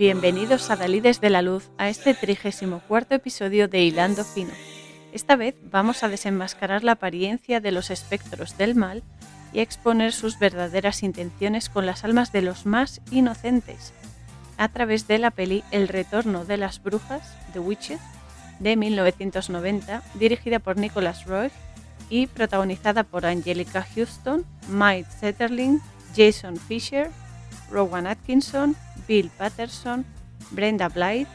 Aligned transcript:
Bienvenidos 0.00 0.70
a 0.70 0.76
Dalides 0.76 1.20
de 1.20 1.28
la 1.28 1.42
Luz 1.42 1.68
a 1.76 1.90
este 1.90 2.14
34 2.14 3.16
episodio 3.16 3.68
de 3.68 3.82
Hilando 3.82 4.24
Fino. 4.24 4.54
Esta 5.12 5.36
vez 5.36 5.56
vamos 5.70 6.02
a 6.02 6.08
desenmascarar 6.08 6.84
la 6.84 6.92
apariencia 6.92 7.60
de 7.60 7.70
los 7.70 7.90
espectros 7.90 8.56
del 8.56 8.74
mal 8.74 9.02
y 9.52 9.60
exponer 9.60 10.14
sus 10.14 10.38
verdaderas 10.38 11.02
intenciones 11.02 11.68
con 11.68 11.84
las 11.84 12.02
almas 12.02 12.32
de 12.32 12.40
los 12.40 12.64
más 12.64 13.02
inocentes, 13.10 13.92
a 14.56 14.68
través 14.68 15.06
de 15.06 15.18
la 15.18 15.32
peli 15.32 15.64
El 15.70 15.86
retorno 15.86 16.46
de 16.46 16.56
las 16.56 16.82
brujas, 16.82 17.36
The 17.52 17.58
Witches, 17.58 18.00
de 18.58 18.76
1990, 18.76 20.02
dirigida 20.14 20.60
por 20.60 20.78
Nicholas 20.78 21.26
Roy 21.26 21.50
y 22.08 22.26
protagonizada 22.26 23.04
por 23.04 23.26
Angelica 23.26 23.86
Houston, 23.94 24.46
Mike 24.66 25.10
Zetterling, 25.20 25.78
Jason 26.16 26.56
Fisher, 26.56 27.10
Rowan 27.70 28.06
Atkinson, 28.06 28.74
Bill 29.10 29.28
Patterson, 29.36 30.06
Brenda 30.52 30.88
Blythe, 30.88 31.26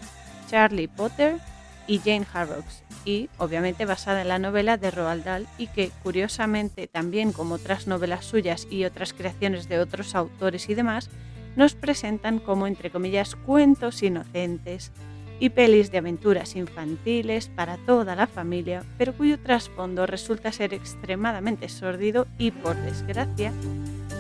Charlie 0.50 0.88
Potter 0.88 1.40
y 1.88 2.00
Jane 2.00 2.26
Harrocks, 2.32 2.86
y 3.04 3.30
obviamente 3.38 3.84
basada 3.84 4.22
en 4.22 4.30
la 4.30 4.40
novela 4.40 4.78
de 4.78 4.92
Roald 4.92 5.26
Dahl 5.26 5.46
y 5.58 5.68
que 5.68 5.92
curiosamente 6.02 6.88
también 6.88 7.34
como 7.34 7.56
otras 7.56 7.86
novelas 7.86 8.24
suyas 8.24 8.66
y 8.72 8.86
otras 8.86 9.12
creaciones 9.12 9.68
de 9.68 9.80
otros 9.80 10.16
autores 10.16 10.70
y 10.70 10.74
demás, 10.74 11.10
nos 11.58 11.76
presentan 11.76 12.40
como 12.40 12.66
entre 12.66 12.92
comillas 12.92 13.36
cuentos 13.36 14.02
inocentes 14.04 14.94
y 15.42 15.50
pelis 15.50 15.92
de 15.92 15.98
aventuras 15.98 16.56
infantiles 16.56 17.50
para 17.50 17.76
toda 17.86 18.16
la 18.16 18.28
familia, 18.28 18.86
pero 18.98 19.12
cuyo 19.12 19.38
trasfondo 19.38 20.06
resulta 20.06 20.54
ser 20.54 20.74
extremadamente 20.74 21.68
sórdido 21.68 22.26
y 22.38 22.52
por 22.52 22.78
desgracia 22.78 23.52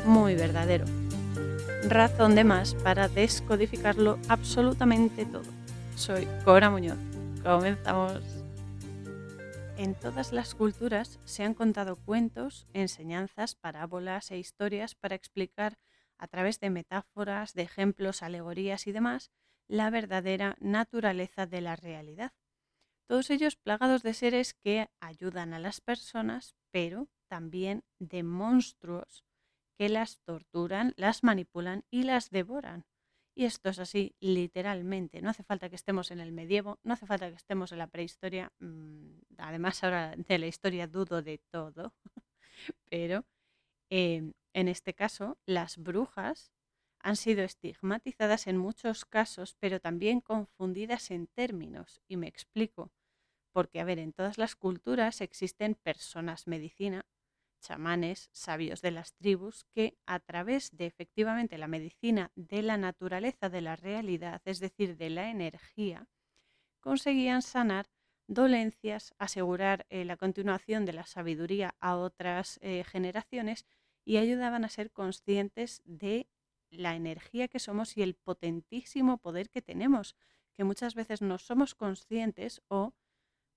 muy 0.06 0.36
verdadero 0.36 1.05
razón 1.90 2.36
de 2.36 2.44
más 2.44 2.74
para 2.76 3.08
descodificarlo 3.08 4.18
absolutamente 4.28 5.26
todo. 5.26 5.52
Soy 5.96 6.28
Cora 6.44 6.70
Muñoz. 6.70 6.98
Comenzamos. 7.44 8.22
En 9.78 9.94
todas 9.94 10.32
las 10.32 10.56
culturas 10.56 11.20
se 11.26 11.44
han 11.44 11.54
contado 11.54 11.98
cuentos, 11.98 12.66
enseñanzas, 12.74 13.56
parábolas 13.56 14.32
e 14.32 14.38
historias 14.38 14.96
para 14.96 15.16
explicar 15.16 15.78
a 16.18 16.28
través 16.28 16.60
de 16.60 16.70
metáforas, 16.70 17.54
de 17.54 17.64
ejemplos, 17.64 18.24
alegorías 18.24 18.88
y 18.88 18.92
demás 18.92 19.32
la 19.68 19.90
verdadera 19.90 20.56
naturaleza 20.60 21.46
de 21.46 21.62
la 21.62 21.76
realidad. 21.76 22.32
Todos 23.08 23.30
ellos 23.30 23.58
plagados 23.58 24.02
de 24.02 24.14
seres 24.14 24.54
que 24.54 24.90
ayudan 25.00 25.54
a 25.54 25.60
las 25.60 25.82
personas, 25.82 26.56
pero 26.72 27.10
también 27.28 27.84
de 28.00 28.24
monstruos 28.24 29.25
que 29.78 29.90
las 29.90 30.20
torturan, 30.22 30.94
las 30.98 31.24
manipulan 31.24 31.84
y 31.90 32.04
las 32.04 32.30
devoran. 32.30 32.86
Y 33.38 33.44
esto 33.44 33.70
es 33.70 33.80
así 33.80 34.16
literalmente. 34.22 35.22
No 35.22 35.30
hace 35.30 35.44
falta 35.44 35.70
que 35.70 35.76
estemos 35.76 36.10
en 36.12 36.22
el 36.22 36.32
medievo, 36.32 36.80
no 36.84 36.94
hace 36.94 37.06
falta 37.06 37.30
que 37.30 37.36
estemos 37.36 37.72
en 37.74 37.80
la 37.80 37.88
prehistoria. 37.88 38.54
Mm, 38.60 39.20
además, 39.38 39.84
ahora 39.84 40.16
de 40.16 40.38
la 40.38 40.48
historia 40.48 40.88
dudo 40.88 41.22
de 41.22 41.40
todo. 41.52 41.94
Pero 42.90 43.26
em, 43.90 44.34
en 44.54 44.68
este 44.70 44.94
caso, 44.94 45.38
las 45.46 45.78
brujas 45.78 46.54
han 47.00 47.18
sido 47.18 47.44
estigmatizadas 47.44 48.48
en 48.48 48.58
muchos 48.58 49.06
casos, 49.06 49.56
pero 49.60 49.80
también 49.80 50.22
confundidas 50.22 51.12
en 51.12 51.28
términos. 51.28 52.02
Y 52.08 52.18
me 52.18 52.28
explico. 52.28 52.92
Porque, 53.52 53.80
a 53.80 53.84
ver, 53.84 54.00
en 54.00 54.12
todas 54.12 54.38
las 54.38 54.56
culturas 54.56 55.22
existen 55.22 55.76
personas 55.76 56.48
medicina 56.48 57.06
chamanes, 57.66 58.30
sabios 58.32 58.82
de 58.82 58.92
las 58.92 59.14
tribus, 59.14 59.66
que 59.74 59.98
a 60.06 60.20
través 60.20 60.76
de 60.76 60.86
efectivamente 60.86 61.58
la 61.58 61.68
medicina 61.68 62.32
de 62.36 62.62
la 62.62 62.78
naturaleza 62.78 63.50
de 63.50 63.62
la 63.62 63.76
realidad, 63.76 64.42
es 64.46 64.60
decir, 64.60 64.98
de 64.98 65.10
la 65.10 65.30
energía, 65.30 66.08
conseguían 66.80 67.42
sanar 67.42 67.88
dolencias, 68.28 69.14
asegurar 69.18 69.86
eh, 69.90 70.06
la 70.06 70.18
continuación 70.18 70.86
de 70.86 70.94
la 70.94 71.06
sabiduría 71.06 71.76
a 71.80 71.98
otras 71.98 72.60
eh, 72.62 72.84
generaciones 72.84 73.66
y 74.04 74.18
ayudaban 74.18 74.66
a 74.66 74.70
ser 74.70 74.92
conscientes 74.92 75.82
de 75.86 76.28
la 76.70 76.96
energía 76.96 77.48
que 77.48 77.60
somos 77.60 77.98
y 77.98 78.04
el 78.04 78.16
potentísimo 78.16 79.18
poder 79.18 79.50
que 79.50 79.62
tenemos, 79.62 80.16
que 80.54 80.64
muchas 80.64 80.96
veces 80.96 81.22
no 81.22 81.38
somos 81.38 81.76
conscientes 81.76 82.62
o 82.68 82.94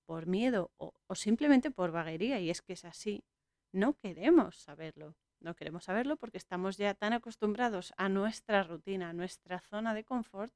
por 0.05 0.25
miedo 0.25 0.71
o, 0.77 0.93
o 1.07 1.15
simplemente 1.15 1.71
por 1.71 1.91
vaguería, 1.91 2.39
y 2.39 2.49
es 2.49 2.61
que 2.61 2.73
es 2.73 2.85
así, 2.85 3.23
no 3.71 3.97
queremos 3.97 4.57
saberlo. 4.57 5.15
No 5.39 5.55
queremos 5.55 5.85
saberlo 5.85 6.17
porque 6.17 6.37
estamos 6.37 6.77
ya 6.77 6.93
tan 6.93 7.13
acostumbrados 7.13 7.93
a 7.97 8.09
nuestra 8.09 8.63
rutina, 8.63 9.09
a 9.09 9.13
nuestra 9.13 9.61
zona 9.61 9.93
de 9.93 10.03
confort, 10.03 10.53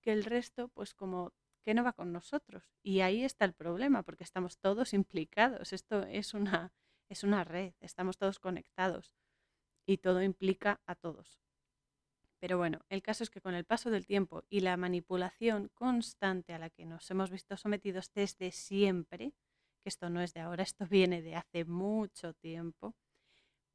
que 0.00 0.12
el 0.12 0.24
resto, 0.24 0.68
pues 0.68 0.94
como 0.94 1.32
que 1.62 1.74
no 1.74 1.84
va 1.84 1.92
con 1.92 2.12
nosotros. 2.12 2.72
Y 2.82 3.00
ahí 3.00 3.24
está 3.24 3.44
el 3.44 3.54
problema, 3.54 4.02
porque 4.02 4.24
estamos 4.24 4.58
todos 4.58 4.94
implicados. 4.94 5.72
Esto 5.72 6.02
es 6.04 6.34
una, 6.34 6.72
es 7.08 7.24
una 7.24 7.44
red, 7.44 7.74
estamos 7.80 8.16
todos 8.16 8.38
conectados 8.38 9.14
y 9.86 9.98
todo 9.98 10.22
implica 10.22 10.80
a 10.86 10.94
todos. 10.94 11.40
Pero 12.38 12.58
bueno, 12.58 12.80
el 12.90 13.02
caso 13.02 13.24
es 13.24 13.30
que 13.30 13.40
con 13.40 13.54
el 13.54 13.64
paso 13.64 13.90
del 13.90 14.06
tiempo 14.06 14.44
y 14.50 14.60
la 14.60 14.76
manipulación 14.76 15.70
constante 15.74 16.52
a 16.52 16.58
la 16.58 16.68
que 16.68 16.84
nos 16.84 17.10
hemos 17.10 17.30
visto 17.30 17.56
sometidos 17.56 18.12
desde 18.12 18.50
siempre, 18.50 19.32
que 19.84 19.90
esto 19.90 20.08
no 20.10 20.22
es 20.22 20.32
de 20.32 20.40
ahora, 20.40 20.62
esto 20.74 20.86
viene 20.86 21.22
de 21.22 21.36
hace 21.36 21.64
mucho 21.64 22.32
tiempo, 22.34 22.96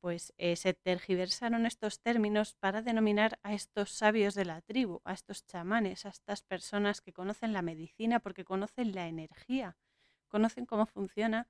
pues 0.01 0.33
eh, 0.37 0.55
se 0.55 0.73
tergiversaron 0.73 1.65
estos 1.65 2.01
términos 2.01 2.55
para 2.55 2.81
denominar 2.81 3.37
a 3.43 3.53
estos 3.53 3.91
sabios 3.91 4.33
de 4.33 4.45
la 4.45 4.61
tribu, 4.61 5.01
a 5.03 5.13
estos 5.13 5.45
chamanes, 5.45 6.05
a 6.05 6.09
estas 6.09 6.41
personas 6.41 7.01
que 7.01 7.13
conocen 7.13 7.53
la 7.53 7.61
medicina 7.61 8.19
porque 8.19 8.45
conocen 8.45 8.95
la 8.95 9.07
energía, 9.07 9.77
conocen 10.27 10.65
cómo 10.65 10.85
funciona 10.85 11.47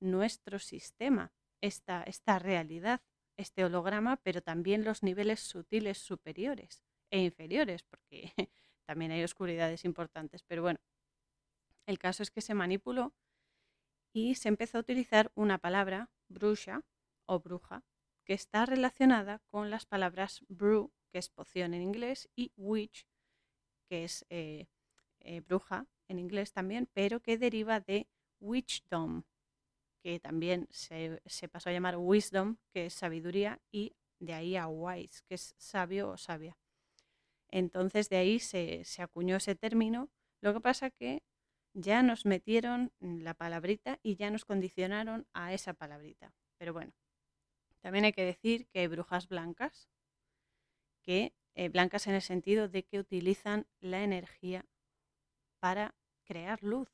nuestro 0.00 0.58
sistema, 0.58 1.32
esta, 1.60 2.02
esta 2.02 2.38
realidad, 2.38 3.00
este 3.36 3.64
holograma, 3.64 4.16
pero 4.16 4.42
también 4.42 4.84
los 4.84 5.02
niveles 5.02 5.40
sutiles 5.40 5.98
superiores 5.98 6.82
e 7.10 7.20
inferiores, 7.20 7.84
porque 7.84 8.32
también 8.84 9.12
hay 9.12 9.22
oscuridades 9.22 9.84
importantes. 9.84 10.42
Pero 10.42 10.62
bueno, 10.62 10.80
el 11.86 11.98
caso 11.98 12.24
es 12.24 12.30
que 12.32 12.40
se 12.40 12.54
manipuló 12.54 13.14
y 14.12 14.34
se 14.34 14.48
empezó 14.48 14.78
a 14.78 14.82
utilizar 14.82 15.32
una 15.34 15.58
palabra, 15.58 16.10
bruja 16.28 16.82
o 17.26 17.40
bruja, 17.40 17.82
que 18.24 18.34
está 18.34 18.66
relacionada 18.66 19.40
con 19.50 19.70
las 19.70 19.86
palabras 19.86 20.44
brew, 20.48 20.92
que 21.10 21.18
es 21.18 21.28
poción 21.28 21.74
en 21.74 21.82
inglés, 21.82 22.28
y 22.36 22.52
witch, 22.56 23.06
que 23.88 24.04
es 24.04 24.24
eh, 24.30 24.66
eh, 25.20 25.40
bruja 25.40 25.86
en 26.08 26.18
inglés 26.18 26.52
también, 26.52 26.88
pero 26.92 27.20
que 27.20 27.38
deriva 27.38 27.80
de 27.80 28.08
witchdom, 28.40 29.24
que 30.02 30.20
también 30.20 30.68
se, 30.70 31.20
pasó 31.50 31.70
a 31.70 31.72
llamar 31.72 31.96
wisdom, 31.96 32.56
que 32.72 32.86
es 32.86 32.94
sabiduría, 32.94 33.60
y 33.70 33.94
de 34.18 34.34
ahí 34.34 34.56
a 34.56 34.68
wise, 34.68 35.22
que 35.26 35.34
es 35.34 35.54
sabio 35.58 36.10
o 36.10 36.16
sabia. 36.16 36.56
Entonces 37.48 38.08
de 38.08 38.16
ahí 38.16 38.38
se, 38.40 38.84
se 38.84 39.02
acuñó 39.02 39.36
ese 39.36 39.54
término. 39.54 40.10
Lo 40.40 40.54
que 40.54 40.60
pasa 40.60 40.90
que 40.90 41.22
ya 41.74 42.02
nos 42.02 42.26
metieron 42.26 42.92
la 43.00 43.34
palabrita 43.34 43.98
y 44.02 44.16
ya 44.16 44.30
nos 44.30 44.44
condicionaron 44.44 45.26
a 45.32 45.52
esa 45.52 45.74
palabrita. 45.74 46.34
Pero 46.58 46.72
bueno, 46.72 46.92
también 47.80 48.04
hay 48.04 48.12
que 48.12 48.24
decir 48.24 48.66
que 48.68 48.80
hay 48.80 48.86
brujas 48.86 49.28
blancas, 49.28 49.88
que 51.02 51.34
eh, 51.54 51.68
blancas 51.68 52.06
en 52.06 52.14
el 52.14 52.22
sentido 52.22 52.68
de 52.68 52.84
que 52.84 52.98
utilizan 52.98 53.66
la 53.80 54.02
energía 54.02 54.64
para 55.58 55.94
crear 56.24 56.62
luz. 56.62 56.88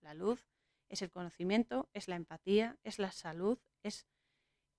La 0.00 0.14
luz 0.14 0.46
es 0.88 1.02
el 1.02 1.10
conocimiento, 1.10 1.88
es 1.92 2.08
la 2.08 2.16
empatía, 2.16 2.78
es 2.84 2.98
la 2.98 3.12
salud, 3.12 3.58
es, 3.82 4.06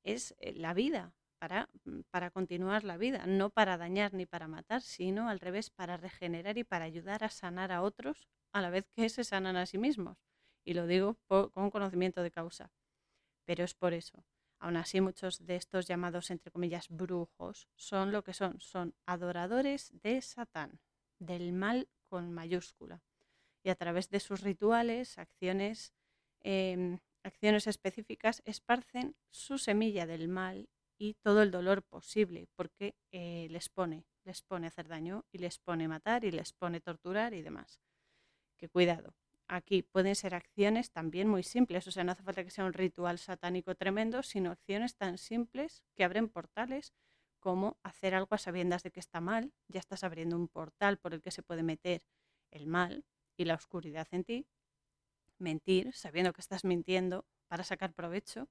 es 0.03 0.35
eh, 0.39 0.53
la 0.53 0.73
vida, 0.73 1.13
para, 1.39 1.69
mm, 1.85 2.01
para 2.11 2.29
continuar 2.29 2.83
la 2.83 2.97
vida, 2.97 3.25
no 3.25 3.49
para 3.49 3.77
dañar 3.77 4.13
ni 4.13 4.25
para 4.25 4.47
matar, 4.47 4.81
sino 4.81 5.29
al 5.29 5.39
revés, 5.39 5.69
para 5.69 5.97
regenerar 5.97 6.57
y 6.57 6.63
para 6.63 6.85
ayudar 6.85 7.23
a 7.23 7.29
sanar 7.29 7.71
a 7.71 7.81
otros 7.81 8.27
a 8.51 8.61
la 8.61 8.69
vez 8.69 8.87
que 8.91 9.09
se 9.09 9.23
sanan 9.23 9.55
a 9.55 9.65
sí 9.65 9.77
mismos. 9.77 10.17
Y 10.63 10.73
lo 10.73 10.87
digo 10.87 11.17
con 11.27 11.71
conocimiento 11.71 12.23
de 12.23 12.31
causa. 12.31 12.71
Pero 13.45 13.63
es 13.63 13.73
por 13.73 13.93
eso. 13.93 14.23
Aún 14.59 14.75
así, 14.75 14.99
muchos 14.99 15.45
de 15.45 15.55
estos 15.55 15.87
llamados, 15.87 16.31
entre 16.31 16.51
comillas, 16.51 16.89
brujos, 16.89 17.69
son 17.75 18.11
lo 18.11 18.23
que 18.23 18.33
son, 18.33 18.59
son 18.59 18.93
adoradores 19.05 19.91
de 20.03 20.21
Satán, 20.21 20.81
del 21.17 21.53
mal 21.53 21.87
con 22.07 22.33
mayúscula. 22.33 23.01
Y 23.63 23.69
a 23.69 23.75
través 23.75 24.09
de 24.09 24.19
sus 24.19 24.41
rituales, 24.41 25.17
acciones, 25.17 25.93
em, 26.41 26.99
acciones 27.23 27.67
específicas, 27.67 28.41
esparcen 28.45 29.15
su 29.29 29.57
semilla 29.57 30.05
del 30.05 30.27
mal 30.27 30.69
y 30.97 31.13
todo 31.15 31.41
el 31.41 31.51
dolor 31.51 31.83
posible, 31.83 32.47
porque 32.55 32.95
eh, 33.11 33.47
les 33.49 33.69
pone, 33.69 34.05
les 34.25 34.41
pone 34.41 34.67
hacer 34.67 34.89
daño 34.89 35.25
y 35.31 35.37
les 35.37 35.57
pone 35.59 35.87
matar 35.87 36.25
y 36.25 36.31
les 36.31 36.51
pone 36.51 36.81
torturar 36.81 37.33
y 37.33 37.41
demás 37.41 37.79
que 38.59 38.69
cuidado, 38.69 39.15
aquí 39.47 39.81
pueden 39.81 40.15
ser 40.15 40.35
acciones 40.35 40.91
también 40.91 41.27
muy 41.27 41.43
simples, 41.43 41.87
o 41.87 41.91
sea, 41.91 42.03
no 42.03 42.11
hace 42.11 42.23
falta 42.23 42.43
que 42.43 42.51
sea 42.51 42.65
un 42.65 42.73
ritual 42.73 43.17
satánico 43.17 43.73
tremendo, 43.73 44.21
sino 44.21 44.51
acciones 44.51 44.95
tan 44.95 45.17
simples 45.17 45.83
que 45.95 46.03
abren 46.03 46.29
portales, 46.29 46.93
como 47.39 47.77
hacer 47.83 48.13
algo 48.13 48.35
a 48.35 48.37
sabiendas 48.37 48.83
de 48.83 48.91
que 48.91 48.99
está 48.99 49.21
mal, 49.21 49.53
ya 49.67 49.79
estás 49.79 50.03
abriendo 50.03 50.35
un 50.35 50.49
portal 50.49 50.97
por 50.97 51.13
el 51.13 51.21
que 51.21 51.31
se 51.31 51.41
puede 51.41 51.63
meter 51.63 52.03
el 52.51 52.67
mal 52.67 53.05
y 53.37 53.45
la 53.45 53.55
oscuridad 53.55 54.07
en 54.11 54.25
ti, 54.25 54.47
mentir 55.37 55.93
sabiendo 55.93 56.33
que 56.33 56.41
estás 56.41 56.65
mintiendo 56.65 57.25
para 57.47 57.63
sacar 57.63 57.93
provecho, 57.93 58.49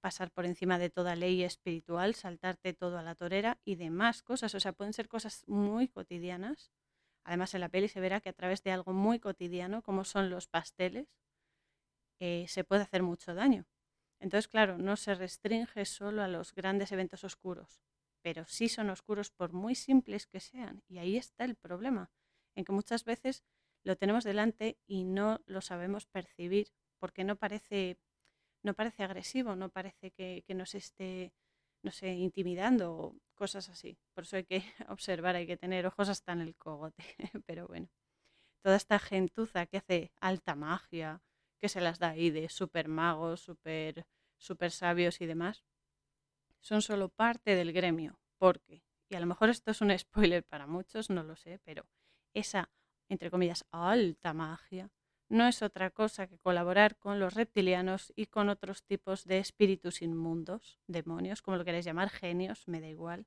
pasar 0.00 0.30
por 0.30 0.46
encima 0.46 0.78
de 0.78 0.90
toda 0.90 1.16
ley 1.16 1.42
espiritual, 1.42 2.14
saltarte 2.14 2.72
todo 2.72 2.98
a 2.98 3.02
la 3.02 3.14
torera 3.14 3.58
y 3.64 3.74
demás 3.74 4.22
cosas. 4.22 4.54
O 4.54 4.60
sea, 4.60 4.72
pueden 4.72 4.92
ser 4.92 5.08
cosas 5.08 5.44
muy 5.46 5.88
cotidianas. 5.88 6.72
Además, 7.24 7.54
en 7.54 7.60
la 7.60 7.68
peli 7.68 7.88
se 7.88 8.00
verá 8.00 8.20
que 8.20 8.30
a 8.30 8.32
través 8.32 8.62
de 8.62 8.72
algo 8.72 8.92
muy 8.92 9.18
cotidiano, 9.20 9.82
como 9.82 10.04
son 10.04 10.30
los 10.30 10.46
pasteles, 10.46 11.08
eh, 12.20 12.46
se 12.48 12.64
puede 12.64 12.82
hacer 12.82 13.02
mucho 13.02 13.34
daño. 13.34 13.66
Entonces, 14.20 14.48
claro, 14.48 14.78
no 14.78 14.96
se 14.96 15.14
restringe 15.14 15.84
solo 15.86 16.22
a 16.22 16.28
los 16.28 16.54
grandes 16.54 16.92
eventos 16.92 17.24
oscuros, 17.24 17.80
pero 18.22 18.44
sí 18.46 18.68
son 18.68 18.90
oscuros 18.90 19.30
por 19.30 19.52
muy 19.52 19.74
simples 19.74 20.26
que 20.26 20.40
sean. 20.40 20.82
Y 20.88 20.98
ahí 20.98 21.16
está 21.16 21.44
el 21.44 21.56
problema, 21.56 22.10
en 22.54 22.64
que 22.64 22.72
muchas 22.72 23.04
veces 23.04 23.44
lo 23.82 23.96
tenemos 23.96 24.24
delante 24.24 24.78
y 24.86 25.04
no 25.04 25.40
lo 25.46 25.62
sabemos 25.62 26.06
percibir 26.06 26.72
porque 26.98 27.24
no 27.24 27.36
parece, 27.36 27.98
no 28.62 28.74
parece 28.74 29.04
agresivo, 29.04 29.56
no 29.56 29.70
parece 29.70 30.10
que, 30.12 30.44
nos 30.54 30.74
esté, 30.74 31.32
no 31.82 31.92
sé, 31.92 32.12
intimidando 32.12 32.94
o 32.94 33.16
cosas 33.40 33.70
así. 33.70 33.96
Por 34.12 34.24
eso 34.24 34.36
hay 34.36 34.44
que 34.44 34.62
observar, 34.88 35.34
hay 35.34 35.46
que 35.46 35.56
tener 35.56 35.86
ojos 35.86 36.10
hasta 36.10 36.32
en 36.32 36.42
el 36.42 36.54
cogote. 36.56 37.02
Pero 37.46 37.66
bueno, 37.66 37.88
toda 38.62 38.76
esta 38.76 38.98
gentuza 38.98 39.64
que 39.64 39.78
hace 39.78 40.12
alta 40.20 40.54
magia, 40.54 41.22
que 41.58 41.70
se 41.70 41.80
las 41.80 41.98
da 41.98 42.10
ahí 42.10 42.28
de 42.28 42.50
super 42.50 42.88
magos, 42.88 43.40
super, 43.40 44.06
super 44.36 44.70
sabios 44.70 45.22
y 45.22 45.26
demás, 45.26 45.64
son 46.60 46.82
solo 46.82 47.08
parte 47.08 47.54
del 47.54 47.72
gremio. 47.72 48.20
Porque, 48.36 48.82
y 49.08 49.14
a 49.14 49.20
lo 49.20 49.26
mejor 49.26 49.48
esto 49.48 49.70
es 49.70 49.80
un 49.80 49.98
spoiler 49.98 50.44
para 50.44 50.66
muchos, 50.66 51.08
no 51.08 51.22
lo 51.22 51.34
sé, 51.34 51.58
pero 51.64 51.86
esa, 52.34 52.70
entre 53.08 53.30
comillas, 53.30 53.64
alta 53.70 54.34
magia, 54.34 54.90
no 55.30 55.46
es 55.46 55.62
otra 55.62 55.90
cosa 55.90 56.26
que 56.26 56.38
colaborar 56.38 56.96
con 56.98 57.20
los 57.20 57.34
reptilianos 57.34 58.12
y 58.16 58.26
con 58.26 58.48
otros 58.48 58.82
tipos 58.84 59.24
de 59.24 59.38
espíritus 59.38 60.02
inmundos, 60.02 60.80
demonios, 60.88 61.40
como 61.40 61.56
lo 61.56 61.64
queréis 61.64 61.84
llamar, 61.84 62.10
genios, 62.10 62.66
me 62.66 62.80
da 62.80 62.88
igual. 62.88 63.26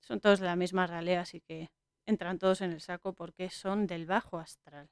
Son 0.00 0.20
todos 0.20 0.38
de 0.40 0.46
la 0.46 0.56
misma 0.56 0.86
ralea, 0.86 1.22
así 1.22 1.40
que 1.40 1.70
entran 2.06 2.38
todos 2.38 2.60
en 2.60 2.72
el 2.72 2.80
saco 2.80 3.14
porque 3.14 3.50
son 3.50 3.86
del 3.88 4.06
bajo 4.06 4.38
astral. 4.38 4.90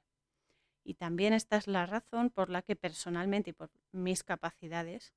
Y 0.83 0.95
también 0.95 1.33
esta 1.33 1.57
es 1.57 1.67
la 1.67 1.85
razón 1.85 2.29
por 2.29 2.49
la 2.49 2.61
que 2.61 2.75
personalmente 2.75 3.51
y 3.51 3.53
por 3.53 3.71
mis 3.93 4.23
capacidades 4.23 5.13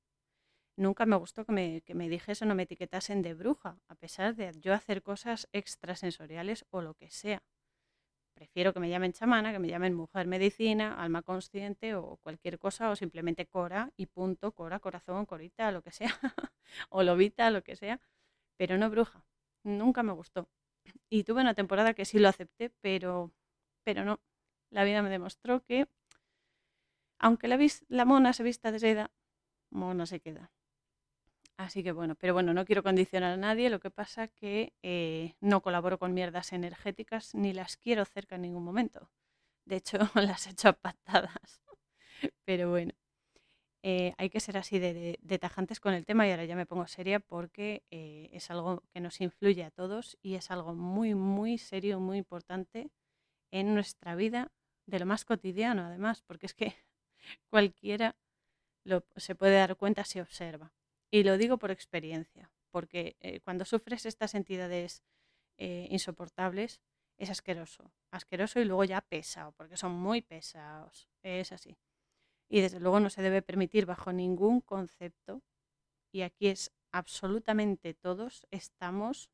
nunca 0.77 1.05
me 1.05 1.17
gustó 1.17 1.45
que 1.45 1.51
me, 1.51 1.81
que 1.81 1.93
me 1.93 2.09
dijesen 2.09 2.51
o 2.51 2.55
me 2.55 2.63
etiquetasen 2.63 3.21
de 3.21 3.33
bruja, 3.33 3.79
a 3.89 3.95
pesar 3.95 4.35
de 4.35 4.51
yo 4.59 4.73
hacer 4.73 5.03
cosas 5.03 5.49
extrasensoriales 5.51 6.65
o 6.71 6.81
lo 6.81 6.93
que 6.93 7.11
sea. 7.11 7.43
Prefiero 8.41 8.73
que 8.73 8.79
me 8.79 8.89
llamen 8.89 9.13
chamana, 9.13 9.51
que 9.51 9.59
me 9.59 9.67
llamen 9.67 9.93
mujer 9.93 10.25
medicina, 10.25 10.95
alma 10.95 11.21
consciente 11.21 11.93
o 11.93 12.17
cualquier 12.23 12.57
cosa, 12.57 12.89
o 12.89 12.95
simplemente 12.95 13.45
cora 13.45 13.91
y 13.97 14.07
punto, 14.07 14.51
cora, 14.53 14.79
corazón, 14.79 15.27
corita, 15.27 15.71
lo 15.71 15.83
que 15.83 15.91
sea, 15.91 16.07
o 16.89 17.03
lobita, 17.03 17.51
lo 17.51 17.61
que 17.61 17.75
sea, 17.75 18.01
pero 18.57 18.79
no 18.79 18.89
bruja. 18.89 19.23
Nunca 19.63 20.01
me 20.01 20.11
gustó. 20.13 20.49
Y 21.07 21.23
tuve 21.23 21.41
una 21.41 21.53
temporada 21.53 21.93
que 21.93 22.03
sí 22.03 22.17
lo 22.17 22.29
acepté, 22.29 22.71
pero, 22.81 23.31
pero 23.83 24.05
no, 24.05 24.19
la 24.71 24.85
vida 24.85 25.03
me 25.03 25.11
demostró 25.11 25.63
que 25.63 25.87
aunque 27.19 27.47
la, 27.47 27.59
la 27.89 28.05
mona 28.05 28.33
se 28.33 28.41
vista 28.41 28.71
de 28.71 28.79
seda, 28.79 29.11
mona 29.69 30.07
se 30.07 30.19
queda. 30.19 30.51
Así 31.61 31.83
que 31.83 31.91
bueno, 31.91 32.15
pero 32.15 32.33
bueno, 32.33 32.53
no 32.55 32.65
quiero 32.65 32.81
condicionar 32.81 33.33
a 33.33 33.37
nadie, 33.37 33.69
lo 33.69 33.79
que 33.79 33.91
pasa 33.91 34.27
que 34.27 34.73
eh, 34.81 35.35
no 35.41 35.61
colaboro 35.61 35.99
con 35.99 36.13
mierdas 36.13 36.53
energéticas 36.53 37.35
ni 37.35 37.53
las 37.53 37.77
quiero 37.77 38.03
cerca 38.05 38.35
en 38.35 38.41
ningún 38.41 38.63
momento. 38.63 39.11
De 39.65 39.77
hecho, 39.77 39.99
las 40.15 40.47
he 40.47 40.51
hecho 40.51 40.69
a 40.69 40.73
patadas. 40.73 41.61
Pero 42.45 42.71
bueno, 42.71 42.93
eh, 43.83 44.13
hay 44.17 44.29
que 44.31 44.39
ser 44.39 44.57
así 44.57 44.79
de, 44.79 45.19
tajantes 45.39 45.79
con 45.79 45.93
el 45.93 46.05
tema 46.05 46.27
y 46.27 46.31
ahora 46.31 46.45
ya 46.45 46.55
me 46.55 46.65
pongo 46.65 46.87
seria 46.87 47.19
porque 47.19 47.83
eh, 47.91 48.29
es 48.33 48.49
algo 48.49 48.83
que 48.91 48.99
nos 48.99 49.21
influye 49.21 49.63
a 49.63 49.71
todos 49.71 50.17
y 50.23 50.35
es 50.35 50.49
algo 50.51 50.73
muy, 50.73 51.13
muy 51.15 51.59
serio, 51.59 51.99
muy 51.99 52.17
importante 52.17 52.89
en 53.51 53.75
nuestra 53.75 54.15
vida 54.15 54.51
de 54.87 54.99
lo 54.99 55.05
más 55.05 55.25
cotidiano, 55.25 55.85
además, 55.85 56.23
porque 56.23 56.47
es 56.47 56.55
que 56.55 56.75
cualquiera 57.51 58.15
lo, 58.83 59.05
se 59.15 59.35
puede 59.35 59.57
dar 59.57 59.75
cuenta 59.77 60.05
si 60.05 60.19
observa. 60.19 60.73
Y 61.11 61.23
lo 61.23 61.37
digo 61.37 61.57
por 61.57 61.71
experiencia, 61.71 62.49
porque 62.71 63.17
eh, 63.19 63.41
cuando 63.41 63.65
sufres 63.65 64.05
estas 64.05 64.33
entidades 64.33 65.03
eh, 65.57 65.87
insoportables 65.91 66.81
es 67.17 67.29
asqueroso, 67.29 67.91
asqueroso 68.11 68.59
y 68.59 68.65
luego 68.65 68.85
ya 68.85 69.01
pesado, 69.01 69.51
porque 69.51 69.77
son 69.77 69.91
muy 69.91 70.21
pesados, 70.21 71.09
es 71.21 71.51
así. 71.51 71.77
Y 72.49 72.61
desde 72.61 72.79
luego 72.79 72.99
no 72.99 73.09
se 73.09 73.21
debe 73.21 73.41
permitir 73.41 73.85
bajo 73.85 74.13
ningún 74.13 74.61
concepto, 74.61 75.43
y 76.13 76.21
aquí 76.21 76.47
es 76.47 76.71
absolutamente 76.91 77.93
todos, 77.93 78.47
estamos 78.49 79.29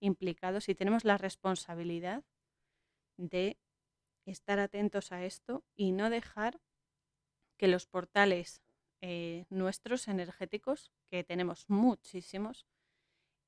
implicados 0.00 0.68
y 0.68 0.74
tenemos 0.74 1.04
la 1.04 1.18
responsabilidad 1.18 2.22
de 3.16 3.58
estar 4.26 4.58
atentos 4.58 5.12
a 5.12 5.24
esto 5.24 5.64
y 5.74 5.92
no 5.92 6.10
dejar 6.10 6.60
que 7.58 7.68
los 7.68 7.86
portales 7.86 8.62
eh, 9.00 9.44
nuestros 9.50 10.08
energéticos, 10.08 10.90
que 11.14 11.22
tenemos 11.22 11.70
muchísimos, 11.70 12.66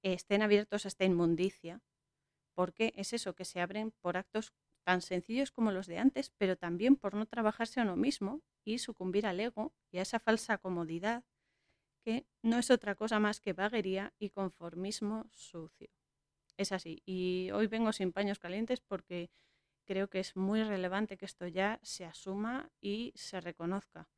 estén 0.01 0.43
abiertos 0.43 0.85
a 0.85 0.89
esta 0.89 1.05
inmundicia, 1.05 1.83
porque 2.55 2.93
es 2.95 3.13
eso, 3.13 3.35
que 3.35 3.45
se 3.45 3.61
abren 3.61 3.91
por 3.91 4.17
actos 4.17 4.55
tan 4.85 5.03
sencillos 5.03 5.51
como 5.51 5.73
los 5.73 5.89
de 5.89 5.99
antes, 5.99 6.31
pero 6.39 6.57
también 6.57 6.95
por 6.95 7.15
no 7.15 7.27
trabajarse 7.27 7.81
a 7.81 7.83
uno 7.83 7.97
mismo 7.97 8.41
y 8.65 8.79
sucumbir 8.79 9.27
al 9.27 9.41
ego 9.41 9.75
y 9.91 9.99
a 9.99 10.03
esa 10.03 10.21
falsa 10.21 10.59
comodidad, 10.59 11.25
que 12.05 12.25
no 12.41 12.57
es 12.61 12.71
otra 12.71 12.95
cosa 12.95 13.19
más 13.19 13.41
que 13.41 13.53
vaguería 13.53 14.15
y 14.17 14.31
conformismo 14.31 15.27
sucio. 15.33 15.91
Es 16.57 16.71
así. 16.71 17.03
Y 17.05 17.51
hoy 17.51 17.67
vengo 17.67 17.93
sin 17.93 18.13
paños 18.13 18.39
calientes 18.39 18.81
porque 18.81 19.33
creo 19.87 20.09
que 20.09 20.21
es 20.21 20.37
muy 20.37 20.63
relevante 20.63 21.17
que 21.17 21.27
esto 21.27 21.49
ya 21.49 21.81
se 21.83 22.05
asuma 22.05 22.71
y 22.81 23.13
se 23.17 23.41
reconozca, 23.41 24.09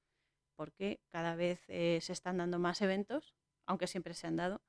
porque 0.59 1.01
cada 1.09 1.37
vez 1.37 1.65
eh, 1.69 2.01
se 2.03 2.13
están 2.13 2.39
dando 2.39 2.59
más 2.59 2.83
eventos, 2.83 3.38
aunque 3.69 3.87
siempre 3.87 4.15
se 4.15 4.27
han 4.27 4.37
dado, 4.37 4.63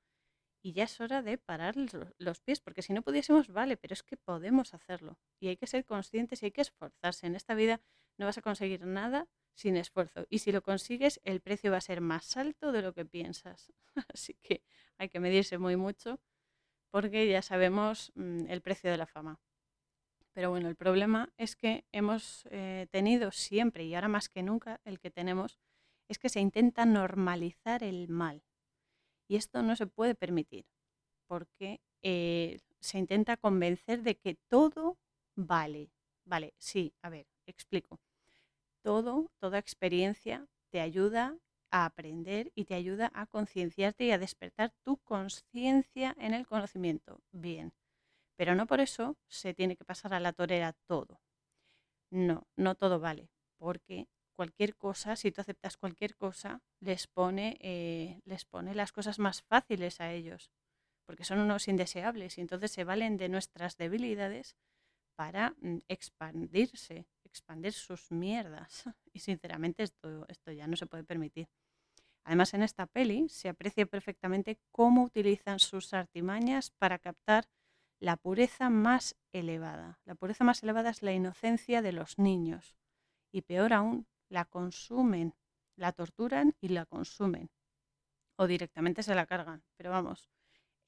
y 0.62 0.72
ya 0.72 0.84
es 0.84 1.00
hora 1.00 1.22
de 1.22 1.38
parar 1.38 1.74
los 2.18 2.40
pies, 2.40 2.60
porque 2.60 2.82
si 2.82 2.92
no 2.92 3.00
pudiésemos, 3.02 3.48
vale, 3.48 3.78
pero 3.78 3.94
es 3.94 4.02
que 4.02 4.18
podemos 4.18 4.74
hacerlo. 4.74 5.18
Y 5.40 5.48
hay 5.48 5.56
que 5.56 5.66
ser 5.66 5.86
conscientes 5.86 6.42
y 6.42 6.46
hay 6.46 6.52
que 6.52 6.60
esforzarse. 6.60 7.26
En 7.26 7.34
esta 7.34 7.54
vida 7.54 7.80
no 8.18 8.26
vas 8.26 8.36
a 8.36 8.42
conseguir 8.42 8.84
nada 8.84 9.26
sin 9.54 9.78
esfuerzo. 9.78 10.26
Y 10.28 10.40
si 10.40 10.52
lo 10.52 10.62
consigues, 10.62 11.18
el 11.24 11.40
precio 11.40 11.70
va 11.70 11.78
a 11.78 11.80
ser 11.80 12.02
más 12.02 12.36
alto 12.36 12.72
de 12.72 12.82
lo 12.82 12.92
que 12.92 13.06
piensas. 13.06 13.72
Así 14.12 14.34
que 14.42 14.62
hay 14.98 15.08
que 15.08 15.18
medirse 15.18 15.56
muy 15.56 15.76
mucho, 15.76 16.20
porque 16.90 17.26
ya 17.26 17.40
sabemos 17.40 18.12
mm, 18.14 18.50
el 18.50 18.60
precio 18.60 18.90
de 18.90 18.98
la 18.98 19.06
fama. 19.06 19.40
Pero 20.32 20.50
bueno, 20.50 20.68
el 20.68 20.76
problema 20.76 21.32
es 21.38 21.56
que 21.56 21.86
hemos 21.90 22.46
eh, 22.50 22.86
tenido 22.90 23.32
siempre 23.32 23.84
y 23.84 23.94
ahora 23.94 24.08
más 24.08 24.28
que 24.28 24.42
nunca 24.42 24.80
el 24.84 25.00
que 25.00 25.10
tenemos 25.10 25.58
es 26.06 26.18
que 26.18 26.28
se 26.28 26.40
intenta 26.40 26.84
normalizar 26.84 27.82
el 27.82 28.08
mal. 28.08 28.42
Y 29.30 29.36
esto 29.36 29.62
no 29.62 29.76
se 29.76 29.86
puede 29.86 30.14
permitir 30.16 30.64
porque 31.28 31.80
eh, 32.02 32.58
se 32.80 32.98
intenta 32.98 33.36
convencer 33.36 34.02
de 34.02 34.16
que 34.16 34.36
todo 34.48 34.98
vale. 35.36 35.92
Vale, 36.24 36.54
sí, 36.58 36.94
a 37.02 37.10
ver, 37.10 37.26
explico. 37.46 38.00
Todo, 38.82 39.30
toda 39.40 39.58
experiencia 39.58 40.46
te 40.70 40.80
ayuda 40.80 41.38
a 41.70 41.84
aprender 41.86 42.52
y 42.54 42.64
te 42.66 42.74
ayuda 42.74 43.10
a 43.14 43.26
concienciarte 43.26 44.04
y 44.04 44.10
a 44.12 44.18
despertar 44.18 44.72
tu 44.84 44.98
conciencia 44.98 46.16
en 46.18 46.34
el 46.34 46.46
conocimiento. 46.46 47.20
Bien, 47.32 47.72
pero 48.36 48.54
no 48.56 48.66
por 48.66 48.80
eso 48.80 49.16
se 49.28 49.54
tiene 49.54 49.76
que 49.76 49.84
pasar 49.84 50.14
a 50.14 50.20
la 50.20 50.32
torera 50.32 50.74
todo. 50.88 51.20
No, 52.10 52.46
no 52.56 52.74
todo 52.76 53.00
vale, 53.00 53.28
porque 53.58 54.08
cualquier 54.40 54.74
cosa, 54.74 55.16
si 55.16 55.30
tú 55.32 55.42
aceptas 55.42 55.76
cualquier 55.76 56.16
cosa, 56.16 56.62
les 56.80 57.06
pone, 57.06 57.58
eh, 57.60 58.22
les 58.24 58.46
pone 58.46 58.74
las 58.74 58.90
cosas 58.90 59.18
más 59.18 59.42
fáciles 59.42 60.00
a 60.00 60.14
ellos, 60.14 60.50
porque 61.04 61.24
son 61.24 61.40
unos 61.40 61.68
indeseables 61.68 62.38
y 62.38 62.40
entonces 62.40 62.70
se 62.70 62.84
valen 62.84 63.18
de 63.18 63.28
nuestras 63.28 63.76
debilidades 63.76 64.56
para 65.14 65.50
mm, 65.60 65.80
expandirse, 65.88 67.06
expandir 67.22 67.74
sus 67.74 68.10
mierdas. 68.10 68.84
Y 69.12 69.18
sinceramente 69.18 69.82
esto, 69.82 70.24
esto 70.28 70.52
ya 70.52 70.66
no 70.66 70.76
se 70.76 70.86
puede 70.86 71.04
permitir. 71.04 71.50
Además, 72.24 72.54
en 72.54 72.62
esta 72.62 72.86
peli 72.86 73.28
se 73.28 73.50
aprecia 73.50 73.84
perfectamente 73.84 74.58
cómo 74.72 75.02
utilizan 75.02 75.58
sus 75.58 75.92
artimañas 75.92 76.70
para 76.70 76.98
captar 76.98 77.44
la 78.00 78.16
pureza 78.16 78.70
más 78.70 79.16
elevada. 79.32 80.00
La 80.06 80.14
pureza 80.14 80.44
más 80.44 80.62
elevada 80.62 80.88
es 80.88 81.02
la 81.02 81.12
inocencia 81.12 81.82
de 81.82 81.92
los 81.92 82.18
niños. 82.18 82.74
Y 83.32 83.42
peor 83.42 83.74
aún, 83.74 84.06
la 84.30 84.46
consumen, 84.46 85.34
la 85.76 85.92
torturan 85.92 86.56
y 86.60 86.68
la 86.68 86.86
consumen. 86.86 87.50
O 88.36 88.46
directamente 88.46 89.02
se 89.02 89.14
la 89.14 89.26
cargan. 89.26 89.62
Pero 89.76 89.90
vamos, 89.90 90.30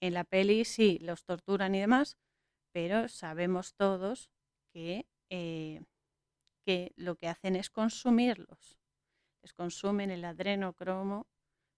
En 0.00 0.14
la 0.14 0.24
peli 0.24 0.64
sí, 0.64 0.98
los 1.00 1.24
torturan 1.24 1.74
y 1.74 1.80
demás, 1.80 2.16
pero 2.72 3.08
sabemos 3.08 3.74
todos 3.74 4.30
que, 4.72 5.06
eh, 5.30 5.84
que 6.64 6.92
lo 6.96 7.14
que 7.14 7.28
hacen 7.28 7.54
es 7.54 7.70
consumirlos. 7.70 8.80
Les 9.42 9.52
consumen 9.52 10.10
el 10.10 10.24
adrenocromo 10.24 11.28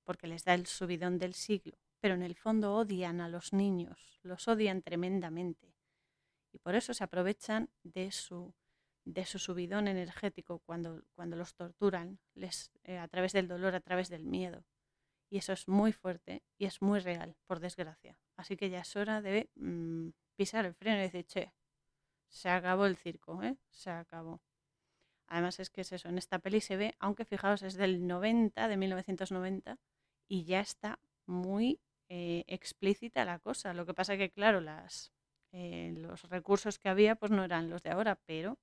porque 0.05 0.27
les 0.27 0.45
da 0.45 0.55
el 0.55 0.67
subidón 0.67 1.19
del 1.19 1.35
siglo, 1.35 1.77
pero 2.01 2.15
en 2.15 2.23
el 2.23 2.35
fondo 2.35 2.75
odian 2.75 3.21
a 3.21 3.29
los 3.29 3.53
niños, 3.53 4.21
los 4.23 4.49
odian 4.49 4.81
tremendamente. 4.83 5.75
Y 6.53 6.59
por 6.59 6.75
eso 6.75 6.95
se 6.95 7.05
aprovechan 7.05 7.69
de 7.83 8.13
su, 8.13 8.55
de 9.05 9.27
su 9.27 9.39
subidón 9.39 9.89
energético 9.89 10.61
cuando, 10.61 11.03
cuando 11.15 11.37
los 11.37 11.55
torturan, 11.55 12.19
les, 12.35 12.71
eh, 12.85 12.99
a 12.99 13.09
través 13.09 13.33
del 13.33 13.49
dolor, 13.49 13.75
a 13.75 13.81
través 13.81 14.09
del 14.09 14.25
miedo. 14.25 14.65
Y 15.31 15.39
eso 15.39 15.53
es 15.53 15.69
muy 15.69 15.93
fuerte 15.93 16.43
y 16.59 16.67
es 16.67 16.81
muy 16.81 17.01
real, 17.01 17.37
por 17.47 17.61
desgracia. 17.61 18.19
Así 18.37 18.57
que 18.57 18.71
ya 18.71 18.81
es 18.81 18.97
hora 18.97 19.21
de 19.21 19.51
mm, 19.57 20.11
pisar 20.37 20.65
el 20.65 20.75
freno 20.75 20.99
y 20.99 21.03
decir, 21.03 21.27
che, 21.27 21.53
se 22.29 22.49
acabó 22.49 22.87
el 22.87 22.97
circo, 22.97 23.43
¿eh? 23.43 23.57
Se 23.71 23.91
acabó. 23.91 24.41
Además 25.27 25.61
es 25.61 25.71
que 25.71 25.81
es 25.83 25.93
eso, 25.93 26.09
en 26.09 26.19
esta 26.19 26.39
peli 26.39 26.61
se 26.61 26.77
ve, 26.77 26.95
aunque 26.99 27.25
fijaos, 27.25 27.63
es 27.63 27.75
del 27.75 28.07
90, 28.07 28.69
de 28.69 28.77
1990, 28.77 29.79
y 30.29 30.45
ya 30.45 30.61
está 30.61 30.99
muy 31.27 31.81
eh, 32.09 32.45
explícita 32.47 33.25
la 33.25 33.39
cosa. 33.39 33.75
Lo 33.75 33.87
que 33.87 33.95
pasa 33.95 34.17
que, 34.17 34.31
claro, 34.31 34.61
las, 34.61 35.13
eh, 35.53 35.95
los 35.97 36.23
recursos 36.25 36.79
que 36.79 36.89
había 36.89 37.17
pues 37.17 37.31
no 37.31 37.45
eran 37.45 37.71
los 37.71 37.83
de 37.83 37.91
ahora, 37.91 38.17
pero 38.27 38.59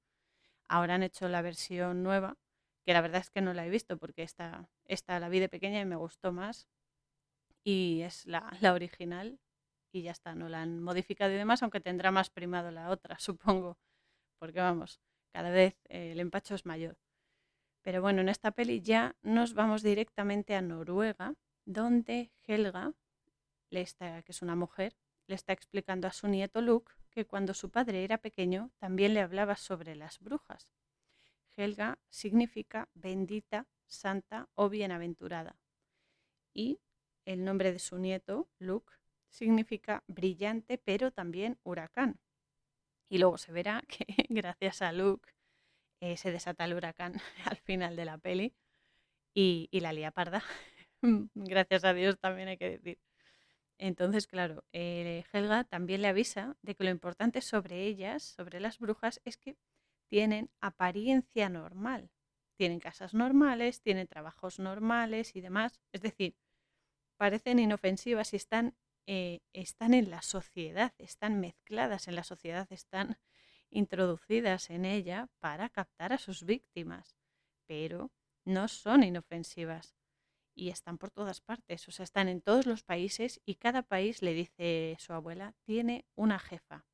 ahora 0.71 0.95
han 0.95 1.03
hecho 1.03 1.27
la 1.27 1.41
versión 1.41 2.01
nueva, 2.01 2.37
que 2.85 2.93
la 2.93 3.01
verdad 3.01 3.19
es 3.19 3.29
que 3.29 3.41
no 3.41 3.53
la 3.53 3.65
he 3.65 3.69
visto 3.69 3.97
porque 3.97 4.23
esta, 4.23 4.69
esta 4.85 5.19
la 5.19 5.27
vi 5.27 5.39
de 5.39 5.49
pequeña 5.49 5.81
y 5.81 5.85
me 5.85 5.97
gustó 5.97 6.31
más, 6.31 6.69
y 7.63 8.01
es 8.01 8.25
la, 8.25 8.51
la 8.61 8.73
original, 8.73 9.37
y 9.91 10.03
ya 10.03 10.11
está, 10.11 10.33
no 10.33 10.47
la 10.47 10.61
han 10.61 10.81
modificado 10.81 11.33
y 11.33 11.35
demás, 11.35 11.61
aunque 11.61 11.81
tendrá 11.81 12.11
más 12.11 12.29
primado 12.29 12.71
la 12.71 12.89
otra, 12.89 13.19
supongo, 13.19 13.77
porque 14.39 14.61
vamos, 14.61 15.01
cada 15.33 15.49
vez 15.49 15.75
eh, 15.89 16.13
el 16.13 16.21
empacho 16.21 16.55
es 16.55 16.65
mayor. 16.65 16.97
Pero 17.81 18.01
bueno, 18.01 18.21
en 18.21 18.29
esta 18.29 18.51
peli 18.51 18.79
ya 18.81 19.17
nos 19.21 19.53
vamos 19.53 19.83
directamente 19.83 20.55
a 20.55 20.61
Noruega, 20.61 21.33
donde 21.65 22.31
Helga, 22.47 22.93
le 23.71 23.81
está, 23.81 24.21
que 24.23 24.31
es 24.31 24.41
una 24.41 24.55
mujer, 24.55 24.95
le 25.27 25.35
está 25.35 25.51
explicando 25.51 26.07
a 26.07 26.13
su 26.13 26.27
nieto 26.27 26.61
Luke 26.61 26.93
que 27.11 27.25
cuando 27.25 27.53
su 27.53 27.69
padre 27.69 28.03
era 28.03 28.17
pequeño 28.17 28.71
también 28.79 29.13
le 29.13 29.21
hablaba 29.21 29.55
sobre 29.55 29.95
las 29.95 30.19
brujas. 30.19 30.71
Helga 31.55 31.99
significa 32.09 32.89
bendita, 32.93 33.67
santa 33.85 34.49
o 34.55 34.69
bienaventurada. 34.69 35.59
Y 36.53 36.79
el 37.25 37.43
nombre 37.43 37.71
de 37.71 37.79
su 37.79 37.97
nieto, 37.97 38.49
Luke, 38.57 38.93
significa 39.29 40.03
brillante, 40.07 40.77
pero 40.77 41.11
también 41.11 41.59
huracán. 41.63 42.19
Y 43.09 43.17
luego 43.17 43.37
se 43.37 43.51
verá 43.51 43.83
que 43.87 44.05
gracias 44.29 44.81
a 44.81 44.91
Luke 44.91 45.29
eh, 45.99 46.17
se 46.17 46.31
desata 46.31 46.65
el 46.65 46.73
huracán 46.73 47.13
al 47.45 47.57
final 47.57 47.95
de 47.95 48.05
la 48.05 48.17
peli 48.17 48.53
y, 49.33 49.69
la 49.71 49.93
lía 49.93 50.11
parda. 50.11 50.43
gracias 51.35 51.83
a 51.83 51.93
Dios 51.93 52.19
también 52.19 52.49
hay 52.49 52.57
que 52.57 52.77
decir. 52.77 52.99
Entonces, 53.81 54.27
claro, 54.27 54.63
eh, 54.73 55.23
Helga 55.33 55.63
también 55.63 56.03
le 56.03 56.07
avisa 56.07 56.55
de 56.61 56.75
que 56.75 56.83
lo 56.83 56.91
importante 56.91 57.41
sobre 57.41 57.83
ellas, 57.83 58.21
sobre 58.21 58.59
las 58.59 58.77
brujas, 58.77 59.19
es 59.25 59.37
que 59.37 59.57
tienen 60.07 60.51
apariencia 60.61 61.49
normal. 61.49 62.11
Tienen 62.57 62.79
casas 62.79 63.15
normales, 63.15 63.81
tienen 63.81 64.07
trabajos 64.07 64.59
normales 64.59 65.35
y 65.35 65.41
demás. 65.41 65.81
Es 65.93 66.01
decir, 66.01 66.35
parecen 67.17 67.57
inofensivas 67.57 68.33
y 68.33 68.35
están 68.35 68.75
eh, 69.07 69.41
están 69.51 69.95
en 69.95 70.11
la 70.11 70.21
sociedad, 70.21 70.93
están 70.99 71.39
mezcladas 71.39 72.07
en 72.07 72.15
la 72.15 72.23
sociedad, 72.23 72.71
están 72.71 73.17
introducidas 73.71 74.69
en 74.69 74.85
ella 74.85 75.27
para 75.39 75.69
captar 75.69 76.13
a 76.13 76.19
sus 76.19 76.43
víctimas, 76.43 77.17
pero 77.65 78.11
no 78.45 78.67
son 78.67 79.03
inofensivas 79.03 79.95
y 80.53 80.69
están 80.69 80.97
por 80.97 81.11
todas 81.11 81.41
partes, 81.41 81.87
o 81.87 81.91
sea, 81.91 82.03
están 82.03 82.27
en 82.27 82.41
todos 82.41 82.65
los 82.65 82.83
países 82.83 83.41
y 83.45 83.55
cada 83.55 83.83
país, 83.83 84.21
le 84.21 84.33
dice 84.33 84.95
su 84.99 85.13
abuela, 85.13 85.53
tiene 85.63 86.05
una 86.15 86.39
jefa. 86.39 86.85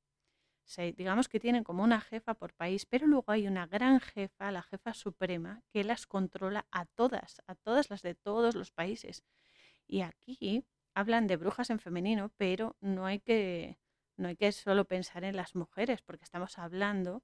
digamos 0.95 1.29
que 1.29 1.39
tienen 1.39 1.63
como 1.63 1.83
una 1.83 2.01
jefa 2.01 2.33
por 2.33 2.53
país, 2.53 2.85
pero 2.85 3.07
luego 3.07 3.31
hay 3.31 3.47
una 3.47 3.67
gran 3.67 3.99
jefa, 3.99 4.51
la 4.51 4.63
jefa 4.63 4.93
suprema, 4.93 5.63
que 5.71 5.83
las 5.83 6.05
controla 6.07 6.67
a 6.71 6.85
todas, 6.85 7.41
a 7.47 7.55
todas 7.55 7.89
las 7.89 8.01
de 8.01 8.15
todos 8.15 8.55
los 8.55 8.71
países. 8.71 9.23
Y 9.87 10.01
aquí 10.01 10.65
hablan 10.93 11.27
de 11.27 11.37
brujas 11.37 11.69
en 11.69 11.79
femenino, 11.79 12.31
pero 12.37 12.75
no 12.81 13.05
hay 13.05 13.19
que, 13.19 13.79
no 14.17 14.27
hay 14.27 14.35
que 14.35 14.51
solo 14.51 14.85
pensar 14.85 15.23
en 15.23 15.35
las 15.35 15.55
mujeres, 15.55 16.01
porque 16.01 16.25
estamos 16.25 16.57
hablando 16.57 17.23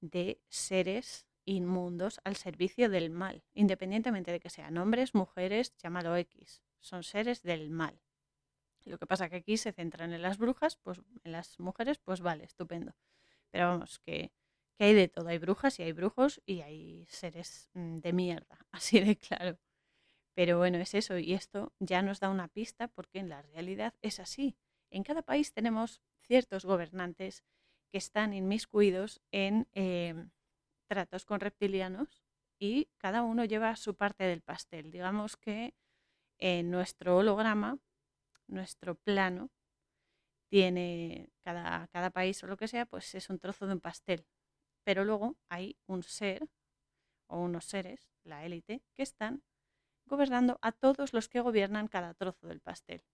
de 0.00 0.40
seres 0.48 1.27
inmundos 1.48 2.20
al 2.24 2.36
servicio 2.36 2.88
del 2.90 3.10
mal, 3.10 3.42
independientemente 3.54 4.30
de 4.30 4.40
que 4.40 4.50
sean 4.50 4.76
hombres, 4.76 5.14
mujeres, 5.14 5.74
llámalo 5.78 6.16
X, 6.16 6.62
son 6.80 7.02
seres 7.02 7.42
del 7.42 7.70
mal. 7.70 8.00
Lo 8.84 8.98
que 8.98 9.06
pasa 9.06 9.28
que 9.28 9.36
aquí 9.36 9.56
se 9.56 9.72
centran 9.72 10.12
en 10.12 10.22
las 10.22 10.38
brujas, 10.38 10.76
pues 10.76 11.00
en 11.24 11.32
las 11.32 11.58
mujeres, 11.58 11.98
pues 11.98 12.20
vale, 12.20 12.44
estupendo. 12.44 12.94
Pero 13.50 13.68
vamos, 13.68 13.98
que, 13.98 14.32
que 14.76 14.84
hay 14.84 14.94
de 14.94 15.08
todo, 15.08 15.28
hay 15.28 15.38
brujas 15.38 15.78
y 15.78 15.82
hay 15.82 15.92
brujos 15.92 16.40
y 16.46 16.60
hay 16.60 17.06
seres 17.08 17.70
mm, 17.74 17.98
de 17.98 18.12
mierda, 18.12 18.58
así 18.72 19.00
de 19.00 19.16
claro. 19.16 19.58
Pero 20.34 20.58
bueno, 20.58 20.78
es 20.78 20.94
eso, 20.94 21.18
y 21.18 21.32
esto 21.32 21.72
ya 21.80 22.02
nos 22.02 22.20
da 22.20 22.28
una 22.28 22.48
pista 22.48 22.88
porque 22.88 23.18
en 23.18 23.28
la 23.28 23.42
realidad 23.42 23.94
es 24.02 24.20
así. 24.20 24.56
En 24.90 25.02
cada 25.02 25.22
país 25.22 25.52
tenemos 25.52 26.00
ciertos 26.20 26.64
gobernantes 26.64 27.42
que 27.90 27.98
están 27.98 28.34
inmiscuidos 28.34 29.20
en 29.32 29.66
em, 29.72 30.30
tratos 30.88 31.24
con 31.24 31.40
reptilianos 31.40 32.24
y 32.58 32.88
cada 32.98 33.22
uno 33.22 33.44
lleva 33.44 33.76
su 33.76 33.94
parte 33.94 34.24
del 34.24 34.42
pastel. 34.42 34.90
Digamos 34.90 35.36
que 35.36 35.74
en 36.38 36.70
nuestro 36.70 37.18
holograma, 37.18 37.78
nuestro 38.48 38.96
plano, 38.96 39.50
tiene 40.50 41.30
cada, 41.42 41.88
cada 41.88 42.10
país 42.10 42.42
o 42.42 42.46
lo 42.46 42.56
que 42.56 42.68
sea, 42.68 42.86
pues 42.86 43.14
es 43.14 43.30
un 43.30 43.38
trozo 43.38 43.66
de 43.66 43.74
un 43.74 43.80
pastel. 43.80 44.26
Pero 44.84 45.04
luego 45.04 45.36
hay 45.48 45.76
un 45.86 46.02
ser 46.02 46.48
o 47.28 47.38
unos 47.40 47.66
seres, 47.66 48.10
la 48.24 48.44
élite, 48.44 48.82
que 48.94 49.02
están 49.02 49.42
gobernando 50.06 50.58
a 50.62 50.72
todos 50.72 51.12
los 51.12 51.28
que 51.28 51.40
gobiernan 51.40 51.88
cada 51.88 52.14
trozo 52.14 52.48
del 52.48 52.60
pastel. 52.60 53.04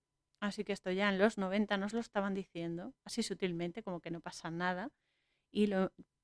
Así 0.40 0.64
que 0.64 0.72
esto 0.72 0.90
ya 0.90 1.08
en 1.08 1.18
los 1.18 1.38
90 1.38 1.76
nos 1.76 1.92
lo 1.92 2.00
estaban 2.00 2.34
diciendo, 2.34 2.94
así 3.04 3.22
sutilmente, 3.22 3.82
como 3.82 4.00
que 4.00 4.10
no 4.10 4.20
pasa 4.20 4.50
nada. 4.50 4.90
Y 5.56 5.70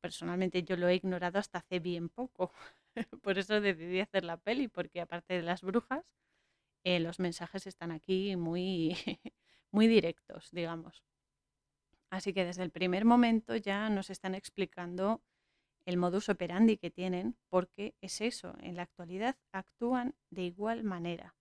personalmente 0.00 0.64
yo 0.64 0.76
lo 0.76 0.88
he 0.88 0.96
ignorado 0.96 1.38
hasta 1.38 1.58
hace 1.58 1.78
bien 1.78 2.08
poco. 2.08 2.52
Por 3.22 3.38
eso 3.38 3.60
decidí 3.60 4.00
hacer 4.00 4.24
la 4.24 4.36
peli, 4.36 4.66
porque 4.66 5.00
aparte 5.00 5.34
de 5.34 5.42
las 5.42 5.62
brujas, 5.62 6.04
eh, 6.84 6.98
los 6.98 7.20
mensajes 7.20 7.68
están 7.68 7.92
aquí 7.92 8.34
muy, 8.34 8.96
muy 9.70 9.86
directos, 9.86 10.50
digamos. 10.50 11.04
Así 12.10 12.32
que 12.32 12.44
desde 12.44 12.64
el 12.64 12.72
primer 12.72 13.04
momento 13.04 13.54
ya 13.54 13.88
nos 13.88 14.10
están 14.10 14.34
explicando 14.34 15.22
el 15.86 15.96
modus 15.96 16.28
operandi 16.28 16.76
que 16.76 16.90
tienen, 16.90 17.36
porque 17.48 17.94
es 18.00 18.20
eso, 18.20 18.56
en 18.60 18.74
la 18.74 18.82
actualidad 18.82 19.36
actúan 19.52 20.16
de 20.30 20.42
igual 20.42 20.82
manera. 20.82 21.36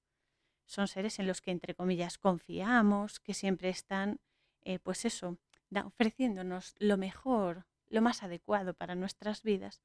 Son 0.66 0.88
seres 0.88 1.18
en 1.18 1.26
los 1.26 1.42
que, 1.42 1.50
entre 1.50 1.74
comillas, 1.74 2.20
confiamos, 2.20 3.20
que 3.20 3.34
siempre 3.34 3.70
están, 3.70 4.20
eh, 4.62 4.78
pues 4.78 5.06
eso, 5.06 5.40
ofreciéndonos 5.84 6.76
lo 6.78 6.98
mejor, 6.98 7.66
lo 7.90 8.02
más 8.02 8.24
adecuado 8.24 8.74
para 8.74 8.96
nuestras 8.96 9.44
vidas, 9.44 9.82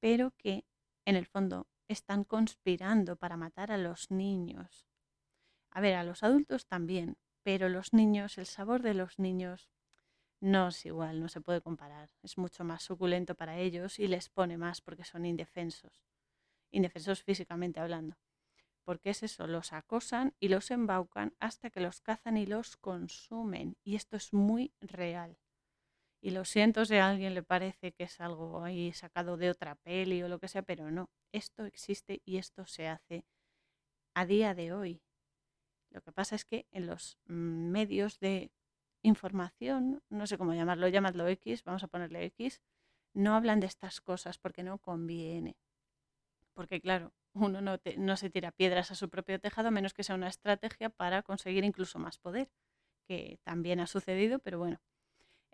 pero 0.00 0.32
que, 0.36 0.66
en 1.04 1.16
el 1.16 1.26
fondo, 1.26 1.68
están 1.88 2.24
conspirando 2.24 3.16
para 3.16 3.36
matar 3.36 3.72
a 3.72 3.78
los 3.78 4.10
niños. 4.10 4.86
A 5.70 5.80
ver, 5.80 5.94
a 5.94 6.04
los 6.04 6.22
adultos 6.22 6.66
también, 6.66 7.16
pero 7.42 7.68
los 7.68 7.92
niños, 7.92 8.38
el 8.38 8.46
sabor 8.46 8.82
de 8.82 8.94
los 8.94 9.18
niños 9.18 9.70
no 10.40 10.68
es 10.68 10.84
igual, 10.84 11.20
no 11.20 11.28
se 11.28 11.40
puede 11.40 11.62
comparar. 11.62 12.10
Es 12.22 12.36
mucho 12.38 12.64
más 12.64 12.82
suculento 12.82 13.34
para 13.34 13.58
ellos 13.58 13.98
y 13.98 14.08
les 14.08 14.28
pone 14.28 14.58
más 14.58 14.80
porque 14.80 15.04
son 15.04 15.24
indefensos. 15.24 16.04
Indefensos 16.70 17.22
físicamente 17.22 17.80
hablando. 17.80 18.16
Porque 18.84 19.10
es 19.10 19.22
eso, 19.22 19.46
los 19.46 19.72
acosan 19.72 20.34
y 20.38 20.48
los 20.48 20.70
embaucan 20.70 21.34
hasta 21.40 21.70
que 21.70 21.80
los 21.80 22.02
cazan 22.02 22.36
y 22.36 22.44
los 22.44 22.76
consumen. 22.76 23.76
Y 23.82 23.96
esto 23.96 24.16
es 24.16 24.34
muy 24.34 24.74
real. 24.80 25.38
Y 26.24 26.30
lo 26.30 26.44
siento 26.46 26.86
si 26.86 26.96
a 26.96 27.10
alguien 27.10 27.34
le 27.34 27.42
parece 27.42 27.92
que 27.92 28.04
es 28.04 28.18
algo 28.18 28.64
ahí 28.64 28.92
sacado 28.94 29.36
de 29.36 29.50
otra 29.50 29.74
peli 29.74 30.22
o 30.22 30.28
lo 30.28 30.38
que 30.40 30.48
sea, 30.48 30.62
pero 30.62 30.90
no. 30.90 31.10
Esto 31.32 31.66
existe 31.66 32.22
y 32.24 32.38
esto 32.38 32.66
se 32.66 32.88
hace 32.88 33.26
a 34.14 34.26
día 34.26 34.54
de 34.54 34.72
hoy. 34.72 35.02
Lo 35.90 36.02
que 36.02 36.12
pasa 36.12 36.36
es 36.36 36.44
que 36.44 36.66
en 36.72 36.86
los 36.86 37.18
medios 37.26 38.20
de 38.20 38.52
información, 39.02 40.02
no 40.10 40.26
sé 40.26 40.38
cómo 40.38 40.54
llamarlo, 40.54 40.88
llamadlo 40.88 41.28
X, 41.28 41.64
vamos 41.64 41.84
a 41.84 41.88
ponerle 41.88 42.24
X, 42.26 42.62
no 43.14 43.34
hablan 43.36 43.60
de 43.60 43.66
estas 43.66 44.00
cosas 44.00 44.38
porque 44.38 44.62
no 44.62 44.78
conviene. 44.78 45.56
Porque 46.54 46.80
claro, 46.80 47.12
uno 47.34 47.60
no, 47.60 47.78
no 47.98 48.16
se 48.16 48.30
tira 48.30 48.52
piedras 48.52 48.90
a 48.90 48.94
su 48.94 49.08
propio 49.10 49.40
tejado, 49.40 49.70
menos 49.70 49.94
que 49.94 50.04
sea 50.04 50.14
una 50.14 50.28
estrategia 50.28 50.90
para 50.90 51.22
conseguir 51.22 51.64
incluso 51.64 51.98
más 51.98 52.18
poder. 52.18 52.48
que 53.08 53.38
también 53.44 53.80
ha 53.80 53.88
sucedido, 53.88 54.38
pero 54.40 54.58
bueno, 54.58 54.80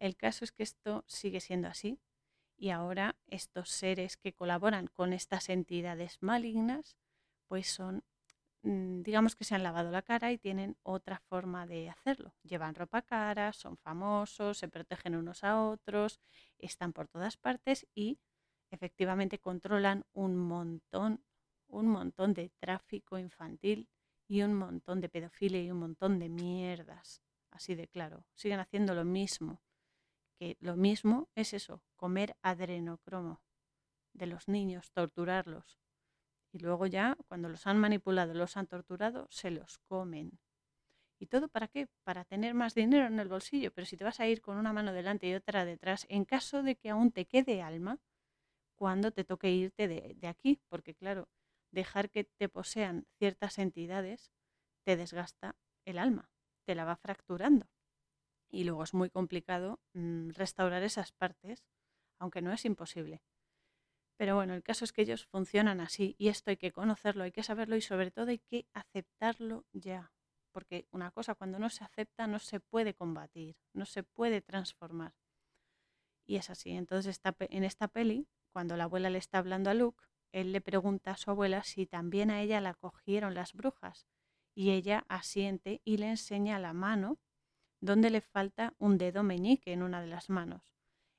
el 0.01 0.17
caso 0.17 0.45
es 0.45 0.53
que 0.53 0.65
esto 0.65 1.05
sigue 1.07 1.41
siendo 1.41 1.69
así 1.69 2.01
y 2.57 2.71
ahora 2.71 3.17
estos 3.29 3.71
seres 3.71 4.17
que 4.17 4.35
colaboran 4.35 4.89
con 4.89 5.13
estas 5.13 5.49
entidades 5.49 6.19
malignas, 6.21 6.97
pues 7.49 7.69
son, 7.69 8.05
mm, 8.63 9.03
digamos 9.03 9.37
que 9.37 9.45
se 9.45 9.55
han 9.55 9.63
lavado 9.63 9.91
la 9.91 10.03
cara 10.03 10.33
y 10.33 10.39
tienen 10.39 10.77
otra 10.83 11.21
forma 11.21 11.67
de 11.67 11.91
hacerlo. 11.91 12.35
Llevan 12.45 12.75
ropa 12.75 13.03
cara, 13.03 13.53
son 13.53 13.77
famosos, 13.79 14.59
se 14.59 14.69
protegen 14.69 15.17
unos 15.17 15.45
a 15.45 15.63
otros, 15.63 16.21
están 16.59 16.93
por 16.93 17.09
todas 17.09 17.37
partes 17.37 17.87
y 17.95 18.19
efectivamente 18.71 19.39
controlan 19.39 20.05
un 20.13 20.37
montón, 20.37 21.25
un 21.69 21.89
montón 21.89 22.35
de 22.35 22.51
tráfico 22.59 23.19
infantil 23.19 23.89
y 24.29 24.43
un 24.43 24.55
montón 24.55 25.01
de 25.01 25.09
pedofilia 25.09 25.63
y 25.63 25.71
un 25.71 25.79
montón 25.79 26.19
de 26.19 26.29
mierdas. 26.29 27.23
Así 27.51 27.75
de 27.75 27.89
claro, 27.89 28.27
siguen 28.35 28.61
haciendo 28.61 28.95
lo 28.95 29.05
mismo. 29.05 29.61
Que 30.41 30.57
lo 30.61 30.75
mismo 30.77 31.29
es 31.37 31.53
eso, 31.53 31.85
comer 31.97 32.37
adrenocromo 32.43 33.43
de 34.15 34.27
los 34.27 34.49
niños, 34.49 34.91
torturarlos. 34.93 35.79
Y 36.53 36.61
luego 36.61 36.87
ya, 36.87 37.17
cuando 37.29 37.49
los 37.51 37.67
han 37.69 37.79
manipulado, 37.79 38.35
los 38.35 38.57
han 38.57 38.67
torturado, 38.67 39.29
se 39.31 39.51
los 39.53 39.79
comen. 39.79 40.41
¿Y 41.21 41.27
todo 41.27 41.49
para 41.49 41.69
qué? 41.69 41.89
Para 42.05 42.25
tener 42.25 42.55
más 42.55 42.75
dinero 42.75 43.07
en 43.07 43.21
el 43.21 43.29
bolsillo. 43.29 43.73
Pero 43.73 43.87
si 43.87 43.97
te 43.97 44.05
vas 44.05 44.21
a 44.21 44.29
ir 44.29 44.41
con 44.41 44.57
una 44.57 44.73
mano 44.73 44.93
delante 44.93 45.29
y 45.29 45.35
otra 45.35 45.65
detrás, 45.67 46.07
en 46.09 46.25
caso 46.25 46.63
de 46.63 46.77
que 46.77 46.91
aún 46.91 47.13
te 47.13 47.27
quede 47.27 47.63
alma, 47.63 48.01
cuando 48.77 49.13
te 49.13 49.25
toque 49.25 49.51
irte 49.51 49.89
de, 49.89 50.15
de 50.17 50.29
aquí, 50.29 50.61
porque 50.69 50.95
claro, 50.95 51.29
dejar 51.71 52.11
que 52.11 52.25
te 52.25 52.49
posean 52.49 53.07
ciertas 53.19 53.59
entidades 53.59 54.33
te 54.85 54.97
desgasta 54.97 55.57
el 55.85 55.99
alma, 55.99 56.31
te 56.67 56.75
la 56.75 56.85
va 56.85 56.97
fracturando. 56.97 57.67
Y 58.51 58.65
luego 58.65 58.83
es 58.83 58.95
muy 58.95 59.11
complicado 59.11 59.81
mm, 59.95 60.31
restaurar 60.31 60.83
esas 60.83 61.13
partes, 61.13 61.65
aunque 62.19 62.43
no 62.43 62.53
es 62.53 62.65
imposible. 62.65 63.23
Pero 64.17 64.35
bueno, 64.35 64.55
el 64.55 64.63
caso 64.63 64.85
es 64.85 64.93
que 64.93 65.03
ellos 65.03 65.25
funcionan 65.27 65.81
así 65.81 66.15
y 66.19 66.29
esto 66.29 66.51
hay 66.51 66.59
que 66.59 66.73
conocerlo, 66.73 67.25
hay 67.25 67.33
que 67.33 67.43
saberlo 67.43 67.77
y 67.77 67.81
sobre 67.81 68.11
todo 68.11 68.27
hay 68.29 68.39
que 68.39 68.67
aceptarlo 68.75 69.65
ya. 69.73 70.13
Porque 70.53 70.87
una 70.91 71.11
cosa 71.11 71.35
cuando 71.35 71.59
no 71.59 71.71
se 71.71 71.85
acepta 71.85 72.27
no 72.27 72.39
se 72.39 72.61
puede 72.61 72.93
combatir, 72.93 73.57
no 73.73 73.87
se 73.87 74.03
puede 74.03 74.43
transformar. 74.43 75.15
Y 76.27 76.37
es 76.37 76.51
así. 76.51 76.73
Entonces 76.73 77.21
en 77.25 77.65
esta 77.65 77.89
peli 77.89 78.29
cuando 78.53 78.77
la 78.77 78.85
abuela 78.85 79.11
le 79.11 79.19
está 79.19 79.39
hablando 79.39 79.71
a 79.71 79.75
Luke, 79.75 80.05
él 80.33 80.53
le 80.53 80.61
pregunta 80.61 81.13
a 81.13 81.17
su 81.17 81.31
abuela 81.31 81.63
si 81.63 81.87
también 81.87 82.31
a 82.31 82.43
ella 82.43 82.61
la 82.61 82.75
cogieron 82.75 83.35
las 83.35 83.53
brujas 83.53 84.07
y 84.55 84.71
ella 84.71 85.05
asiente 85.09 85.81
y 85.85 85.97
le 85.97 86.11
enseña 86.11 86.59
la 86.59 86.73
mano 86.73 87.19
donde 87.81 88.11
le 88.11 88.21
falta 88.21 88.75
un 88.79 88.99
dedo 88.99 89.23
meñique 89.23 89.73
en 89.73 89.83
una 89.83 90.01
de 90.01 90.07
las 90.07 90.31
manos. 90.31 90.75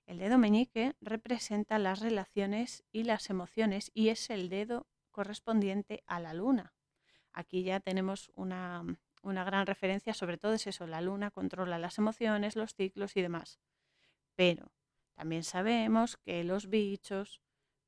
El 0.05 0.19
dedo 0.19 0.37
meñique 0.37 0.95
representa 1.01 1.79
las 1.79 1.99
relaciones 1.99 2.83
y 2.91 3.03
las 3.03 3.29
emociones 3.29 3.91
y 3.93 4.09
es 4.09 4.29
el 4.29 4.49
dedo 4.49 4.87
correspondiente 5.11 6.03
a 6.05 6.19
la 6.19 6.33
luna. 6.33 6.73
Aquí 7.33 7.63
ya 7.63 7.79
tenemos 7.79 8.31
una, 8.35 8.83
una 9.21 9.43
gran 9.43 9.65
referencia, 9.65 10.13
sobre 10.13 10.37
todo 10.37 10.53
es 10.53 10.67
eso, 10.67 10.87
la 10.87 11.01
luna 11.01 11.31
controla 11.31 11.79
las 11.79 11.97
emociones, 11.97 12.55
los 12.55 12.73
ciclos 12.73 13.15
y 13.15 13.21
demás. 13.21 13.59
Pero 14.35 14.71
también 15.13 15.43
sabemos 15.43 16.17
que 16.17 16.43
los 16.43 16.67
bichos 16.67 17.41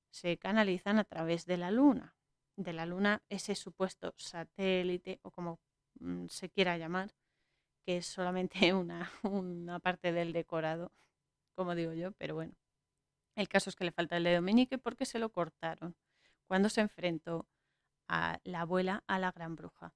se 0.09 0.37
canalizan 0.37 0.99
a 0.99 1.03
través 1.03 1.45
de 1.45 1.57
la 1.57 1.71
luna, 1.71 2.15
de 2.55 2.73
la 2.73 2.85
luna 2.85 3.23
ese 3.29 3.55
supuesto 3.55 4.13
satélite 4.17 5.19
o 5.23 5.31
como 5.31 5.59
mm, 5.99 6.27
se 6.27 6.49
quiera 6.49 6.77
llamar, 6.77 7.13
que 7.85 7.97
es 7.97 8.05
solamente 8.07 8.73
una, 8.73 9.11
una 9.23 9.79
parte 9.79 10.11
del 10.11 10.33
decorado, 10.33 10.91
como 11.55 11.75
digo 11.75 11.93
yo, 11.93 12.11
pero 12.13 12.35
bueno. 12.35 12.53
El 13.35 13.47
caso 13.47 13.69
es 13.69 13.75
que 13.75 13.85
le 13.85 13.91
falta 13.91 14.17
el 14.17 14.23
dedo 14.25 14.41
meñique 14.41 14.77
porque 14.77 15.05
se 15.05 15.19
lo 15.19 15.31
cortaron 15.31 15.95
cuando 16.45 16.69
se 16.69 16.81
enfrentó 16.81 17.47
a 18.07 18.39
la 18.43 18.61
abuela 18.61 19.03
a 19.07 19.17
la 19.17 19.31
gran 19.31 19.55
bruja. 19.55 19.95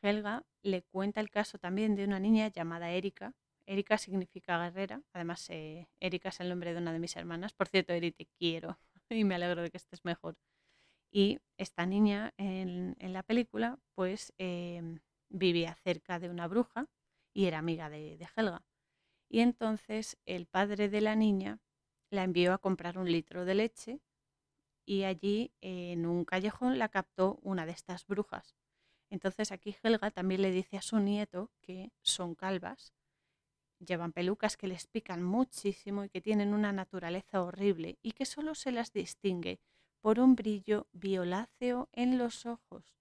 Helga 0.00 0.44
le 0.62 0.82
cuenta 0.82 1.20
el 1.20 1.30
caso 1.30 1.58
también 1.58 1.94
de 1.94 2.04
una 2.04 2.18
niña 2.20 2.48
llamada 2.48 2.90
Erika, 2.90 3.34
Erika 3.66 3.98
significa 3.98 4.58
guerrera. 4.58 5.02
Además, 5.12 5.48
eh, 5.50 5.88
Erika 6.00 6.28
es 6.28 6.40
el 6.40 6.48
nombre 6.48 6.72
de 6.72 6.80
una 6.80 6.92
de 6.92 6.98
mis 6.98 7.16
hermanas. 7.16 7.52
Por 7.52 7.68
cierto, 7.68 7.92
Eri, 7.92 8.12
te 8.12 8.26
quiero 8.26 8.78
y 9.10 9.24
me 9.24 9.34
alegro 9.34 9.62
de 9.62 9.70
que 9.70 9.76
estés 9.76 10.04
mejor. 10.04 10.36
Y 11.10 11.40
esta 11.58 11.86
niña 11.86 12.34
en, 12.36 12.96
la 12.98 13.22
película, 13.22 13.78
pues 13.94 14.32
em, 14.38 15.00
vivía 15.28 15.74
cerca 15.84 16.18
de 16.18 16.28
una 16.28 16.48
bruja 16.48 16.88
y 17.34 17.44
era 17.44 17.58
amiga 17.58 17.90
de, 17.90 18.16
Helga. 18.34 18.64
Y 19.28 19.40
entonces 19.40 20.16
el 20.24 20.46
padre 20.46 20.88
de 20.88 21.02
la 21.02 21.16
niña 21.16 21.60
la 22.10 22.24
envió 22.24 22.54
a 22.54 22.58
comprar 22.58 22.96
un 22.96 23.10
litro 23.10 23.44
de 23.44 23.54
leche 23.54 24.00
y 24.86 25.02
allí 25.02 25.52
en 25.60 26.06
un 26.06 26.24
callejón 26.24 26.78
la 26.78 26.88
captó 26.88 27.38
una 27.42 27.66
de 27.66 27.72
estas 27.72 28.06
brujas. 28.06 28.56
Entonces 29.10 29.52
aquí 29.52 29.76
Helga 29.82 30.10
también 30.10 30.40
le 30.40 30.50
dice 30.50 30.78
a 30.78 30.82
su 30.82 30.98
nieto 31.00 31.50
que 31.60 31.92
son 32.00 32.34
calvas 32.34 32.94
llevan 33.84 34.12
pelucas 34.12 34.56
que 34.56 34.68
les 34.68 34.86
pican 34.86 35.22
muchísimo 35.22 36.04
y 36.04 36.08
que 36.08 36.20
tienen 36.20 36.54
una 36.54 36.72
naturaleza 36.72 37.42
horrible 37.42 37.98
y 38.02 38.12
que 38.12 38.24
solo 38.24 38.54
se 38.54 38.72
las 38.72 38.92
distingue 38.92 39.60
por 40.00 40.20
un 40.20 40.34
brillo 40.34 40.88
violáceo 40.92 41.88
en 41.92 42.18
los 42.18 42.46
ojos. 42.46 42.96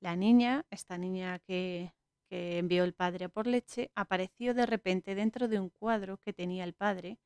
La 0.00 0.16
niña, 0.16 0.64
esta 0.70 0.96
niña 0.96 1.38
que, 1.40 1.92
que 2.30 2.58
envió 2.58 2.84
el 2.84 2.94
padre 2.94 3.24
a 3.26 3.28
por 3.28 3.48
leche, 3.48 3.90
apareció 3.96 4.54
de 4.54 4.64
repente 4.64 5.16
dentro 5.16 5.48
de 5.48 5.58
un 5.58 5.68
cuadro 5.68 6.18
que 6.18 6.32
tenía 6.32 6.62
el 6.64 6.74
padre 6.74 7.18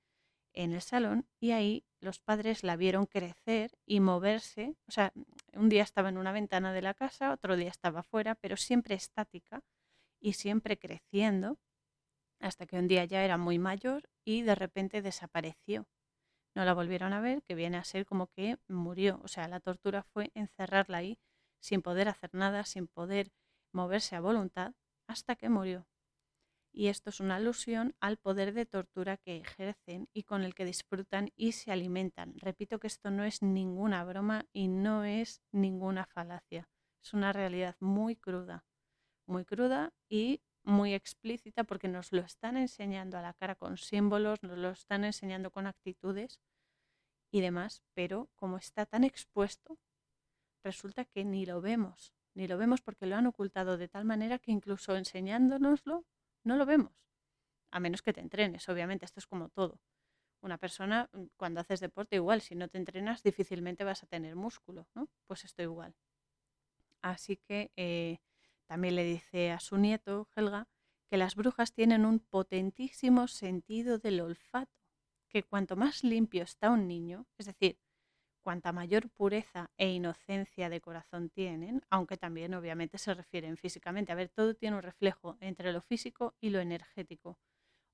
en 0.54 0.72
el 0.72 0.80
salón 0.80 1.28
y 1.40 1.50
ahí 1.50 1.84
los 2.00 2.20
padres 2.20 2.64
la 2.64 2.76
vieron 2.76 3.06
crecer 3.06 3.78
y 3.84 4.00
moverse. 4.00 4.76
O 4.88 4.92
sea, 4.92 5.12
un 5.52 5.68
día 5.68 5.82
estaba 5.82 6.08
en 6.08 6.16
una 6.16 6.32
ventana 6.32 6.72
de 6.72 6.80
la 6.80 6.94
casa, 6.94 7.32
otro 7.32 7.56
día 7.56 7.68
estaba 7.68 8.02
fuera, 8.02 8.34
pero 8.34 8.56
siempre 8.56 8.94
estática 8.94 9.62
y 10.20 10.32
siempre 10.32 10.78
creciendo 10.78 11.58
hasta 12.40 12.66
que 12.66 12.78
un 12.78 12.88
día 12.88 13.04
ya 13.04 13.24
era 13.24 13.36
muy 13.36 13.58
mayor 13.58 14.08
y 14.24 14.42
de 14.42 14.54
repente 14.54 15.02
desapareció. 15.02 15.86
No 16.54 16.64
la 16.64 16.72
volvieron 16.72 17.12
a 17.12 17.20
ver, 17.20 17.42
que 17.42 17.54
viene 17.54 17.76
a 17.76 17.84
ser 17.84 18.06
como 18.06 18.28
que 18.28 18.58
murió. 18.68 19.20
O 19.22 19.28
sea, 19.28 19.48
la 19.48 19.60
tortura 19.60 20.02
fue 20.02 20.30
encerrarla 20.34 20.98
ahí 20.98 21.18
sin 21.60 21.82
poder 21.82 22.08
hacer 22.08 22.30
nada, 22.32 22.64
sin 22.64 22.86
poder 22.86 23.32
moverse 23.72 24.16
a 24.16 24.20
voluntad, 24.20 24.74
hasta 25.06 25.36
que 25.36 25.48
murió. 25.48 25.86
Y 26.72 26.88
esto 26.88 27.10
es 27.10 27.20
una 27.20 27.36
alusión 27.36 27.94
al 28.00 28.16
poder 28.16 28.52
de 28.52 28.66
tortura 28.66 29.16
que 29.16 29.36
ejercen 29.36 30.08
y 30.12 30.24
con 30.24 30.42
el 30.42 30.54
que 30.56 30.64
disfrutan 30.64 31.30
y 31.36 31.52
se 31.52 31.70
alimentan. 31.70 32.34
Repito 32.36 32.80
que 32.80 32.88
esto 32.88 33.12
no 33.12 33.22
es 33.22 33.42
ninguna 33.42 34.04
broma 34.04 34.46
y 34.52 34.66
no 34.66 35.04
es 35.04 35.40
ninguna 35.52 36.06
falacia. 36.06 36.68
Es 37.00 37.14
una 37.14 37.32
realidad 37.32 37.76
muy 37.78 38.16
cruda, 38.16 38.64
muy 39.26 39.44
cruda 39.44 39.92
y 40.08 40.42
muy 40.64 40.94
explícita 40.94 41.62
porque 41.64 41.86
nos 41.88 42.12
lo 42.12 42.22
están 42.22 42.56
enseñando 42.56 43.18
a 43.18 43.22
la 43.22 43.34
cara 43.34 43.54
con 43.54 43.76
símbolos, 43.76 44.42
nos 44.42 44.58
lo 44.58 44.70
están 44.70 45.04
enseñando 45.04 45.50
con 45.50 45.66
actitudes 45.66 46.40
y 47.30 47.40
demás, 47.40 47.82
pero 47.94 48.30
como 48.34 48.56
está 48.56 48.86
tan 48.86 49.04
expuesto, 49.04 49.78
resulta 50.64 51.04
que 51.04 51.24
ni 51.24 51.46
lo 51.46 51.60
vemos, 51.60 52.13
ni 52.34 52.46
lo 52.48 52.58
vemos 52.58 52.82
porque 52.82 53.06
lo 53.06 53.16
han 53.16 53.26
ocultado 53.26 53.78
de 53.78 53.88
tal 53.88 54.04
manera 54.04 54.38
que 54.38 54.52
incluso 54.52 54.96
enseñándonoslo 54.96 56.04
no 56.44 56.56
lo 56.56 56.66
vemos, 56.66 56.92
a 57.70 57.80
menos 57.80 58.02
que 58.02 58.12
te 58.12 58.20
entrenes, 58.20 58.68
obviamente, 58.68 59.04
esto 59.04 59.20
es 59.20 59.26
como 59.26 59.48
todo. 59.48 59.80
Una 60.42 60.58
persona, 60.58 61.08
mm, 61.12 61.24
cuando 61.36 61.60
haces 61.60 61.80
deporte, 61.80 62.16
igual, 62.16 62.40
si 62.40 62.54
no 62.54 62.68
te 62.68 62.78
entrenas, 62.78 63.22
difícilmente 63.22 63.84
vas 63.84 64.02
a 64.02 64.06
tener 64.06 64.36
músculo, 64.36 64.86
¿no? 64.94 65.08
Pues 65.26 65.44
esto 65.44 65.62
igual. 65.62 65.94
Así 67.02 67.36
que 67.36 67.72
eh, 67.76 68.18
también 68.66 68.96
le 68.96 69.04
dice 69.04 69.52
a 69.52 69.60
su 69.60 69.76
nieto, 69.76 70.28
Helga, 70.34 70.68
que 71.08 71.16
las 71.16 71.34
brujas 71.34 71.72
tienen 71.72 72.04
un 72.04 72.18
potentísimo 72.18 73.28
sentido 73.28 73.98
del 73.98 74.20
olfato, 74.20 74.72
que 75.28 75.42
cuanto 75.42 75.76
más 75.76 76.04
limpio 76.04 76.42
está 76.42 76.70
un 76.70 76.88
niño, 76.88 77.26
es 77.38 77.46
decir, 77.46 77.78
cuanta 78.44 78.72
mayor 78.72 79.08
pureza 79.10 79.70
e 79.76 79.90
inocencia 79.90 80.68
de 80.68 80.80
corazón 80.80 81.30
tienen, 81.30 81.82
aunque 81.90 82.16
también 82.16 82.54
obviamente 82.54 82.98
se 82.98 83.14
refieren 83.14 83.56
físicamente. 83.56 84.12
A 84.12 84.14
ver, 84.14 84.28
todo 84.28 84.54
tiene 84.54 84.76
un 84.76 84.82
reflejo 84.82 85.36
entre 85.40 85.72
lo 85.72 85.80
físico 85.80 86.34
y 86.40 86.50
lo 86.50 86.60
energético. 86.60 87.38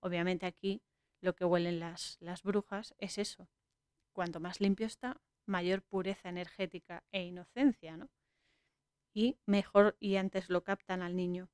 Obviamente 0.00 0.44
aquí 0.46 0.82
lo 1.22 1.34
que 1.34 1.44
huelen 1.44 1.80
las, 1.80 2.18
brujas 2.42 2.94
es 2.98 3.16
eso. 3.16 3.48
Cuanto 4.12 4.40
más 4.40 4.60
limpio 4.60 4.86
está, 4.86 5.20
mayor 5.46 5.82
pureza 5.82 6.28
energética 6.28 7.04
e 7.12 7.22
inocencia, 7.22 7.96
¿no? 7.96 8.10
y 9.14 9.38
mejor 9.46 9.96
y 10.00 10.16
antes 10.16 10.50
lo 10.50 10.62
captan 10.62 11.02
al 11.02 11.16
niño. 11.16 11.48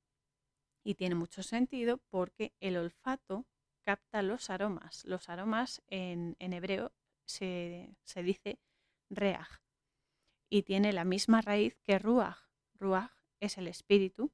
Y 0.83 0.95
tiene 0.95 1.15
mucho 1.15 1.43
sentido 1.43 1.99
porque 2.09 2.53
el 2.59 2.77
olfato 2.77 3.45
capta 3.81 4.21
los 4.21 4.49
aromas. 4.49 5.03
Los 5.05 5.29
aromas 5.29 5.81
en, 5.87 6.35
hebreo 6.39 6.93
se, 7.25 7.95
dice 8.23 8.59
reaj 9.09 9.61
y 10.49 10.63
tiene 10.63 10.93
la 10.93 11.05
misma 11.05 11.41
raíz 11.41 11.77
que 11.83 11.99
ruach. 11.99 12.37
Ruach 12.75 13.11
es 13.39 13.57
el 13.57 13.67
espíritu 13.67 14.31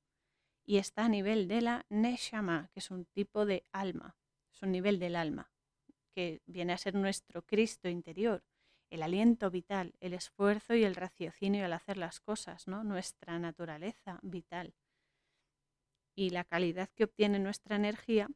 y 0.66 0.78
está 0.78 1.06
a 1.06 1.10
nivel 1.10 1.48
de 1.48 1.62
la 1.62 1.86
Neshama, 1.90 2.70
que 2.74 2.80
es 2.80 2.92
un 2.92 3.06
tipo 3.06 3.46
de 3.46 3.66
alma, 3.72 4.16
es 4.52 4.62
un 4.62 4.72
nivel 4.72 5.00
del 5.00 5.16
alma, 5.16 5.52
que 6.14 6.42
viene 6.46 6.74
a 6.74 6.78
ser 6.78 6.96
nuestro 6.96 7.46
Cristo 7.46 7.90
interior, 7.90 8.44
el 8.90 9.02
aliento 9.02 9.50
vital, 9.50 9.96
el 10.00 10.14
esfuerzo 10.14 10.76
y 10.76 10.84
el 10.84 10.96
raciocinio 10.96 11.66
al 11.66 11.74
hacer 11.74 11.98
las 11.98 12.20
cosas, 12.20 12.68
¿no? 12.68 12.84
nuestra 12.84 13.40
naturaleza 13.40 14.20
vital. 14.22 14.76
Y 16.16 16.30
la 16.30 16.44
calidad 16.44 16.90
que 16.90 17.06
obtiene 17.06 17.40
nuestra 17.40 17.76
energía, 17.76 18.30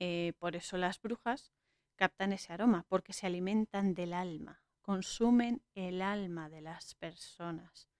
eh, 0.00 0.32
por 0.38 0.56
eso 0.56 0.76
las 0.76 1.00
brujas 1.00 1.52
captan 1.94 2.32
ese 2.32 2.52
aroma, 2.52 2.84
porque 2.88 3.12
se 3.12 3.26
alimentan 3.26 3.94
del 3.94 4.12
alma, 4.12 4.60
consumen 4.88 5.62
el 5.74 6.00
alma 6.00 6.48
de 6.48 6.62
las 6.62 6.94
personas. 6.94 7.90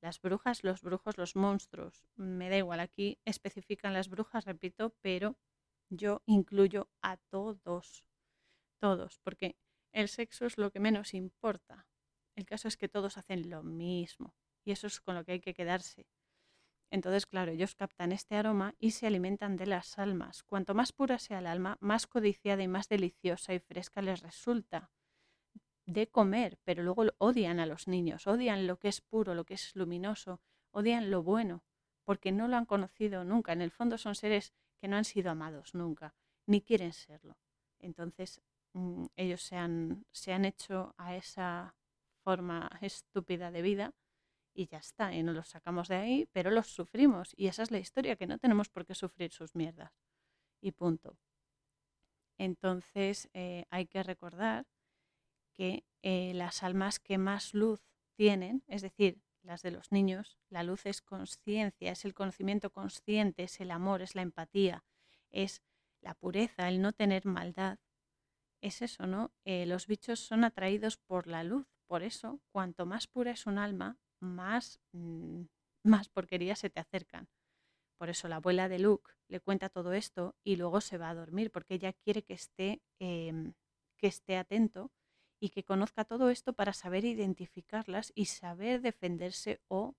Las 0.00 0.20
brujas, 0.20 0.62
los 0.62 0.82
brujos, 0.82 1.18
los 1.18 1.34
monstruos, 1.34 2.06
me 2.14 2.48
da 2.48 2.56
igual, 2.56 2.78
aquí 2.78 3.18
especifican 3.24 3.92
las 3.92 4.08
brujas, 4.08 4.44
repito, 4.44 4.94
pero 5.00 5.36
yo 5.90 6.22
incluyo 6.26 6.90
a 7.02 7.16
todos, 7.16 8.04
todos, 8.80 9.18
porque 9.24 9.56
el 9.92 10.08
sexo 10.08 10.46
es 10.46 10.58
lo 10.58 10.70
que 10.70 10.78
menos 10.78 11.12
importa. 11.12 11.88
El 12.36 12.46
caso 12.46 12.68
es 12.68 12.76
que 12.76 12.88
todos 12.88 13.18
hacen 13.18 13.50
lo 13.50 13.64
mismo 13.64 14.36
y 14.64 14.70
eso 14.70 14.86
es 14.86 15.00
con 15.00 15.16
lo 15.16 15.24
que 15.24 15.32
hay 15.32 15.40
que 15.40 15.54
quedarse. 15.54 16.06
Entonces, 16.92 17.26
claro, 17.26 17.50
ellos 17.50 17.74
captan 17.74 18.12
este 18.12 18.36
aroma 18.36 18.76
y 18.78 18.92
se 18.92 19.08
alimentan 19.08 19.56
de 19.56 19.66
las 19.66 19.98
almas. 19.98 20.44
Cuanto 20.44 20.72
más 20.72 20.92
pura 20.92 21.18
sea 21.18 21.40
el 21.40 21.48
alma, 21.48 21.78
más 21.80 22.06
codiciada 22.06 22.62
y 22.62 22.68
más 22.68 22.88
deliciosa 22.88 23.54
y 23.54 23.58
fresca 23.58 24.02
les 24.02 24.22
resulta 24.22 24.92
de 25.88 26.06
comer, 26.06 26.58
pero 26.64 26.82
luego 26.82 27.04
odian 27.16 27.60
a 27.60 27.66
los 27.66 27.88
niños, 27.88 28.26
odian 28.26 28.66
lo 28.66 28.78
que 28.78 28.88
es 28.88 29.00
puro, 29.00 29.34
lo 29.34 29.44
que 29.44 29.54
es 29.54 29.74
luminoso, 29.74 30.40
odian 30.70 31.10
lo 31.10 31.22
bueno, 31.22 31.64
porque 32.04 32.30
no 32.30 32.46
lo 32.46 32.58
han 32.58 32.66
conocido 32.66 33.24
nunca. 33.24 33.54
En 33.54 33.62
el 33.62 33.70
fondo 33.70 33.96
son 33.96 34.14
seres 34.14 34.52
que 34.80 34.86
no 34.86 34.96
han 34.96 35.06
sido 35.06 35.30
amados 35.30 35.74
nunca, 35.74 36.14
ni 36.46 36.60
quieren 36.60 36.92
serlo. 36.92 37.38
Entonces, 37.78 38.42
mm, 38.74 39.06
ellos 39.16 39.42
se 39.42 39.56
han, 39.56 40.04
se 40.12 40.34
han 40.34 40.44
hecho 40.44 40.94
a 40.98 41.16
esa 41.16 41.74
forma 42.22 42.70
estúpida 42.82 43.50
de 43.50 43.62
vida 43.62 43.94
y 44.52 44.66
ya 44.66 44.78
está, 44.78 45.14
y 45.14 45.22
no 45.22 45.32
los 45.32 45.48
sacamos 45.48 45.88
de 45.88 45.96
ahí, 45.96 46.28
pero 46.32 46.50
los 46.50 46.66
sufrimos. 46.66 47.32
Y 47.34 47.46
esa 47.46 47.62
es 47.62 47.70
la 47.70 47.78
historia, 47.78 48.16
que 48.16 48.26
no 48.26 48.38
tenemos 48.38 48.68
por 48.68 48.84
qué 48.84 48.94
sufrir 48.94 49.32
sus 49.32 49.54
mierdas. 49.54 49.92
Y 50.60 50.72
punto. 50.72 51.16
Entonces 52.36 53.30
eh, 53.32 53.64
hay 53.70 53.86
que 53.86 54.02
recordar 54.02 54.66
que 55.58 55.84
eh, 56.02 56.32
las 56.34 56.62
almas 56.62 57.00
que 57.00 57.18
más 57.18 57.52
luz 57.52 57.80
tienen, 58.16 58.62
es 58.68 58.80
decir, 58.80 59.20
las 59.42 59.62
de 59.62 59.72
los 59.72 59.90
niños, 59.90 60.38
la 60.50 60.62
luz 60.62 60.86
es 60.86 61.02
conciencia, 61.02 61.90
es 61.90 62.04
el 62.04 62.14
conocimiento 62.14 62.70
consciente, 62.70 63.42
es 63.42 63.60
el 63.60 63.72
amor, 63.72 64.00
es 64.00 64.14
la 64.14 64.22
empatía, 64.22 64.84
es 65.30 65.62
la 66.00 66.14
pureza, 66.14 66.68
el 66.68 66.80
no 66.80 66.92
tener 66.92 67.26
maldad. 67.26 67.78
Es 68.60 68.82
eso, 68.82 69.06
¿no? 69.08 69.32
Eh, 69.44 69.66
los 69.66 69.88
bichos 69.88 70.20
son 70.20 70.44
atraídos 70.44 70.96
por 70.96 71.26
la 71.26 71.42
luz, 71.42 71.66
por 71.88 72.04
eso, 72.04 72.40
cuanto 72.52 72.86
más 72.86 73.08
pura 73.08 73.32
es 73.32 73.46
un 73.46 73.58
alma, 73.58 73.98
más, 74.20 74.80
mm, 74.92 75.42
más 75.82 76.08
porquerías 76.08 76.60
se 76.60 76.70
te 76.70 76.78
acercan. 76.78 77.28
Por 77.98 78.10
eso 78.10 78.28
la 78.28 78.36
abuela 78.36 78.68
de 78.68 78.78
Luke 78.78 79.10
le 79.26 79.40
cuenta 79.40 79.70
todo 79.70 79.92
esto 79.92 80.36
y 80.44 80.54
luego 80.54 80.80
se 80.80 80.98
va 80.98 81.10
a 81.10 81.14
dormir 81.14 81.50
porque 81.50 81.74
ella 81.74 81.92
quiere 81.92 82.22
que 82.22 82.34
esté, 82.34 82.80
em, 83.00 83.54
que 83.96 84.06
esté 84.06 84.36
atento 84.36 84.92
y 85.40 85.50
que 85.50 85.64
conozca 85.64 86.04
todo 86.04 86.30
esto 86.30 86.52
para 86.52 86.72
saber 86.72 87.04
identificarlas 87.04 88.12
y 88.14 88.26
saber 88.26 88.80
defenderse 88.80 89.60
o 89.68 89.94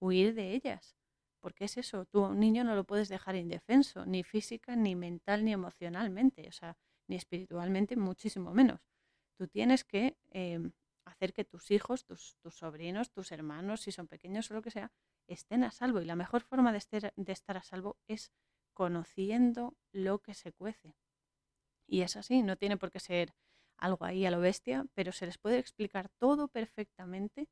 huir 0.00 0.34
de 0.34 0.52
ellas. 0.52 0.96
Porque 1.40 1.64
es 1.64 1.76
eso, 1.78 2.04
tú 2.06 2.24
a 2.24 2.28
un 2.28 2.40
niño 2.40 2.64
no 2.64 2.74
lo 2.74 2.84
puedes 2.84 3.08
dejar 3.08 3.36
indefenso, 3.36 4.04
ni 4.04 4.24
física, 4.24 4.76
ni 4.76 4.94
mental, 4.94 5.44
ni 5.44 5.52
emocionalmente, 5.52 6.46
o 6.48 6.52
sea, 6.52 6.76
ni 7.08 7.16
espiritualmente, 7.16 7.96
muchísimo 7.96 8.52
menos. 8.52 8.80
Tú 9.38 9.48
tienes 9.48 9.84
que 9.84 10.18
em, 10.30 10.72
hacer 11.06 11.32
que 11.32 11.44
tus 11.44 11.70
hijos, 11.70 12.04
tus, 12.04 12.36
sobrinos, 12.50 13.10
tus 13.10 13.32
hermanos, 13.32 13.80
si 13.80 13.92
son 13.92 14.06
pequeños 14.06 14.50
o 14.50 14.54
lo 14.54 14.62
que 14.62 14.70
sea, 14.70 14.92
estén 15.26 15.64
a 15.64 15.70
salvo. 15.70 16.00
Y 16.00 16.04
la 16.04 16.16
mejor 16.16 16.42
forma 16.42 16.72
de, 16.72 17.12
de 17.16 17.32
estar 17.32 17.56
a 17.56 17.62
salvo 17.62 17.96
es 18.06 18.32
conociendo 18.74 19.76
lo 19.92 20.18
que 20.18 20.34
se 20.34 20.52
cuece. 20.52 20.94
Y 21.86 22.02
es 22.02 22.16
así, 22.16 22.42
no 22.42 22.56
tiene 22.56 22.76
por 22.76 22.90
qué 22.90 23.00
ser 23.00 23.34
algo 23.80 24.04
ahí 24.04 24.26
a 24.26 24.30
lo 24.30 24.40
bestia, 24.40 24.86
pero 24.94 25.12
se 25.12 25.26
les 25.26 25.38
puede 25.38 25.58
explicar 25.58 26.08
todo 26.18 26.48
perfectamente 26.48 27.48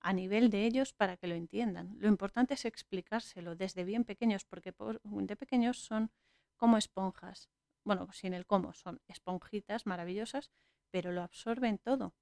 a 0.00 0.12
nivel 0.12 0.50
de 0.50 0.66
ellos 0.66 0.92
para 0.92 1.16
que 1.16 1.26
lo 1.26 1.34
entiendan. 1.34 1.96
Lo 1.98 2.08
importante 2.08 2.54
es 2.54 2.64
explicárselo 2.64 3.56
desde 3.56 3.84
bien 3.84 4.04
pequeños, 4.04 4.44
porque 4.44 4.74
de 5.02 5.36
pequeños 5.36 5.78
son 5.78 6.10
como 6.56 6.76
esponjas. 6.76 7.48
Bueno, 7.84 8.12
sin 8.12 8.34
el 8.34 8.46
cómo, 8.46 8.74
son 8.74 9.00
esponjitas 9.08 9.86
maravillosas, 9.86 10.50
pero 10.90 11.10
lo 11.10 11.22
absorben 11.22 11.78
todo. 11.78 12.14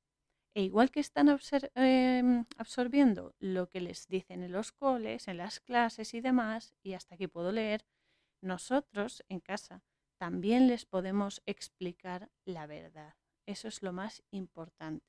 E 0.54 0.62
igual 0.62 0.90
que 0.90 1.00
están 1.00 1.28
em, 1.74 2.44
absorbiendo 2.56 3.34
lo 3.38 3.68
que 3.70 3.80
les 3.80 4.06
dicen 4.06 4.42
en 4.42 4.52
los 4.52 4.70
coles, 4.70 5.28
en 5.28 5.38
las 5.38 5.60
clases 5.60 6.14
y 6.14 6.20
demás, 6.20 6.74
y 6.82 6.92
hasta 6.94 7.14
aquí 7.14 7.26
puedo 7.26 7.52
leer, 7.52 7.86
nosotros 8.42 9.24
en 9.28 9.40
casa 9.40 9.82
también 10.18 10.68
les 10.68 10.84
podemos 10.84 11.42
explicar 11.46 12.30
la 12.44 12.66
verdad. 12.66 13.14
Eso 13.46 13.68
es 13.68 13.82
lo 13.82 13.92
más 13.92 14.22
importante. 14.30 15.06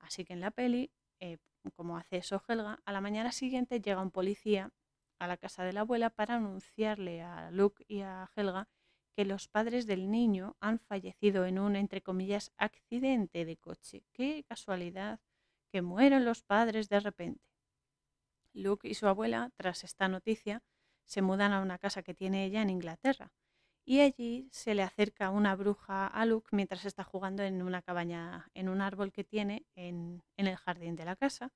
Así 0.00 0.24
que 0.24 0.32
en 0.32 0.40
la 0.40 0.50
peli, 0.50 0.92
eh, 1.20 1.38
como 1.74 1.96
hace 1.96 2.18
eso 2.18 2.42
Helga, 2.46 2.80
a 2.84 2.92
la 2.92 3.00
mañana 3.00 3.32
siguiente 3.32 3.80
llega 3.80 4.02
un 4.02 4.10
policía 4.10 4.70
a 5.18 5.26
la 5.26 5.36
casa 5.36 5.64
de 5.64 5.72
la 5.72 5.80
abuela 5.80 6.10
para 6.10 6.36
anunciarle 6.36 7.22
a 7.22 7.50
Luke 7.50 7.84
y 7.88 8.00
a 8.02 8.30
Helga 8.34 8.68
que 9.16 9.24
los 9.24 9.48
padres 9.48 9.86
del 9.86 10.10
niño 10.10 10.56
han 10.60 10.78
fallecido 10.78 11.44
en 11.44 11.58
un, 11.58 11.74
entre 11.74 12.02
comillas, 12.02 12.52
accidente 12.56 13.44
de 13.44 13.56
coche. 13.56 14.04
Qué 14.12 14.44
casualidad 14.48 15.18
que 15.72 15.82
mueran 15.82 16.24
los 16.24 16.44
padres 16.44 16.88
de 16.88 17.00
repente. 17.00 17.42
Luke 18.52 18.88
y 18.88 18.94
su 18.94 19.08
abuela, 19.08 19.50
tras 19.56 19.82
esta 19.84 20.08
noticia, 20.08 20.62
se 21.04 21.22
mudan 21.22 21.52
a 21.52 21.60
una 21.60 21.78
casa 21.78 22.02
que 22.02 22.14
tiene 22.14 22.44
ella 22.44 22.62
en 22.62 22.70
Inglaterra. 22.70 23.32
Y 23.90 24.02
allí 24.02 24.50
se 24.52 24.74
le 24.74 24.82
acerca 24.82 25.30
una 25.30 25.56
bruja 25.56 26.06
a 26.06 26.26
Luke 26.26 26.50
mientras 26.52 26.84
está 26.84 27.04
jugando 27.04 27.42
en 27.42 27.62
una 27.62 27.80
cabaña, 27.80 28.50
en 28.52 28.68
un 28.68 28.82
árbol 28.82 29.12
que 29.12 29.24
tiene 29.24 29.64
en, 29.76 30.22
el 30.36 30.56
jardín 30.56 30.94
de 30.94 31.06
la 31.06 31.16
casa, 31.16 31.54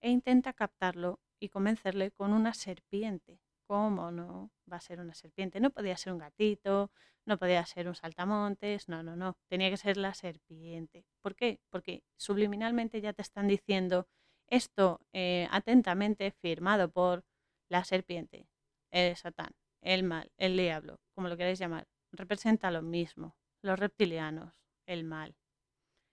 e 0.00 0.08
intenta 0.08 0.54
captarlo 0.54 1.20
y 1.38 1.50
convencerle 1.50 2.10
con 2.10 2.32
una 2.32 2.54
serpiente 2.54 3.38
¿Cómo 3.66 4.10
no 4.10 4.50
va 4.70 4.78
a 4.78 4.80
ser 4.80 4.98
una 4.98 5.12
serpiente? 5.12 5.60
No 5.60 5.70
podía 5.70 5.98
ser 5.98 6.14
un 6.14 6.20
gatito, 6.20 6.90
no 7.26 7.36
podía 7.36 7.66
ser 7.66 7.86
un 7.86 7.94
saltamontes, 7.94 8.88
no, 8.88 9.02
no, 9.02 9.14
no, 9.14 9.36
tenía 9.48 9.68
que 9.68 9.76
ser 9.76 9.98
la 9.98 10.14
serpiente. 10.14 11.04
¿Por 11.20 11.34
qué? 11.34 11.60
Porque 11.68 12.02
subliminalmente 12.16 13.02
ya 13.02 13.12
te 13.12 13.20
están 13.20 13.46
diciendo 13.46 14.08
esto 14.46 15.02
eh, 15.12 15.48
atentamente 15.50 16.30
firmado 16.30 16.90
por 16.90 17.26
la 17.68 17.84
serpiente, 17.84 18.48
el 18.90 19.16
satán, 19.16 19.52
el 19.84 20.02
mal, 20.04 20.32
el 20.38 20.56
diablo, 20.56 21.00
como 21.14 21.28
lo 21.28 21.36
queráis 21.36 21.58
llamar, 21.60 21.86
representa 22.12 22.70
lo 22.72 22.82
mismo, 22.82 23.36
los 23.62 23.78
reptilianos, 23.78 24.52
el 24.86 25.04
mal 25.04 25.36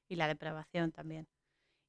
y 0.10 0.16
la 0.16 0.28
depravación 0.28 0.92
también 0.92 1.28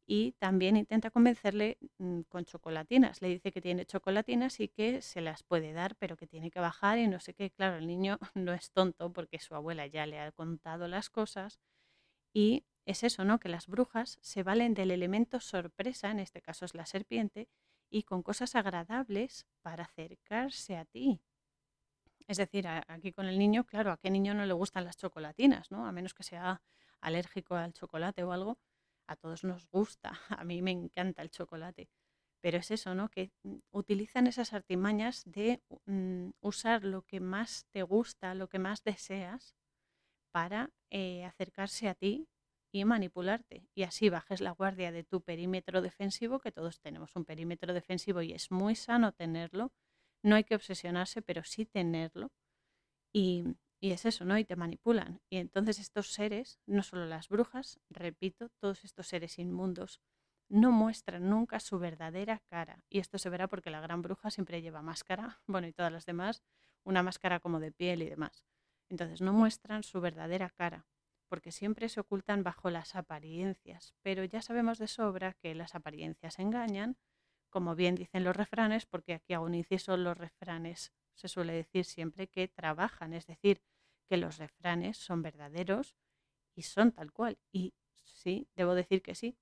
y 0.06 0.32
también 0.32 0.76
intenta 0.76 1.10
convencerle 1.10 1.78
mm, 1.98 2.22
con 2.28 2.44
chocolatinas. 2.44 3.22
Le 3.22 3.28
dice 3.28 3.52
que 3.52 3.60
tiene 3.60 3.86
chocolatinas 3.86 4.60
y 4.60 4.68
que 4.68 5.00
se 5.02 5.20
las 5.20 5.42
puede 5.42 5.72
dar, 5.72 5.96
pero 5.96 6.16
que 6.16 6.26
tiene 6.26 6.50
que 6.50 6.60
bajar 6.60 6.98
y 6.98 7.08
no 7.08 7.20
sé 7.20 7.34
qué. 7.34 7.50
Claro, 7.50 7.76
el 7.76 7.86
niño 7.86 8.18
no 8.34 8.52
es 8.52 8.70
tonto 8.72 9.12
porque 9.12 9.38
su 9.38 9.54
abuela 9.54 9.86
ya 9.86 10.06
le 10.06 10.20
ha 10.20 10.32
contado 10.32 10.88
las 10.88 11.10
cosas 11.10 11.60
y 12.34 12.64
es 12.86 13.04
eso, 13.04 13.24
¿no? 13.24 13.40
Que 13.40 13.48
las 13.48 13.68
brujas 13.68 14.18
se 14.22 14.42
valen 14.42 14.74
del 14.74 14.90
elemento 14.90 15.40
sorpresa, 15.40 16.10
en 16.10 16.20
este 16.20 16.42
caso 16.42 16.64
es 16.64 16.74
la 16.74 16.86
serpiente, 16.86 17.48
y 17.90 18.04
con 18.04 18.22
cosas 18.22 18.56
agradables 18.56 19.46
para 19.62 19.84
acercarse 19.84 20.76
a 20.76 20.84
ti. 20.84 21.22
Es 22.28 22.38
decir, 22.38 22.66
aquí 22.68 23.12
con 23.12 23.26
el 23.26 23.38
niño, 23.38 23.64
claro, 23.64 23.92
a 23.92 23.98
qué 23.98 24.10
niño 24.10 24.34
no 24.34 24.46
le 24.46 24.52
gustan 24.52 24.84
las 24.84 24.96
chocolatinas, 24.96 25.70
¿no? 25.70 25.86
A 25.86 25.92
menos 25.92 26.14
que 26.14 26.22
sea 26.22 26.62
alérgico 27.00 27.54
al 27.54 27.72
chocolate 27.72 28.22
o 28.24 28.32
algo, 28.32 28.58
a 29.06 29.16
todos 29.16 29.44
nos 29.44 29.68
gusta, 29.68 30.12
a 30.40 30.44
mí 30.44 30.62
me 30.62 30.70
encanta 30.70 31.22
el 31.22 31.30
chocolate, 31.30 31.88
pero 32.40 32.58
es 32.58 32.70
eso, 32.70 32.94
¿no? 32.94 33.08
Que 33.08 33.30
mm, 33.42 33.56
utilizan 33.70 34.26
esas 34.26 34.52
artimañas 34.52 35.22
de 35.24 35.62
mm, 35.86 36.30
usar 36.40 36.84
lo 36.84 37.02
que 37.02 37.20
más 37.20 37.66
te 37.70 37.82
gusta, 37.82 38.34
lo 38.34 38.48
que 38.48 38.58
más 38.58 38.82
deseas, 38.84 39.56
para 40.32 40.70
eh, 40.90 41.24
acercarse 41.24 41.88
a 41.88 41.94
ti 41.94 42.28
y 42.72 42.84
manipularte. 42.84 43.68
Y 43.74 43.82
así 43.82 44.08
bajes 44.08 44.40
la 44.40 44.52
guardia 44.52 44.90
de 44.92 45.04
tu 45.04 45.20
perímetro 45.20 45.82
defensivo, 45.82 46.40
que 46.40 46.52
todos 46.52 46.80
tenemos 46.80 47.14
un 47.16 47.24
perímetro 47.24 47.74
defensivo 47.74 48.22
y 48.22 48.32
es 48.32 48.50
muy 48.50 48.74
sano 48.74 49.12
tenerlo. 49.12 49.72
No 50.22 50.36
hay 50.36 50.44
que 50.44 50.54
obsesionarse, 50.54 51.22
pero 51.22 51.44
sí 51.44 51.66
tenerlo. 51.66 52.30
Y, 53.12 53.44
y 53.80 53.92
es 53.92 54.06
eso, 54.06 54.24
¿no? 54.24 54.38
Y 54.38 54.44
te 54.44 54.56
manipulan. 54.56 55.20
Y 55.30 55.38
entonces 55.38 55.78
estos 55.78 56.12
seres, 56.12 56.60
no 56.66 56.82
solo 56.82 57.06
las 57.06 57.28
brujas, 57.28 57.80
repito, 57.90 58.48
todos 58.60 58.84
estos 58.84 59.08
seres 59.08 59.38
inmundos, 59.38 60.00
no 60.48 60.70
muestran 60.70 61.30
nunca 61.30 61.60
su 61.60 61.78
verdadera 61.78 62.42
cara. 62.48 62.84
Y 62.90 62.98
esto 62.98 63.18
se 63.18 63.30
verá 63.30 63.48
porque 63.48 63.70
la 63.70 63.80
gran 63.80 64.02
bruja 64.02 64.30
siempre 64.30 64.60
lleva 64.62 64.82
máscara, 64.82 65.40
bueno, 65.46 65.66
y 65.66 65.72
todas 65.72 65.90
las 65.92 66.06
demás, 66.06 66.42
una 66.84 67.02
máscara 67.02 67.40
como 67.40 67.58
de 67.58 67.72
piel 67.72 68.02
y 68.02 68.10
demás. 68.10 68.44
Entonces 68.90 69.22
no 69.22 69.32
muestran 69.32 69.82
su 69.82 70.00
verdadera 70.00 70.50
cara, 70.50 70.86
porque 71.28 71.52
siempre 71.52 71.88
se 71.88 72.00
ocultan 72.00 72.42
bajo 72.42 72.68
las 72.68 72.94
apariencias. 72.94 73.94
Pero 74.02 74.24
ya 74.24 74.42
sabemos 74.42 74.78
de 74.78 74.88
sobra 74.88 75.32
que 75.32 75.54
las 75.54 75.74
apariencias 75.74 76.38
engañan, 76.38 76.98
como 77.52 77.76
bien 77.76 77.96
dicen 77.96 78.24
los 78.24 78.36
refranes, 78.36 78.86
porque 78.86 79.14
aquí 79.14 79.34
hago 79.34 79.46
un 79.46 79.54
inciso, 79.56 79.96
los 79.98 80.18
refranes 80.18 80.92
se 81.14 81.28
suele 81.28 81.54
decir 81.54 81.84
siempre 81.86 82.28
que 82.28 82.48
trabajan, 82.48 83.14
es 83.14 83.26
decir, 83.28 83.62
que 84.08 84.18
los 84.18 84.38
refranes 84.38 84.98
son 84.98 85.22
verdaderos 85.22 85.96
y 86.56 86.62
son 86.62 86.92
tal 86.92 87.12
cual. 87.12 87.38
Y 87.52 87.74
sí, 88.04 88.48
debo 88.56 88.74
decir 88.74 89.02
que 89.02 89.14
sí. 89.14 89.38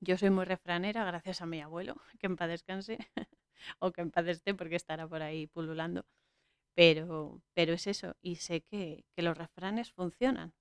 Yo 0.00 0.16
soy 0.18 0.30
muy 0.30 0.44
refranera 0.44 1.04
gracias 1.04 1.42
a 1.42 1.46
mi 1.46 1.60
abuelo, 1.60 1.96
que 2.20 2.26
en 2.26 2.36
paz 2.36 2.48
descanse, 2.48 2.98
o 3.80 3.92
que 3.92 4.02
en 4.02 4.10
paz 4.10 4.26
esté 4.28 4.54
porque 4.54 4.76
estará 4.76 5.08
por 5.08 5.22
ahí 5.22 5.46
pululando. 5.48 6.06
Pero, 6.74 7.42
pero 7.54 7.74
es 7.74 7.86
eso, 7.88 8.16
y 8.22 8.36
sé 8.36 8.62
que, 8.62 9.04
que 9.14 9.22
los 9.22 9.38
refranes 9.38 9.92
funcionan. 9.92 10.54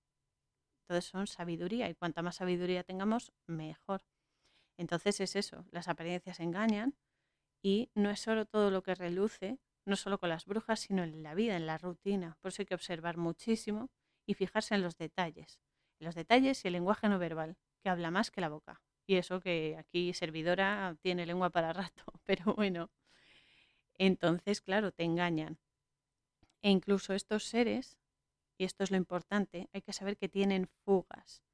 Entonces 0.84 1.10
son 1.12 1.28
sabiduría, 1.28 1.90
y 1.90 1.96
cuanta 1.96 2.22
más 2.24 2.38
sabiduría 2.38 2.84
tengamos, 2.84 3.34
mejor. 3.48 4.04
Entonces 4.78 5.20
es 5.22 5.36
eso, 5.36 5.66
las 5.72 5.88
apariencias 5.88 6.40
engañan 6.40 6.96
y 7.62 7.90
no 7.96 8.10
es 8.10 8.20
solo 8.20 8.46
todo 8.46 8.70
lo 8.72 8.84
que 8.84 8.96
reluce, 8.96 9.60
no 9.86 9.96
solo 9.96 10.20
con 10.20 10.30
las 10.30 10.46
brujas, 10.46 10.82
sino 10.82 11.04
en 11.04 11.24
la 11.24 11.34
vida, 11.34 11.56
en 11.56 11.66
la 11.66 11.78
rutina. 11.78 12.38
Por 12.42 12.50
eso 12.50 12.62
hay 12.62 12.66
que 12.66 12.76
observar 12.76 13.18
muchísimo 13.18 13.90
y 14.26 14.34
fijarse 14.34 14.76
en 14.76 14.82
los 14.82 14.98
detalles. 14.98 15.60
En 16.00 16.06
los 16.06 16.16
detalles 16.16 16.64
y 16.64 16.68
el 16.68 16.74
lenguaje 16.74 17.08
no 17.08 17.20
verbal, 17.20 17.58
que 17.82 17.90
habla 17.90 18.12
más 18.12 18.32
que 18.32 18.42
la 18.42 18.50
boca. 18.50 18.82
Y 19.08 19.16
eso 19.16 19.40
que 19.40 19.78
aquí 19.78 20.14
servidora 20.14 20.98
tiene 21.02 21.26
lengua 21.26 21.52
para 21.52 21.74
rato, 21.74 22.04
pero 22.26 22.54
bueno. 22.56 22.90
Entonces, 23.98 24.62
claro, 24.62 24.92
te 24.92 25.04
engañan. 25.04 25.58
E 26.62 26.70
incluso 26.70 27.14
estos 27.14 27.46
seres, 27.46 27.98
y 28.58 28.66
esto 28.66 28.84
es 28.84 28.92
lo 28.92 28.98
importante, 28.98 29.70
hay 29.74 29.82
que 29.82 29.94
saber 29.94 30.18
que 30.18 30.28
tienen 30.28 30.68
fugas, 30.84 31.45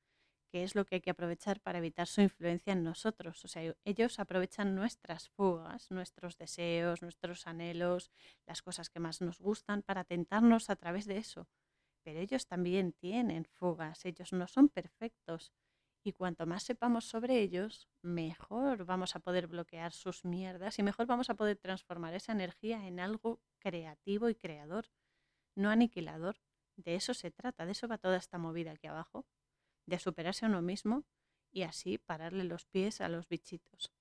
que 0.51 0.63
es 0.63 0.75
lo 0.75 0.85
que 0.85 0.95
hay 0.95 1.01
que 1.01 1.11
aprovechar 1.11 1.61
para 1.61 1.79
evitar 1.79 2.07
su 2.07 2.21
influencia 2.21 2.73
en 2.73 2.83
nosotros. 2.83 3.43
O 3.45 3.47
sea, 3.47 3.73
ellos 3.85 4.19
aprovechan 4.19 4.75
nuestras 4.75 5.29
fugas, 5.29 5.89
nuestros 5.91 6.37
deseos, 6.37 7.01
nuestros 7.01 7.47
anhelos, 7.47 8.11
las 8.45 8.61
cosas 8.61 8.89
que 8.89 8.99
más 8.99 9.21
nos 9.21 9.39
gustan 9.39 9.81
para 9.81 10.03
tentarnos 10.03 10.69
a 10.69 10.75
través 10.75 11.05
de 11.05 11.17
eso 11.17 11.47
pero 12.03 12.19
ellos 12.19 12.47
también 12.47 12.93
tienen 12.93 13.45
fugas, 13.45 14.05
ellos 14.05 14.33
no 14.33 14.47
son 14.47 14.69
perfectos. 14.69 15.53
Y 16.03 16.13
cuanto 16.13 16.47
más 16.47 16.63
sepamos 16.63 17.05
sobre 17.05 17.39
ellos, 17.39 17.87
mejor 18.01 18.85
vamos 18.85 19.15
a 19.15 19.19
poder 19.19 19.47
bloquear 19.47 19.93
sus 19.93 20.25
mierdas 20.25 20.79
y 20.79 20.83
mejor 20.83 21.05
vamos 21.05 21.29
a 21.29 21.35
poder 21.35 21.57
transformar 21.57 22.15
esa 22.15 22.31
energía 22.31 22.87
en 22.87 22.99
algo 22.99 23.39
creativo 23.59 24.27
y 24.29 24.35
creador, 24.35 24.89
no 25.55 25.69
aniquilador. 25.69 26.37
De 26.75 26.95
eso 26.95 27.13
se 27.13 27.29
trata, 27.29 27.67
de 27.67 27.73
eso 27.73 27.87
va 27.87 27.99
toda 27.99 28.17
esta 28.17 28.39
movida 28.39 28.71
aquí 28.71 28.87
abajo, 28.87 29.27
de 29.85 29.99
superarse 29.99 30.45
a 30.45 30.49
uno 30.49 30.61
mismo 30.61 31.03
y 31.51 31.63
así 31.63 31.97
pararle 31.97 32.43
los 32.43 32.65
pies 32.65 33.01
a 33.01 33.09
los 33.09 33.27
bichitos. 33.27 33.91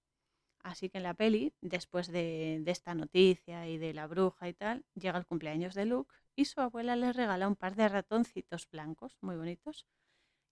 Así 0.62 0.90
que 0.90 0.98
en 0.98 1.04
la 1.04 1.14
peli, 1.14 1.54
después 1.62 2.08
de, 2.08 2.60
de 2.62 2.70
esta 2.70 2.94
noticia 2.94 3.66
y 3.68 3.78
de 3.78 3.94
la 3.94 4.06
bruja 4.06 4.48
y 4.48 4.54
tal, 4.54 4.84
llega 4.94 5.18
el 5.18 5.26
cumpleaños 5.26 5.74
de 5.74 5.86
Luke 5.86 6.14
y 6.36 6.44
su 6.44 6.60
abuela 6.60 6.96
le 6.96 7.12
regala 7.12 7.48
un 7.48 7.56
par 7.56 7.76
de 7.76 7.88
ratoncitos 7.88 8.68
blancos 8.70 9.16
muy 9.20 9.36
bonitos. 9.36 9.86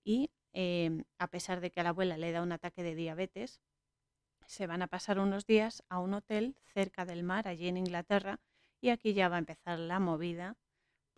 Y 0.04 0.30
em, 0.52 1.04
a 1.18 1.28
pesar 1.28 1.60
de 1.60 1.70
que 1.70 1.80
a 1.80 1.82
la 1.82 1.90
abuela 1.90 2.16
le 2.16 2.32
da 2.32 2.42
un 2.42 2.52
ataque 2.52 2.82
de 2.82 2.94
diabetes, 2.94 3.60
se 4.46 4.66
van 4.66 4.82
a 4.82 4.88
pasar 4.88 5.18
unos 5.18 5.46
días 5.46 5.84
a 5.88 6.00
un 6.00 6.14
hotel 6.14 6.56
cerca 6.74 7.04
del 7.04 7.22
mar, 7.22 7.46
allí 7.46 7.68
en 7.68 7.76
Inglaterra, 7.76 8.40
y 8.80 8.88
aquí 8.90 9.12
ya 9.12 9.28
va 9.28 9.36
a 9.36 9.40
empezar 9.40 9.78
la 9.78 10.00
movida, 10.00 10.56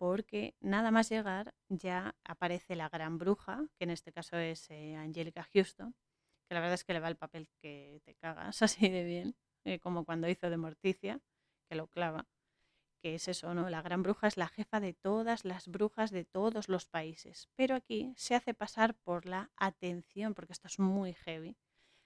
porque 0.01 0.55
nada 0.61 0.89
más 0.89 1.09
llegar 1.09 1.53
ya 1.69 2.15
aparece 2.23 2.75
la 2.75 2.89
gran 2.89 3.19
bruja, 3.19 3.67
que 3.77 3.83
en 3.83 3.91
este 3.91 4.11
caso 4.11 4.35
es 4.35 4.67
eh, 4.71 4.95
Angelica 4.95 5.47
Houston, 5.53 5.93
que 6.49 6.55
la 6.55 6.59
verdad 6.59 6.73
es 6.73 6.83
que 6.83 6.93
le 6.93 6.99
va 6.99 7.07
el 7.07 7.17
papel 7.17 7.47
que 7.61 8.01
te 8.03 8.15
cagas 8.15 8.61
así 8.63 8.89
de 8.89 9.03
bien, 9.03 9.35
eh, 9.63 9.77
como 9.77 10.03
cuando 10.03 10.27
hizo 10.27 10.49
de 10.49 10.57
Morticia, 10.57 11.21
que 11.69 11.75
lo 11.75 11.85
clava 11.85 12.25
que 12.99 13.13
es 13.13 13.27
eso, 13.27 13.53
¿no? 13.53 13.69
La 13.69 13.83
gran 13.83 14.01
bruja 14.01 14.27
es 14.27 14.37
la 14.37 14.47
jefa 14.47 14.79
de 14.79 14.93
todas 14.93 15.45
las 15.45 15.67
brujas 15.67 16.09
de 16.09 16.25
todos 16.25 16.67
los 16.67 16.87
países. 16.87 17.47
Pero 17.55 17.75
aquí 17.75 18.11
se 18.17 18.33
hace 18.33 18.55
pasar 18.55 18.95
por 18.95 19.27
la 19.27 19.51
atención, 19.55 20.33
porque 20.33 20.53
esto 20.53 20.67
es 20.67 20.79
muy 20.79 21.13
heavy, 21.13 21.57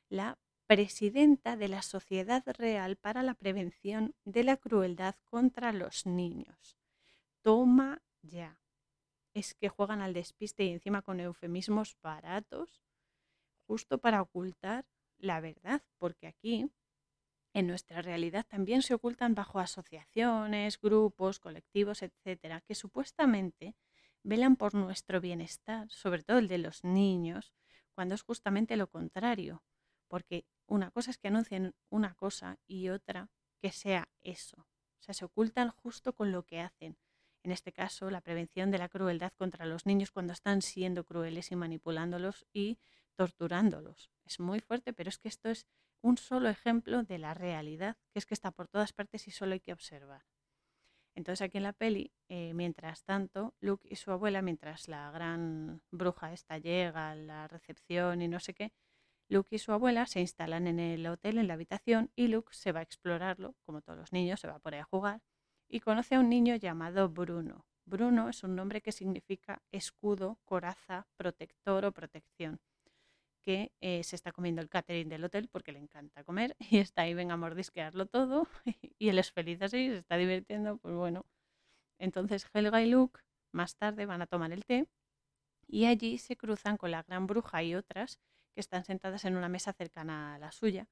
la 0.10 0.38
presidenta 0.68 1.56
de 1.56 1.70
la 1.70 1.82
Sociedad 1.82 2.44
Real 2.46 2.98
para 2.98 3.24
la 3.24 3.36
Prevención 3.36 4.16
de 4.26 4.44
la 4.44 4.58
Crueldad 4.58 5.16
contra 5.24 5.72
los 5.72 6.06
Niños. 6.06 6.78
Toma 7.46 8.02
ya. 8.24 8.60
Es 9.36 9.54
que 9.54 9.70
juegan 9.70 10.02
al 10.02 10.14
despiste 10.16 10.64
y 10.64 10.72
encima 10.72 11.04
con 11.04 11.20
eufemismos 11.20 11.96
baratos, 12.02 12.82
justo 13.68 14.00
para 14.00 14.22
ocultar 14.24 14.86
la 15.20 15.42
verdad, 15.42 15.84
porque 16.00 16.28
aquí 16.28 16.72
en 17.54 17.68
nuestra 17.68 18.02
realidad 18.02 18.46
también 18.48 18.82
se 18.82 18.96
ocultan 18.96 19.36
bajo 19.36 19.60
asociaciones, 19.60 20.82
grupos, 20.82 21.40
colectivos, 21.40 22.02
etcétera, 22.04 22.62
que 22.62 22.76
supuestamente 22.76 23.76
velan 24.24 24.56
por 24.56 24.74
nuestro 24.76 25.22
bienestar, 25.22 25.90
sobre 25.92 26.24
todo 26.24 26.40
el 26.40 26.48
de 26.48 26.60
los 26.60 26.84
niños, 26.84 27.54
cuando 27.96 28.16
es 28.16 28.24
justamente 28.24 28.78
lo 28.78 28.88
contrario, 28.90 29.64
porque 30.08 30.46
una 30.68 30.92
cosa 30.92 31.12
es 31.12 31.18
que 31.20 31.30
anuncien 31.30 31.76
una 31.90 32.16
cosa 32.16 32.60
y 32.68 32.90
otra 32.90 33.30
que 33.62 33.72
sea 33.72 34.10
eso. 34.24 34.58
O 34.62 35.04
sea, 35.04 35.14
se 35.14 35.26
ocultan 35.26 35.72
justo 35.72 36.14
con 36.14 36.32
lo 36.32 36.44
que 36.44 36.62
hacen. 36.62 36.98
En 37.46 37.52
este 37.52 37.72
caso, 37.72 38.10
la 38.10 38.22
prevención 38.22 38.72
de 38.72 38.80
la 38.80 38.90
crueldad 38.90 39.32
contra 39.38 39.68
los 39.68 39.86
niños 39.86 40.10
cuando 40.10 40.34
están 40.34 40.64
siendo 40.64 41.04
crueles 41.04 41.52
y 41.52 41.56
manipulándolos 41.56 42.48
y 42.52 42.80
torturándolos. 43.14 44.10
Es 44.26 44.40
muy 44.40 44.62
fuerte, 44.62 44.94
pero 44.94 45.10
es 45.10 45.20
que 45.20 45.28
esto 45.28 45.50
es 45.50 45.68
un 46.02 46.18
solo 46.18 46.50
ejemplo 46.50 47.04
de 47.04 47.20
la 47.20 47.36
realidad, 47.36 47.98
que 48.12 48.18
es 48.18 48.26
que 48.26 48.34
está 48.34 48.50
por 48.50 48.68
todas 48.68 48.94
partes 48.94 49.28
y 49.28 49.32
solo 49.32 49.54
hay 49.54 49.60
que 49.60 49.74
observar. 49.74 50.24
Entonces 51.14 51.44
aquí 51.44 51.58
en 51.58 51.64
la 51.66 51.74
peli, 51.74 52.12
eh, 52.30 52.56
mientras 52.56 53.04
tanto, 53.04 53.54
Luke 53.60 53.88
y 53.92 53.96
su 53.96 54.10
abuela, 54.10 54.42
mientras 54.42 54.88
la 54.88 55.12
gran 55.12 55.84
bruja 55.92 56.34
esta 56.34 56.58
llega 56.58 57.12
a 57.12 57.16
la 57.16 57.48
recepción 57.48 58.24
y 58.24 58.28
no 58.28 58.40
sé 58.40 58.56
qué, 58.56 58.74
Luke 59.30 59.56
y 59.56 59.60
su 59.60 59.72
abuela 59.72 60.08
se 60.08 60.20
instalan 60.20 60.66
en 60.66 60.80
el 60.80 61.06
hotel, 61.06 61.38
en 61.38 61.48
la 61.48 61.54
habitación, 61.54 62.12
y 62.16 62.28
Luke 62.28 62.56
se 62.56 62.72
va 62.72 62.80
a 62.80 62.84
explorarlo, 62.84 63.54
como 63.68 63.84
todos 63.84 64.00
los 64.00 64.14
niños, 64.14 64.40
se 64.40 64.48
va 64.48 64.58
por 64.58 64.74
ahí 64.74 64.80
a 64.80 64.84
jugar, 64.86 65.22
y 65.68 65.80
conoce 65.80 66.16
a 66.16 66.20
un 66.20 66.30
niño 66.30 66.56
llamado 66.56 67.10
Bruno. 67.10 67.66
Bruno 67.86 68.30
es 68.30 68.44
un 68.44 68.56
nombre 68.56 68.82
que 68.82 68.92
significa 68.92 69.62
escudo, 69.72 70.40
coraza, 70.46 71.08
protector 71.18 71.86
o 71.86 71.92
protección 71.92 72.60
que 73.46 73.72
eh, 73.80 74.04
se 74.04 74.16
está 74.16 74.32
comiendo 74.32 74.62
el 74.62 74.70
catering 74.70 75.08
del 75.08 75.24
hotel 75.24 75.48
porque 75.50 75.72
le 75.72 75.78
encanta 75.78 76.24
comer 76.24 76.56
y 76.72 76.80
está 76.80 77.04
ahí, 77.04 77.14
venga 77.14 77.36
a 77.36 77.38
mordisquearlo 77.38 78.08
todo 78.08 78.48
y 79.00 79.10
él 79.10 79.20
es 79.20 79.32
feliz 79.32 79.62
así, 79.62 79.90
se 79.90 79.98
está 79.98 80.18
divirtiendo, 80.18 80.78
pues 80.78 80.96
bueno. 80.96 81.26
Entonces 82.00 82.48
Helga 82.54 82.82
y 82.82 82.90
Luke 82.90 83.22
más 83.52 83.78
tarde 83.78 84.06
van 84.06 84.22
a 84.22 84.28
tomar 84.28 84.52
el 84.52 84.66
té 84.66 84.88
y 85.68 85.86
allí 85.86 86.18
se 86.18 86.36
cruzan 86.36 86.78
con 86.78 86.92
la 86.92 87.04
gran 87.04 87.28
bruja 87.28 87.64
y 87.64 87.76
otras 87.76 88.20
que 88.54 88.62
están 88.62 88.84
sentadas 88.84 89.26
en 89.26 89.38
una 89.38 89.50
mesa 89.50 89.74
cercana 89.74 90.36
a 90.36 90.40
la 90.40 90.52
suya. 90.52 90.88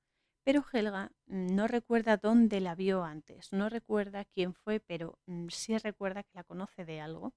Pero 0.46 0.66
Helga 0.72 1.12
no 1.26 1.68
recuerda 1.68 2.18
dónde 2.18 2.60
la 2.60 2.76
vio 2.76 3.04
antes, 3.04 3.54
no 3.54 3.70
recuerda 3.70 4.26
quién 4.26 4.54
fue, 4.54 4.80
pero 4.80 5.20
mm, 5.26 5.48
sí 5.50 5.78
recuerda 5.78 6.24
que 6.24 6.34
la 6.34 6.44
conoce 6.44 6.86
de 6.86 7.00
algo. 7.02 7.34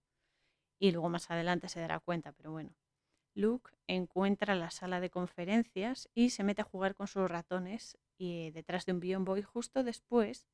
Y 0.81 0.92
luego 0.92 1.09
más 1.09 1.31
adelante 1.31 1.69
se 1.69 1.81
dará 1.81 2.01
cuenta, 2.01 2.33
pero 2.33 2.53
bueno. 2.53 2.77
Luke 3.35 3.71
encuentra 3.87 4.55
la 4.55 4.71
sala 4.71 5.01
de 5.01 5.11
conferencias 5.11 6.09
y 6.14 6.31
se 6.31 6.45
mete 6.45 6.62
a 6.62 6.66
jugar 6.66 6.95
con 6.95 7.07
sus 7.07 7.31
ratones 7.31 7.99
y 8.19 8.51
detrás 8.53 8.87
de 8.87 8.92
un 8.92 9.01
biombo 9.01 9.37
y 9.37 9.42
justo 9.42 9.85
después 9.85 10.47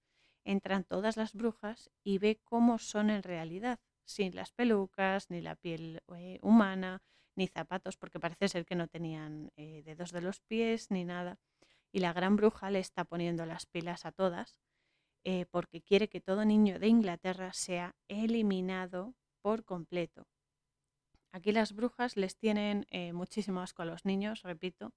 entran 0.45 0.85
todas 0.85 1.17
las 1.17 1.35
brujas 1.35 1.91
y 2.05 2.19
ve 2.19 2.41
cómo 2.45 2.79
son 2.79 3.11
en 3.11 3.23
realidad, 3.23 3.81
sin 4.05 4.35
las 4.35 4.53
pelucas, 4.53 5.31
ni 5.31 5.41
la 5.41 5.57
piel 5.57 6.03
eh, 6.17 6.39
humana, 6.43 7.03
ni 7.37 7.47
zapatos, 7.49 7.97
porque 7.97 8.21
parece 8.21 8.49
ser 8.49 8.67
que 8.67 8.75
no 8.77 8.89
tenían 8.89 9.53
eh, 9.57 9.83
dedos 9.85 10.13
de 10.13 10.23
los 10.23 10.41
pies 10.41 10.91
ni 10.91 11.05
nada. 11.05 11.39
Y 11.93 12.01
la 12.01 12.13
gran 12.13 12.37
bruja 12.37 12.71
le 12.71 12.79
está 12.79 13.05
poniendo 13.05 13.47
las 13.47 13.67
pilas 13.67 14.07
a 14.07 14.13
todas 14.13 14.57
eh, 15.25 15.47
porque 15.51 15.83
quiere 15.83 16.09
que 16.09 16.21
todo 16.21 16.45
niño 16.45 16.79
de 16.79 16.89
Inglaterra 16.89 17.53
sea 17.53 17.95
eliminado 18.09 19.15
por 19.41 19.65
completo. 19.65 20.27
Aquí 21.31 21.53
las 21.53 21.73
brujas 21.75 22.17
les 22.17 22.37
tienen 22.37 22.87
eh, 22.91 23.13
muchísimo 23.13 23.61
asco 23.61 23.83
a 23.83 23.87
los 23.87 24.05
niños, 24.05 24.43
repito. 24.43 24.93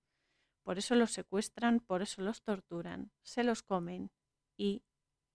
Por 0.63 0.79
eso 0.79 0.95
los 0.95 1.12
secuestran, 1.12 1.79
por 1.79 2.01
eso 2.01 2.21
los 2.23 2.41
torturan, 2.41 3.12
se 3.21 3.43
los 3.43 3.62
comen 3.62 4.10
y 4.58 4.84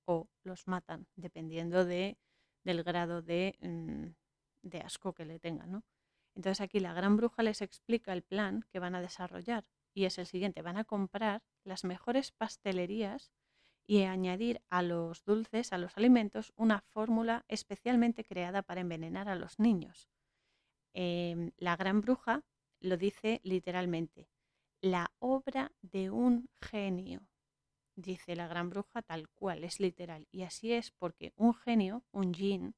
o 0.07 0.29
los 0.43 0.67
matan, 0.67 1.07
dependiendo 1.15 1.85
de, 1.85 2.19
del 2.65 2.83
grado 2.83 3.23
de, 3.23 3.57
mm, 3.61 4.69
de 4.69 4.79
asco 4.81 5.13
que 5.15 5.25
le 5.25 5.39
tengan. 5.39 5.71
¿no? 5.71 5.85
Entonces 6.35 6.61
aquí 6.61 6.81
la 6.81 6.93
gran 6.93 7.17
bruja 7.17 7.45
les 7.45 7.63
explica 7.63 8.13
el 8.13 8.23
plan 8.23 8.67
que 8.71 8.81
van 8.81 8.97
a 8.97 9.01
desarrollar. 9.01 9.65
Y 9.95 10.05
es 10.05 10.19
el 10.19 10.27
siguiente. 10.27 10.63
Van 10.63 10.77
a 10.77 10.85
comprar 10.85 11.43
las 11.65 11.85
mejores 11.85 12.33
pastelerías 12.33 13.33
y 13.87 14.03
añadir 14.03 14.63
a 14.71 14.83
los 14.83 15.25
dulces, 15.25 15.73
a 15.73 15.79
los 15.79 15.97
alimentos, 15.97 16.53
una 16.57 16.81
fórmula 16.81 17.45
especialmente 17.49 18.25
creada 18.25 18.63
para 18.63 18.81
envenenar 18.81 19.29
a 19.29 19.35
los 19.35 19.59
niños. 19.59 20.09
Em, 20.95 21.51
la 21.57 21.77
gran 21.77 22.01
bruja 22.01 22.45
lo 22.81 22.97
dice 22.97 23.41
literalmente, 23.43 24.29
la 24.81 25.13
obra 25.19 25.73
de 25.83 26.11
un 26.11 26.49
genio, 26.61 27.29
dice 27.97 28.37
la 28.37 28.49
gran 28.49 28.71
bruja 28.71 29.03
tal 29.03 29.29
cual, 29.29 29.65
es 29.65 29.81
literal. 29.81 30.27
Y 30.31 30.43
así 30.43 30.73
es 30.73 30.91
porque 30.93 31.33
un 31.37 31.55
genio, 31.55 32.05
un 32.13 32.33
jin, 32.33 32.75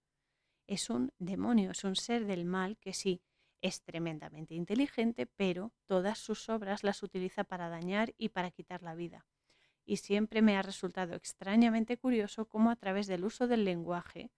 es 0.67 0.91
un 0.91 1.13
demonio, 1.19 1.71
es 1.71 1.85
un 1.85 1.97
ser 1.97 2.27
del 2.27 2.45
mal 2.45 2.79
que 2.79 2.93
sí 2.95 3.23
es 3.63 3.83
tremendamente 3.83 4.55
inteligente, 4.55 5.27
pero 5.27 5.73
todas 5.87 6.19
sus 6.19 6.49
obras 6.51 6.85
las 6.85 7.03
utiliza 7.03 7.45
para 7.45 7.71
dañar 7.71 8.13
y 8.19 8.29
para 8.31 8.51
quitar 8.51 8.83
la 8.83 8.95
vida. 8.95 9.27
Y 9.85 9.97
siempre 9.97 10.43
me 10.43 10.57
ha 10.57 10.63
resultado 10.63 11.15
extrañamente 11.15 11.97
curioso 11.97 12.47
cómo 12.47 12.71
a 12.71 12.77
través 12.77 13.07
del 13.07 13.25
uso 13.25 13.47
del 13.49 13.65
lenguaje 13.65 14.31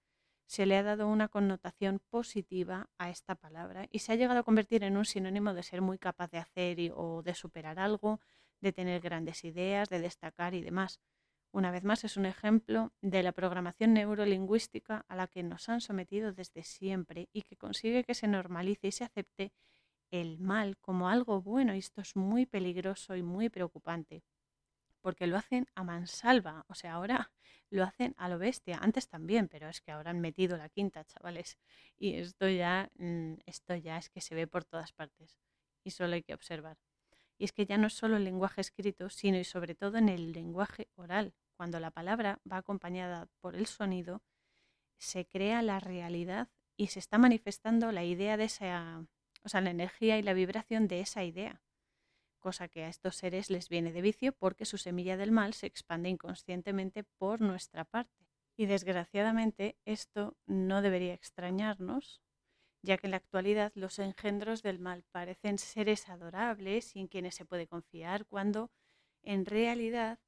se 0.46 0.66
le 0.66 0.76
ha 0.76 0.82
dado 0.82 1.08
una 1.08 1.28
connotación 1.28 2.00
positiva 2.10 2.90
a 2.98 3.10
esta 3.10 3.34
palabra 3.34 3.88
y 3.90 4.00
se 4.00 4.12
ha 4.12 4.16
llegado 4.16 4.40
a 4.40 4.44
convertir 4.44 4.84
en 4.84 4.96
un 4.96 5.04
sinónimo 5.04 5.54
de 5.54 5.62
ser 5.62 5.80
muy 5.80 5.98
capaz 5.98 6.30
de 6.30 6.38
hacer 6.38 6.92
o 6.94 7.22
de 7.22 7.34
superar 7.34 7.78
algo, 7.78 8.20
de 8.60 8.72
tener 8.72 9.00
grandes 9.00 9.44
ideas, 9.44 9.88
de 9.88 10.00
destacar 10.00 10.54
y 10.54 10.60
demás. 10.60 11.00
Una 11.54 11.70
vez 11.70 11.84
más 11.84 12.02
es 12.02 12.16
un 12.16 12.26
ejemplo 12.26 12.92
de 13.00 13.22
la 13.22 13.30
programación 13.30 13.94
neurolingüística 13.94 15.04
a 15.06 15.14
la 15.14 15.28
que 15.28 15.44
nos 15.44 15.68
han 15.68 15.80
sometido 15.80 16.32
desde 16.32 16.64
siempre 16.64 17.28
y 17.32 17.42
que 17.42 17.56
consigue 17.56 18.02
que 18.02 18.14
se 18.14 18.26
normalice 18.26 18.88
y 18.88 18.90
se 18.90 19.04
acepte 19.04 19.52
el 20.10 20.40
mal 20.40 20.76
como 20.78 21.08
algo 21.08 21.40
bueno 21.42 21.72
y 21.72 21.78
esto 21.78 22.00
es 22.00 22.16
muy 22.16 22.44
peligroso 22.44 23.14
y 23.14 23.22
muy 23.22 23.50
preocupante 23.50 24.24
porque 25.00 25.28
lo 25.28 25.36
hacen 25.36 25.68
a 25.76 25.84
mansalva, 25.84 26.64
o 26.68 26.74
sea, 26.74 26.94
ahora 26.94 27.30
lo 27.70 27.84
hacen 27.84 28.14
a 28.18 28.28
lo 28.28 28.38
bestia, 28.38 28.78
antes 28.82 29.08
también, 29.08 29.46
pero 29.46 29.68
es 29.68 29.80
que 29.80 29.92
ahora 29.92 30.10
han 30.10 30.20
metido 30.20 30.56
la 30.56 30.68
quinta, 30.70 31.04
chavales, 31.04 31.58
y 31.96 32.14
esto 32.14 32.48
ya, 32.48 32.90
mm, 32.96 33.34
esto 33.46 33.76
ya 33.76 33.98
es 33.98 34.10
que 34.10 34.20
se 34.20 34.34
ve 34.34 34.48
por 34.48 34.64
todas 34.64 34.92
partes 34.92 35.38
y 35.84 35.90
solo 35.92 36.14
hay 36.14 36.24
que 36.24 36.34
observar. 36.34 36.78
Y 37.38 37.44
es 37.44 37.52
que 37.52 37.66
ya 37.66 37.78
no 37.78 37.86
es 37.86 37.94
solo 37.94 38.16
el 38.16 38.24
lenguaje 38.24 38.60
escrito, 38.60 39.08
sino 39.10 39.38
y 39.38 39.44
sobre 39.44 39.74
todo 39.76 39.98
en 39.98 40.08
el 40.08 40.32
lenguaje 40.32 40.88
oral. 40.96 41.34
Cuando 41.56 41.80
la 41.80 41.90
palabra 41.90 42.40
va 42.50 42.58
acompañada 42.58 43.28
por 43.40 43.56
el 43.56 43.66
sonido, 43.66 44.22
se 44.98 45.26
crea 45.26 45.62
la 45.62 45.80
realidad 45.80 46.48
y 46.76 46.88
se 46.88 46.98
está 46.98 47.18
manifestando 47.18 47.92
la 47.92 48.04
idea 48.04 48.36
de 48.36 48.44
esa, 48.44 49.06
o 49.44 49.48
sea, 49.48 49.60
la 49.60 49.70
energía 49.70 50.18
y 50.18 50.22
la 50.22 50.32
vibración 50.34 50.88
de 50.88 51.00
esa 51.00 51.24
idea 51.24 51.64
cosa 52.44 52.68
que 52.68 52.84
a 52.84 52.88
estos 52.90 53.16
seres 53.16 53.48
les 53.48 53.70
viene 53.70 53.90
de 53.90 54.02
vicio 54.02 54.32
porque 54.32 54.66
su 54.66 54.76
semilla 54.76 55.16
del 55.16 55.32
mal 55.32 55.54
se 55.54 55.66
expande 55.66 56.10
inconscientemente 56.10 57.02
por 57.02 57.40
nuestra 57.40 57.86
parte. 57.86 58.26
Y 58.54 58.66
desgraciadamente 58.66 59.78
esto 59.86 60.36
no 60.44 60.82
debería 60.82 61.14
extrañarnos, 61.14 62.20
ya 62.82 62.98
que 62.98 63.06
en 63.06 63.12
la 63.12 63.16
actualidad 63.16 63.72
los 63.74 63.98
engendros 63.98 64.62
del 64.62 64.78
mal 64.78 65.04
parecen 65.10 65.56
seres 65.56 66.10
adorables 66.10 66.94
y 66.94 67.00
en 67.00 67.08
quienes 67.08 67.34
se 67.34 67.46
puede 67.46 67.66
confiar, 67.66 68.26
cuando 68.26 68.70
en 69.22 69.46
realidad 69.46 70.18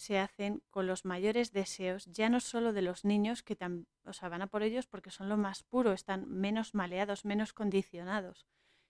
se 0.00 0.18
hacen 0.18 0.62
con 0.70 0.86
los 0.86 1.04
mayores 1.04 1.52
deseos, 1.52 2.06
ya 2.06 2.30
no 2.30 2.40
solo 2.40 2.72
de 2.72 2.80
los 2.80 3.04
niños 3.04 3.42
que 3.42 3.58
o 4.06 4.12
sea, 4.14 4.30
van 4.30 4.40
a 4.40 4.46
por 4.46 4.62
ellos 4.62 4.86
porque 4.86 5.10
son 5.10 5.28
lo 5.28 5.36
más 5.36 5.62
puro, 5.62 5.92
están 5.92 6.26
menos 6.26 6.74
maleados, 6.74 7.26
menos 7.26 7.52
condicionados, 7.52 8.46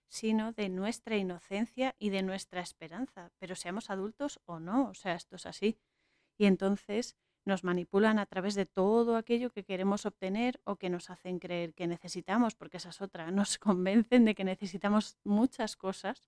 sino 0.07 0.53
de 0.53 0.69
nuestra 0.69 1.17
inocencia 1.17 1.95
y 1.99 2.11
de 2.11 2.23
nuestra 2.23 2.61
esperanza, 2.61 3.29
pero 3.39 3.57
seamos 3.57 3.89
adultos 3.89 4.39
o 4.45 4.61
no, 4.61 4.85
o 4.85 4.93
sea, 4.93 5.15
esto 5.15 5.35
es 5.35 5.45
así. 5.45 5.77
Y 6.37 6.45
entonces 6.45 7.17
nos 7.43 7.65
manipulan 7.65 8.17
a 8.17 8.25
través 8.25 8.55
de 8.55 8.65
todo 8.65 9.17
aquello 9.17 9.49
que 9.49 9.65
queremos 9.65 10.05
obtener 10.05 10.61
o 10.63 10.77
que 10.77 10.89
nos 10.89 11.09
hacen 11.09 11.39
creer 11.39 11.73
que 11.73 11.87
necesitamos, 11.87 12.55
porque 12.55 12.77
esa 12.77 12.91
es 12.91 13.01
otra, 13.01 13.31
nos 13.31 13.57
convencen 13.57 14.23
de 14.23 14.33
que 14.33 14.45
necesitamos 14.45 15.17
muchas 15.25 15.75
cosas, 15.75 16.21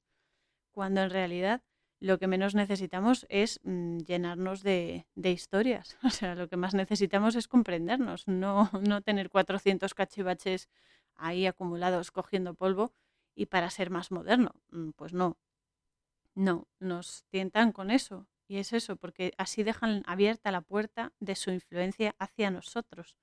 cuando 0.72 1.04
en 1.04 1.10
realidad 1.10 1.63
lo 2.04 2.20
que 2.20 2.28
menos 2.28 2.54
necesitamos 2.54 3.26
es 3.30 3.62
mm, 3.63 4.00
llenarnos 4.00 4.62
de, 4.62 5.06
historias. 5.16 5.98
O 6.04 6.10
sea, 6.10 6.36
lo 6.36 6.50
que 6.50 6.58
más 6.58 6.74
necesitamos 6.74 7.36
es 7.36 7.48
comprendernos, 7.48 8.28
no, 8.28 8.70
no 8.89 9.02
tener 9.02 9.30
400 9.30 9.94
cachivaches 9.94 10.68
ahí 11.16 11.48
acumulados 11.48 12.12
cogiendo 12.12 12.56
polvo 12.56 12.92
y 13.36 13.46
para 13.46 13.70
ser 13.70 13.89
más 13.89 14.12
moderno. 14.12 14.52
Mm, 14.72 14.89
pues 14.98 15.13
no, 15.13 15.38
no, 16.36 16.68
nos 16.80 17.24
tientan 17.30 17.72
con 17.72 17.89
eso. 17.89 18.28
Y 18.50 18.58
es 18.58 18.74
eso, 18.74 18.98
porque 18.98 19.34
así 19.38 19.63
dejan 19.63 20.04
abierta 20.06 20.52
la 20.52 20.60
puerta 20.60 21.13
de 21.22 21.38
su 21.38 21.52
influencia 21.52 22.16
hacia 22.20 22.52
nosotros, 22.52 23.16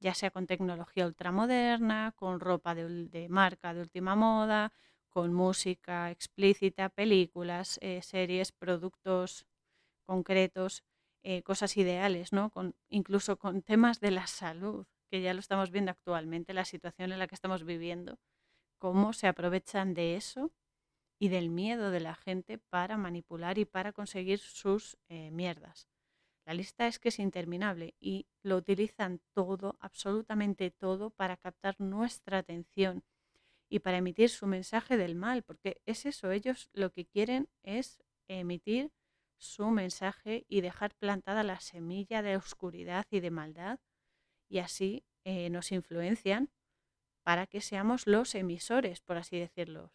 ya 0.00 0.14
sea 0.14 0.30
con 0.30 0.46
tecnología 0.46 1.04
ultramoderna, 1.06 2.12
con 2.16 2.40
ropa 2.40 2.74
de, 2.74 3.26
marca 3.28 3.74
de 3.74 3.82
última 3.82 4.16
moda, 4.16 4.72
con 5.14 5.32
música 5.32 6.10
explícita, 6.10 6.88
películas, 6.88 7.78
eh, 7.80 8.02
series, 8.02 8.50
productos 8.50 9.46
concretos, 10.06 10.82
eh, 11.22 11.42
cosas 11.44 11.76
ideales, 11.76 12.32
¿no? 12.32 12.50
Con, 12.50 12.74
incluso 12.88 13.38
con 13.38 13.62
temas 13.62 14.00
de 14.00 14.10
la 14.10 14.26
salud, 14.26 14.86
que 15.10 15.22
ya 15.22 15.32
lo 15.32 15.38
estamos 15.38 15.70
viendo 15.70 15.92
actualmente, 15.92 16.52
la 16.52 16.64
situación 16.64 17.12
en 17.12 17.20
la 17.20 17.28
que 17.28 17.36
estamos 17.36 17.64
viviendo 17.64 18.18
cómo 18.78 19.12
se 19.12 19.28
aprovechan 19.28 19.94
de 19.94 20.16
eso 20.16 20.50
y 21.20 21.28
del 21.28 21.48
miedo 21.48 21.92
de 21.92 22.00
la 22.00 22.16
gente 22.16 22.58
para 22.58 22.96
manipular 22.96 23.56
y 23.58 23.64
para 23.64 23.92
conseguir 23.92 24.40
sus 24.40 24.98
eh, 25.08 25.30
mierdas. 25.30 25.88
La 26.44 26.54
lista 26.54 26.88
es 26.88 26.98
que 26.98 27.10
es 27.10 27.20
interminable 27.20 27.94
y 28.00 28.26
lo 28.42 28.56
utilizan 28.56 29.20
todo, 29.32 29.76
absolutamente 29.80 30.72
todo, 30.72 31.10
para 31.10 31.36
captar 31.36 31.80
nuestra 31.80 32.38
atención 32.38 33.04
y 33.74 33.80
para 33.80 33.96
emitir 33.96 34.30
su 34.30 34.46
mensaje 34.46 34.96
del 34.96 35.16
mal, 35.16 35.42
porque 35.42 35.82
es 35.84 36.06
eso, 36.06 36.30
ellos 36.30 36.70
lo 36.74 36.92
que 36.92 37.06
quieren 37.06 37.48
es 37.64 38.00
emitir 38.28 38.92
su 39.36 39.66
mensaje 39.72 40.46
y 40.48 40.60
dejar 40.60 40.94
plantada 40.94 41.42
la 41.42 41.58
semilla 41.58 42.22
de 42.22 42.36
oscuridad 42.36 43.04
y 43.10 43.18
de 43.18 43.32
maldad 43.32 43.80
y 44.48 44.60
así 44.60 45.04
eh, 45.24 45.50
nos 45.50 45.72
influencian 45.72 46.52
para 47.24 47.48
que 47.48 47.60
seamos 47.60 48.06
los 48.06 48.36
emisores, 48.36 49.00
por 49.00 49.16
así 49.16 49.40
decirlo. 49.40 49.92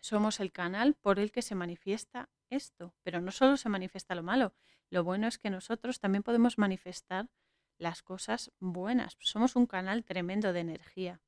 Somos 0.00 0.40
el 0.40 0.50
canal 0.50 0.94
por 0.94 1.20
el 1.20 1.30
que 1.30 1.42
se 1.42 1.54
manifiesta 1.54 2.28
esto, 2.48 2.96
pero 3.04 3.20
no 3.20 3.30
solo 3.30 3.56
se 3.56 3.68
manifiesta 3.68 4.16
lo 4.16 4.24
malo, 4.24 4.52
lo 4.88 5.04
bueno 5.04 5.28
es 5.28 5.38
que 5.38 5.50
nosotros 5.50 6.00
también 6.00 6.24
podemos 6.24 6.58
manifestar 6.58 7.30
las 7.78 8.02
cosas 8.02 8.50
buenas. 8.58 9.16
Somos 9.20 9.54
un 9.54 9.66
canal 9.66 10.02
tremendo 10.02 10.52
de 10.52 10.58
energía. 10.58 11.20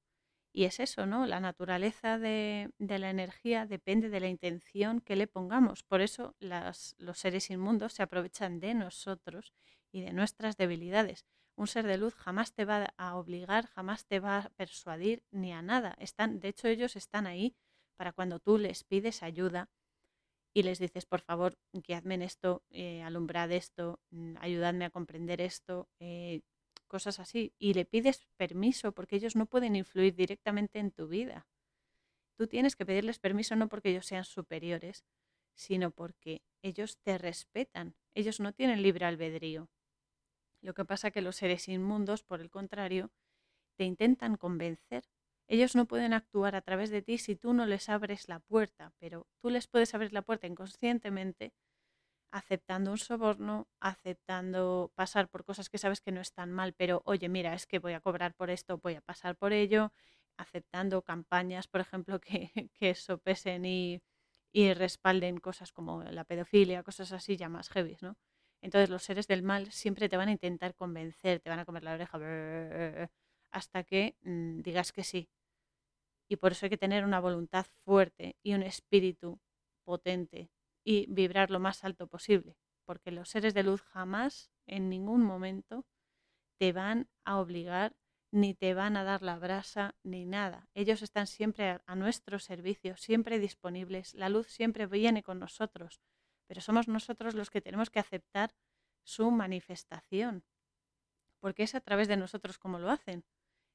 Y 0.54 0.64
es 0.64 0.80
eso, 0.80 1.06
¿no? 1.06 1.26
La 1.26 1.40
naturaleza 1.40 2.18
de, 2.18 2.70
la 2.78 3.10
energía 3.10 3.64
depende 3.66 4.10
de 4.10 4.20
la 4.20 4.28
intención 4.28 5.00
que 5.00 5.16
le 5.16 5.26
pongamos. 5.26 5.82
Por 5.82 6.02
eso 6.02 6.34
los 6.40 7.18
seres 7.18 7.50
inmundos 7.50 7.94
se 7.94 8.02
aprovechan 8.02 8.60
de 8.60 8.74
nosotros 8.74 9.54
y 9.90 10.02
de 10.02 10.12
nuestras 10.12 10.58
debilidades. 10.58 11.24
Un 11.56 11.68
ser 11.68 11.86
de 11.86 11.96
luz 11.96 12.14
jamás 12.14 12.52
te 12.52 12.66
va 12.66 12.92
a 12.98 13.16
obligar, 13.16 13.66
jamás 13.66 14.06
te 14.06 14.20
va 14.20 14.38
a 14.38 14.48
persuadir 14.50 15.22
ni 15.30 15.52
a 15.52 15.62
nada. 15.62 15.96
Están, 15.98 16.38
de 16.40 16.48
hecho, 16.48 16.68
ellos 16.68 16.96
están 16.96 17.26
ahí 17.26 17.56
para 17.96 18.12
cuando 18.12 18.38
tú 18.38 18.58
les 18.58 18.84
pides 18.84 19.22
ayuda 19.22 19.70
y 20.54 20.64
les 20.64 20.78
dices, 20.78 21.06
por 21.06 21.20
favor, 21.22 21.58
guiadme 21.72 22.14
en 22.16 22.22
esto, 22.22 22.62
eh, 22.70 23.02
alumbrad 23.02 23.50
esto, 23.52 24.00
mm, 24.10 24.34
ayudadme 24.40 24.84
a 24.84 24.90
comprender 24.90 25.40
esto, 25.40 25.88
eh, 25.98 26.42
cosas 26.92 27.18
así. 27.18 27.54
Y 27.58 27.72
le 27.72 27.86
pides 27.86 28.28
permiso 28.36 28.92
porque 28.92 29.16
ellos 29.16 29.34
no 29.34 29.46
pueden 29.46 29.74
influir 29.76 30.14
directamente 30.14 30.78
en 30.78 30.90
tu 30.90 31.08
vida. 31.08 31.48
Tú 32.36 32.46
tienes 32.46 32.76
que 32.76 32.84
pedirles 32.84 33.18
permiso 33.18 33.56
no 33.56 33.70
porque 33.70 33.88
ellos 33.88 34.04
sean 34.04 34.24
superiores, 34.24 35.06
sino 35.54 35.90
porque 35.90 36.42
ellos 36.60 36.98
te 37.02 37.16
respetan. 37.16 37.96
Ellos 38.14 38.40
no 38.40 38.52
tienen 38.52 38.82
libre 38.82 39.06
albedrío. 39.06 39.70
Lo 40.60 40.74
que 40.74 40.84
pasa 40.84 41.10
que 41.10 41.22
los 41.22 41.36
seres 41.36 41.66
inmundos, 41.66 42.22
por 42.22 42.42
el 42.42 42.50
contrario, 42.50 43.10
te 43.76 43.84
intentan 43.84 44.36
convencer. 44.36 45.08
Ellos 45.48 45.74
no 45.74 45.86
pueden 45.86 46.12
actuar 46.12 46.54
a 46.54 46.60
través 46.60 46.90
de 46.90 47.00
ti 47.00 47.16
si 47.16 47.36
tú 47.36 47.54
no 47.54 47.64
les 47.64 47.88
abres 47.88 48.28
la 48.28 48.38
puerta, 48.38 48.92
pero 48.98 49.26
tú 49.40 49.48
les 49.48 49.66
puedes 49.66 49.94
abrir 49.94 50.12
la 50.12 50.22
puerta 50.22 50.46
inconscientemente 50.46 51.54
aceptando 52.32 52.90
un 52.90 52.98
soborno, 52.98 53.68
aceptando 53.80 54.92
pasar 54.96 55.28
por 55.28 55.44
cosas 55.44 55.68
que 55.70 55.78
sabes 55.78 56.00
que 56.00 56.12
no 56.12 56.20
están 56.20 56.50
mal, 56.52 56.72
pero 56.74 57.02
oye, 57.04 57.28
mira, 57.28 57.54
es 57.54 57.66
que 57.66 57.78
voy 57.78 57.92
a 57.92 58.00
cobrar 58.00 58.34
por 58.34 58.50
esto, 58.50 58.78
voy 58.78 58.94
a 58.94 59.02
pasar 59.02 59.36
por 59.36 59.52
ello, 59.52 59.92
aceptando 60.38 61.02
campañas, 61.02 61.68
por 61.68 61.80
ejemplo, 61.82 62.20
que, 62.50 62.70
que 62.74 62.94
sopesen 62.94 63.64
y, 63.66 64.02
y 64.52 64.72
respalden 64.74 65.38
cosas 65.38 65.72
como 65.72 66.02
la 66.04 66.24
pedofilia, 66.24 66.82
cosas 66.82 67.12
así 67.12 67.36
ya 67.36 67.48
más 67.48 67.68
heavy, 67.70 67.96
¿no? 68.00 68.16
Entonces 68.62 68.90
los 68.90 69.02
seres 69.02 69.26
del 69.26 69.42
mal 69.42 69.70
siempre 69.72 70.08
te 70.08 70.16
van 70.16 70.28
a 70.28 70.32
intentar 70.32 70.74
convencer, 70.74 71.40
te 71.40 71.50
van 71.50 71.58
a 71.58 71.64
comer 71.64 71.82
la 71.84 71.94
oreja 71.94 72.18
hasta 73.50 73.84
que 73.84 74.16
mm, 74.22 74.62
digas 74.62 74.92
que 74.92 75.04
sí. 75.04 75.28
Y 76.28 76.36
por 76.36 76.52
eso 76.52 76.66
hay 76.66 76.70
que 76.70 76.78
tener 76.78 77.04
una 77.04 77.20
voluntad 77.20 77.66
fuerte 77.84 78.36
y 78.42 78.54
un 78.54 78.62
espíritu 78.62 79.38
potente 79.84 80.50
y 80.84 81.06
vibrar 81.08 81.50
lo 81.50 81.60
más 81.60 81.84
alto 81.84 82.06
posible, 82.06 82.56
porque 82.84 83.10
los 83.10 83.28
seres 83.28 83.54
de 83.54 83.62
luz 83.62 83.82
jamás, 83.82 84.50
en 84.66 84.88
ningún 84.88 85.22
momento, 85.22 85.86
te 86.58 86.72
van 86.72 87.08
a 87.24 87.38
obligar 87.38 87.96
ni 88.32 88.54
te 88.54 88.72
van 88.72 88.96
a 88.96 89.04
dar 89.04 89.22
la 89.22 89.38
brasa 89.38 89.94
ni 90.02 90.24
nada. 90.24 90.68
Ellos 90.74 91.02
están 91.02 91.26
siempre 91.26 91.80
a, 91.84 91.94
nuestro 91.94 92.38
servicio, 92.38 92.96
siempre 92.96 93.38
disponibles. 93.38 94.14
La 94.14 94.30
luz 94.30 94.46
siempre 94.48 94.86
viene 94.86 95.22
con 95.22 95.38
nosotros, 95.38 96.00
pero 96.46 96.62
somos 96.62 96.88
nosotros 96.88 97.34
los 97.34 97.50
que 97.50 97.60
tenemos 97.60 97.90
que 97.90 98.00
aceptar 98.00 98.54
su 99.04 99.30
manifestación, 99.30 100.44
porque 101.40 101.64
es 101.64 101.74
a 101.74 101.80
través 101.80 102.08
de 102.08 102.16
nosotros 102.16 102.58
como 102.58 102.78
lo 102.78 102.90
hacen. 102.90 103.24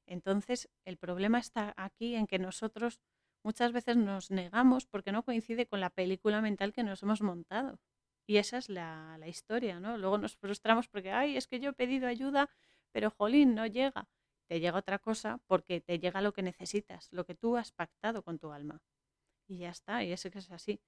Entonces, 0.06 0.68
el 0.84 0.96
problema 0.96 1.38
está 1.38 1.74
aquí 1.76 2.16
en 2.16 2.26
que 2.26 2.38
nosotros 2.38 3.00
muchas 3.42 3.72
veces 3.72 3.96
nos 3.96 4.30
negamos 4.30 4.86
porque 4.86 5.12
no 5.12 5.24
coincide 5.24 5.66
con 5.66 5.80
la 5.80 5.90
película 5.90 6.40
mental 6.40 6.72
que 6.72 6.82
nos 6.82 7.02
hemos 7.02 7.22
montado. 7.22 7.78
Y 8.26 8.36
esa 8.36 8.58
es 8.58 8.68
la, 8.68 9.16
la 9.18 9.28
historia, 9.28 9.80
¿no? 9.80 9.96
Luego 9.98 10.18
nos 10.18 10.36
frustramos 10.36 10.88
porque, 10.88 11.12
ay, 11.12 11.36
es 11.36 11.46
que 11.46 11.60
yo 11.60 11.70
he 11.70 11.72
pedido 11.72 12.06
ayuda, 12.08 12.50
pero 12.92 13.10
jolín, 13.10 13.54
no 13.54 13.66
llega 13.66 14.08
te 14.48 14.60
llega 14.60 14.78
otra 14.78 14.98
cosa 14.98 15.40
porque 15.46 15.80
te 15.80 15.98
llega 15.98 16.22
lo 16.22 16.32
que 16.32 16.42
necesitas, 16.42 17.08
lo 17.12 17.24
que 17.24 17.34
tú 17.34 17.56
has 17.56 17.70
pactado 17.70 18.22
con 18.22 18.38
tu 18.38 18.50
alma. 18.50 18.80
Y 19.46 19.58
ya 19.58 19.70
está, 19.70 20.02
y 20.04 20.12
eso 20.12 20.30
que 20.30 20.38
es 20.40 20.50
así. 20.50 20.80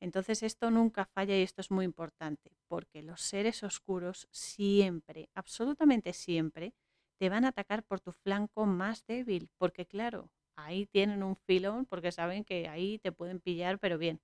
Entonces 0.00 0.42
esto 0.42 0.70
nunca 0.70 1.06
falla 1.06 1.38
y 1.38 1.42
esto 1.42 1.60
es 1.60 1.70
muy 1.70 1.84
importante, 1.84 2.56
porque 2.68 3.02
los 3.02 3.22
seres 3.22 3.62
oscuros 3.62 4.28
siempre, 4.32 5.30
absolutamente 5.34 6.12
siempre, 6.12 6.74
te 7.18 7.28
van 7.28 7.44
a 7.44 7.48
atacar 7.48 7.84
por 7.84 8.00
tu 8.00 8.12
flanco 8.12 8.66
más 8.66 9.06
débil, 9.06 9.48
porque 9.56 9.86
claro, 9.86 10.30
ahí 10.56 10.86
tienen 10.86 11.22
un 11.22 11.36
filón, 11.36 11.86
porque 11.86 12.12
saben 12.12 12.44
que 12.44 12.68
ahí 12.68 12.98
te 12.98 13.12
pueden 13.12 13.40
pillar, 13.40 13.78
pero 13.78 13.98
bien. 13.98 14.20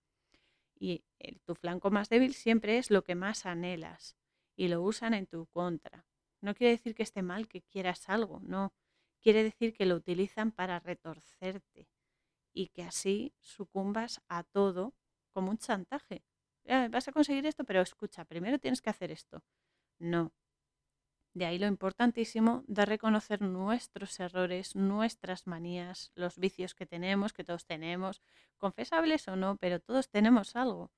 Y 0.78 1.04
tu 1.44 1.54
flanco 1.54 1.90
más 1.90 2.08
débil 2.08 2.34
siempre 2.34 2.78
es 2.78 2.90
lo 2.90 3.04
que 3.04 3.14
más 3.14 3.46
anhelas 3.46 4.16
y 4.56 4.68
lo 4.68 4.82
usan 4.82 5.14
en 5.14 5.26
tu 5.26 5.46
contra. 5.46 6.06
No 6.40 6.54
quiere 6.54 6.72
decir 6.72 6.94
que 6.94 7.02
esté 7.02 7.22
mal 7.22 7.48
que 7.48 7.62
quieras 7.62 8.08
algo, 8.08 8.40
no 8.40 8.72
quiere 9.22 9.42
decir 9.42 9.74
que 9.74 9.86
lo 9.86 9.96
utilizan 9.96 10.52
para 10.52 10.80
retorcerte 10.80 11.88
y 12.54 12.68
que 12.68 12.82
así 12.82 13.34
sucumbas 13.40 14.22
a 14.28 14.42
todo 14.44 14.94
como 15.32 15.50
un 15.50 15.58
chantaje. 15.58 16.24
vas 16.90 17.08
a 17.08 17.12
conseguir 17.12 17.46
esto, 17.46 17.64
pero 17.64 17.80
escucha, 17.82 18.24
primero 18.24 18.58
tienes 18.58 18.82
que 18.82 18.90
hacer 18.90 19.10
esto. 19.10 19.42
No. 19.98 20.32
De 21.32 21.46
ahí 21.46 21.58
lo 21.58 21.66
importantísimo 21.66 22.64
de 22.66 22.84
reconocer 22.84 23.40
nuestros 23.40 24.18
errores, 24.18 24.74
nuestras 24.74 25.46
manías, 25.46 26.10
los 26.16 26.38
vicios 26.38 26.74
que 26.74 26.86
tenemos, 26.86 27.32
que 27.32 27.44
todos 27.44 27.66
tenemos, 27.66 28.20
confesables 28.58 29.28
o 29.28 29.36
no, 29.36 29.56
pero 29.56 29.78
todos 29.78 30.10
tenemos 30.10 30.56
algo. 30.56 30.90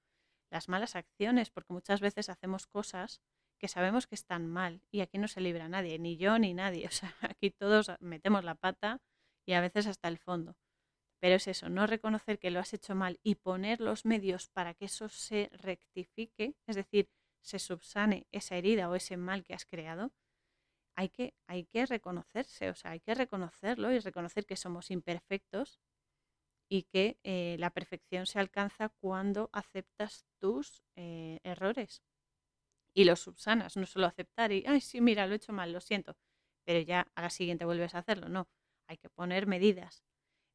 Las 0.50 0.68
malas 0.68 0.96
acciones, 0.96 1.50
porque 1.50 1.74
muchas 1.74 2.00
veces 2.00 2.30
hacemos 2.30 2.66
cosas 2.66 3.20
que 3.58 3.68
sabemos 3.68 4.06
que 4.06 4.14
están 4.14 4.46
mal 4.46 4.82
y 4.90 5.00
aquí 5.02 5.18
no 5.18 5.28
se 5.28 5.40
libra 5.40 5.68
nadie, 5.68 5.98
ni 5.98 6.16
yo 6.16 6.38
ni 6.38 6.54
nadie. 6.54 6.86
O 6.88 6.90
sea, 6.90 7.14
aquí 7.20 7.50
todos 7.50 7.92
metemos 8.00 8.42
la 8.42 8.54
pata 8.54 9.00
y 9.44 9.52
a 9.52 9.60
veces 9.60 9.86
hasta 9.86 10.08
el 10.08 10.18
fondo. 10.18 10.56
Pero 11.20 11.36
es 11.36 11.46
eso, 11.46 11.68
no 11.68 11.86
reconocer 11.86 12.38
que 12.38 12.50
lo 12.50 12.58
has 12.58 12.72
hecho 12.72 12.94
mal 12.94 13.20
y 13.22 13.36
poner 13.36 13.80
los 13.80 14.04
medios 14.04 14.48
para 14.48 14.74
que 14.74 14.86
eso 14.86 15.08
se 15.08 15.50
rectifique, 15.52 16.56
es 16.66 16.74
decir, 16.74 17.08
se 17.42 17.58
subsane 17.58 18.26
esa 18.32 18.56
herida 18.56 18.88
o 18.88 18.94
ese 18.94 19.16
mal 19.16 19.44
que 19.44 19.54
has 19.54 19.64
creado, 19.64 20.10
hay 20.96 21.08
que, 21.08 21.34
hay 21.46 21.64
que 21.64 21.86
reconocerse, 21.86 22.70
o 22.70 22.74
sea, 22.74 22.92
hay 22.92 23.00
que 23.00 23.14
reconocerlo 23.14 23.92
y 23.92 23.98
reconocer 23.98 24.46
que 24.46 24.56
somos 24.56 24.90
imperfectos 24.90 25.80
y 26.70 26.84
que 26.84 27.18
eh, 27.22 27.56
la 27.58 27.70
perfección 27.70 28.26
se 28.26 28.38
alcanza 28.38 28.88
cuando 28.88 29.50
aceptas 29.52 30.26
tus 30.38 30.84
eh, 30.96 31.40
errores 31.44 32.02
y 32.94 33.04
los 33.04 33.20
subsanas, 33.20 33.76
no 33.76 33.86
solo 33.86 34.06
aceptar 34.06 34.52
y, 34.52 34.64
ay, 34.66 34.80
sí, 34.80 35.00
mira, 35.00 35.26
lo 35.26 35.32
he 35.34 35.36
hecho 35.36 35.52
mal, 35.52 35.72
lo 35.72 35.80
siento, 35.80 36.16
pero 36.64 36.80
ya 36.80 37.08
a 37.14 37.22
la 37.22 37.30
siguiente 37.30 37.64
vuelves 37.64 37.94
a 37.94 37.98
hacerlo, 37.98 38.28
no, 38.28 38.48
hay 38.86 38.98
que 38.98 39.08
poner 39.08 39.46
medidas. 39.46 40.04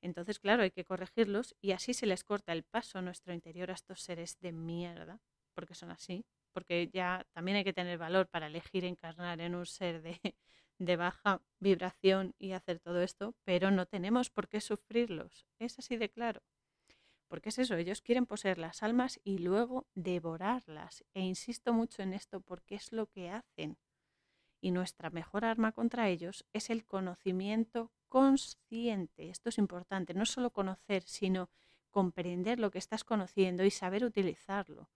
Entonces, 0.01 0.39
claro, 0.39 0.63
hay 0.63 0.71
que 0.71 0.85
corregirlos 0.85 1.55
y 1.59 1.71
así 1.71 1.93
se 1.93 2.05
les 2.05 2.23
corta 2.23 2.53
el 2.53 2.63
paso 2.63 2.99
a 2.99 3.01
nuestro 3.01 3.33
interior 3.33 3.71
a 3.71 3.73
estos 3.73 4.01
seres 4.01 4.39
de 4.39 4.51
mierda, 4.51 5.21
porque 5.55 5.73
son 5.73 5.91
así, 5.91 6.25
porque 6.57 6.89
ya 6.91 7.23
también 7.33 7.57
hay 7.57 7.63
que 7.63 7.71
tener 7.71 7.99
valor 7.99 8.29
para 8.29 8.47
elegir 8.47 8.83
encarnar 8.83 9.41
en 9.41 9.53
un 9.53 9.67
ser 9.67 10.01
de, 10.79 10.95
baja 10.95 11.43
vibración 11.59 12.33
y 12.39 12.53
hacer 12.53 12.79
todo 12.79 13.03
esto, 13.03 13.35
pero 13.43 13.69
no 13.69 13.85
tenemos 13.85 14.31
por 14.31 14.47
qué 14.47 14.59
sufrirlos, 14.59 15.45
es 15.59 15.77
así 15.77 15.97
de 15.97 16.09
claro. 16.09 16.41
Porque 17.27 17.49
es 17.49 17.59
eso, 17.59 17.75
ellos 17.75 18.01
quieren 18.01 18.25
poseer 18.25 18.57
las 18.57 18.81
almas 18.81 19.19
y 19.23 19.37
luego 19.37 19.85
devorarlas. 19.93 21.05
E 21.13 21.21
insisto 21.21 21.73
mucho 21.73 22.01
en 22.01 22.13
esto 22.13 22.41
porque 22.41 22.73
es 22.73 22.91
lo 22.91 23.05
que 23.05 23.29
hacen. 23.29 23.77
Y 24.59 24.71
nuestra 24.71 25.11
mejor 25.11 25.45
arma 25.45 25.73
contra 25.73 26.09
ellos 26.09 26.43
es 26.53 26.71
el 26.71 26.85
conocimiento 26.85 27.91
consciente. 28.07 29.29
Esto 29.29 29.49
es 29.49 29.59
importante, 29.59 30.15
no 30.15 30.25
solo 30.25 30.49
conocer, 30.49 31.03
sino 31.03 31.51
comprender 31.91 32.59
lo 32.59 32.71
que 32.71 32.79
estás 32.79 33.03
conociendo 33.03 33.63
y 33.63 33.69
saber 33.69 34.03
utilizarlo. 34.03 34.89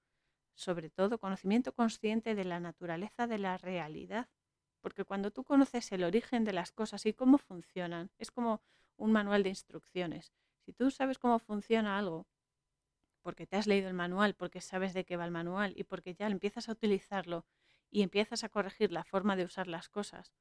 Sobre 0.55 0.89
todo 0.89 1.19
conocimiento 1.19 1.73
consciente 1.73 2.35
de 2.35 2.45
la 2.45 2.59
naturaleza 2.59 3.27
de 3.27 3.37
la 3.37 3.57
realidad. 3.57 4.29
Porque 4.81 5.05
cuando 5.05 5.31
tú 5.31 5.43
conoces 5.43 5.91
el 5.91 6.03
origen 6.03 6.43
de 6.43 6.53
las 6.53 6.71
cosas 6.71 7.05
y 7.05 7.13
cómo 7.13 7.37
funcionan, 7.37 8.11
es 8.17 8.31
como 8.31 8.61
un 8.97 9.11
manual 9.11 9.43
de 9.43 9.49
instrucciones. 9.49 10.33
Si 10.65 10.73
tú 10.73 10.91
sabes 10.91 11.17
cómo 11.17 11.39
funciona 11.39 11.97
algo, 11.97 12.27
porque 13.21 13.47
te 13.47 13.55
has 13.55 13.67
leído 13.67 13.87
el 13.87 13.93
manual, 13.93 14.35
porque 14.35 14.61
sabes 14.61 14.93
de 14.93 15.05
qué 15.05 15.17
va 15.17 15.25
el 15.25 15.31
manual 15.31 15.73
y 15.75 15.83
porque 15.83 16.13
ya 16.13 16.27
empiezas 16.27 16.69
a 16.69 16.71
utilizarlo 16.71 17.45
y 17.89 18.01
empiezas 18.01 18.43
a 18.43 18.49
corregir 18.49 18.91
la 18.91 19.03
forma 19.03 19.35
de 19.35 19.45
usar 19.45 19.67
las 19.67 19.89
cosas 19.89 20.33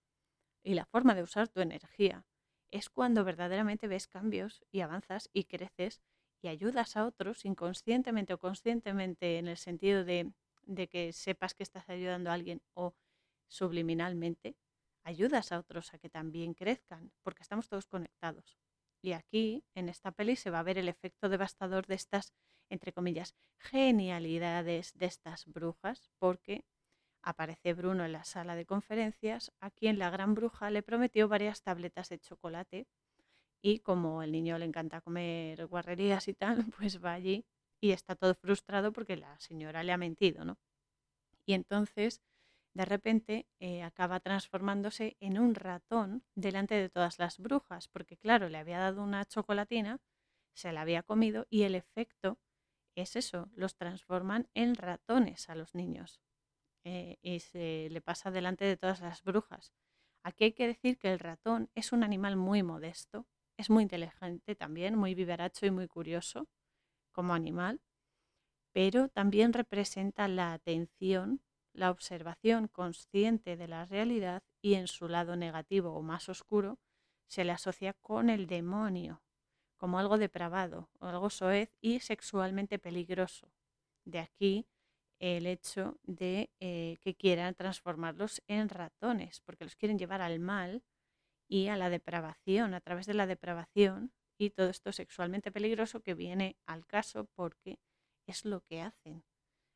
y 0.62 0.74
la 0.74 0.86
forma 0.86 1.14
de 1.14 1.22
usar 1.22 1.48
tu 1.48 1.60
energía, 1.60 2.24
es 2.70 2.88
cuando 2.88 3.24
verdaderamente 3.24 3.88
ves 3.88 4.06
cambios 4.06 4.64
y 4.70 4.80
avanzas 4.80 5.28
y 5.32 5.44
creces 5.44 6.02
y 6.42 6.48
ayudas 6.48 6.96
a 6.96 7.06
otros 7.06 7.44
inconscientemente 7.44 8.34
o 8.34 8.38
conscientemente 8.38 9.38
en 9.38 9.48
el 9.48 9.56
sentido 9.56 10.04
de, 10.04 10.32
que 10.90 11.12
sepas 11.12 11.54
que 11.54 11.62
estás 11.62 11.88
ayudando 11.88 12.30
a 12.30 12.34
alguien 12.34 12.62
o 12.74 12.94
subliminalmente, 13.48 14.56
ayudas 15.02 15.52
a 15.52 15.58
otros 15.58 15.92
a 15.92 15.98
que 15.98 16.08
también 16.08 16.54
crezcan, 16.54 17.12
porque 17.22 17.42
estamos 17.42 17.68
todos 17.68 17.86
conectados. 17.86 18.58
Y 19.02 19.12
aquí, 19.12 19.64
en 19.74 19.88
esta 19.88 20.12
peli, 20.12 20.36
se 20.36 20.50
va 20.50 20.60
a 20.60 20.62
ver 20.64 20.78
el 20.78 20.88
efecto 20.88 21.28
devastador 21.28 21.86
de 21.86 21.94
estas, 21.94 22.32
entre 22.68 22.92
comillas, 22.92 23.34
genialidades 23.56 24.92
de 24.94 25.06
estas 25.06 25.46
brujas, 25.46 26.10
porque 26.18 26.64
aparece 27.22 27.74
Bruno 27.74 28.04
en 28.04 28.12
la 28.12 28.24
sala 28.24 28.56
de 28.56 28.66
conferencias, 28.66 29.52
a 29.60 29.70
quien 29.70 29.98
la 29.98 30.10
gran 30.10 30.34
bruja 30.34 30.70
le 30.70 30.82
prometió 30.82 31.28
varias 31.28 31.62
tabletas 31.62 32.08
de 32.08 32.18
chocolate 32.18 32.86
y 33.62 33.80
como 33.80 34.22
el 34.22 34.32
niño 34.32 34.58
le 34.58 34.64
encanta 34.66 35.00
comer 35.00 35.66
guarrerías 35.66 36.28
y 36.28 36.34
tal, 36.34 36.64
pues 36.78 37.04
va 37.04 37.12
allí 37.12 37.44
y 37.80 37.92
está 37.92 38.14
todo 38.16 38.34
frustrado 38.34 38.92
porque 38.92 39.16
la 39.16 39.38
señora 39.38 39.82
le 39.82 39.92
ha 39.92 39.96
mentido, 39.96 40.44
¿no? 40.44 40.58
Y 41.46 41.54
entonces 41.54 42.22
de 42.74 42.84
repente 42.84 43.48
eh, 43.58 43.82
acaba 43.82 44.20
transformándose 44.20 45.16
en 45.20 45.38
un 45.38 45.54
ratón 45.54 46.22
delante 46.34 46.74
de 46.74 46.88
todas 46.88 47.18
las 47.18 47.38
brujas, 47.38 47.88
porque 47.88 48.16
claro, 48.16 48.48
le 48.48 48.58
había 48.58 48.78
dado 48.78 49.02
una 49.02 49.24
chocolatina, 49.24 50.00
se 50.54 50.72
la 50.72 50.82
había 50.82 51.02
comido 51.02 51.46
y 51.50 51.62
el 51.62 51.74
efecto 51.74 52.38
es 52.94 53.16
eso, 53.16 53.48
los 53.54 53.76
transforman 53.76 54.48
en 54.54 54.74
ratones 54.76 55.48
a 55.48 55.54
los 55.54 55.74
niños 55.74 56.20
eh, 56.84 57.18
y 57.22 57.40
se 57.40 57.88
le 57.90 58.00
pasa 58.00 58.30
delante 58.30 58.64
de 58.64 58.76
todas 58.76 59.00
las 59.00 59.22
brujas. 59.22 59.72
Aquí 60.22 60.44
hay 60.44 60.52
que 60.52 60.66
decir 60.66 60.98
que 60.98 61.12
el 61.12 61.18
ratón 61.18 61.70
es 61.74 61.92
un 61.92 62.04
animal 62.04 62.36
muy 62.36 62.62
modesto, 62.62 63.26
es 63.60 63.70
muy 63.70 63.82
inteligente 63.82 64.54
también, 64.54 64.96
muy 64.96 65.14
vivaracho 65.14 65.66
y 65.66 65.70
muy 65.70 65.86
curioso 65.86 66.48
como 67.12 67.34
animal, 67.34 67.80
pero 68.72 69.08
también 69.08 69.52
representa 69.52 70.28
la 70.28 70.52
atención 70.52 71.42
la 71.72 71.90
observación 71.90 72.68
consciente 72.68 73.56
de 73.56 73.68
la 73.68 73.84
realidad 73.84 74.42
y 74.60 74.74
en 74.74 74.88
su 74.88 75.08
lado 75.08 75.36
negativo 75.36 75.92
o 75.92 76.02
más 76.02 76.28
oscuro 76.28 76.78
se 77.28 77.44
le 77.44 77.52
asocia 77.52 77.92
con 77.92 78.28
el 78.28 78.46
demonio, 78.46 79.22
como 79.76 79.98
algo 79.98 80.18
depravado, 80.18 80.90
o 80.98 81.06
algo 81.06 81.30
soez 81.30 81.70
y 81.80 82.00
sexualmente 82.00 82.78
peligroso. 82.78 83.52
De 84.04 84.18
aquí 84.18 84.66
el 85.20 85.46
hecho 85.46 85.98
de 86.02 86.50
eh, 86.60 86.98
que 87.02 87.14
quieran 87.14 87.54
transformarlos 87.54 88.42
en 88.48 88.68
ratones, 88.68 89.40
porque 89.42 89.64
los 89.64 89.76
quieren 89.76 89.98
llevar 89.98 90.22
al 90.22 90.40
mal 90.40 90.82
y 91.50 91.66
a 91.66 91.76
la 91.76 91.90
depravación, 91.90 92.74
a 92.74 92.80
través 92.80 93.06
de 93.06 93.14
la 93.14 93.26
depravación 93.26 94.12
y 94.38 94.50
todo 94.50 94.70
esto 94.70 94.92
sexualmente 94.92 95.50
peligroso 95.50 96.00
que 96.00 96.14
viene 96.14 96.56
al 96.64 96.86
caso 96.86 97.24
porque 97.34 97.80
es 98.26 98.44
lo 98.44 98.60
que 98.62 98.80
hacen. 98.80 99.24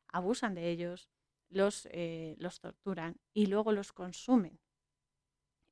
Abusan 0.09 0.55
de 0.55 0.71
ellos, 0.71 1.11
los, 1.49 1.87
eh, 1.91 2.37
los 2.39 2.61
torturan 2.61 3.21
y 3.35 3.47
luego 3.47 3.73
los 3.73 3.93
consumen. 3.93 4.61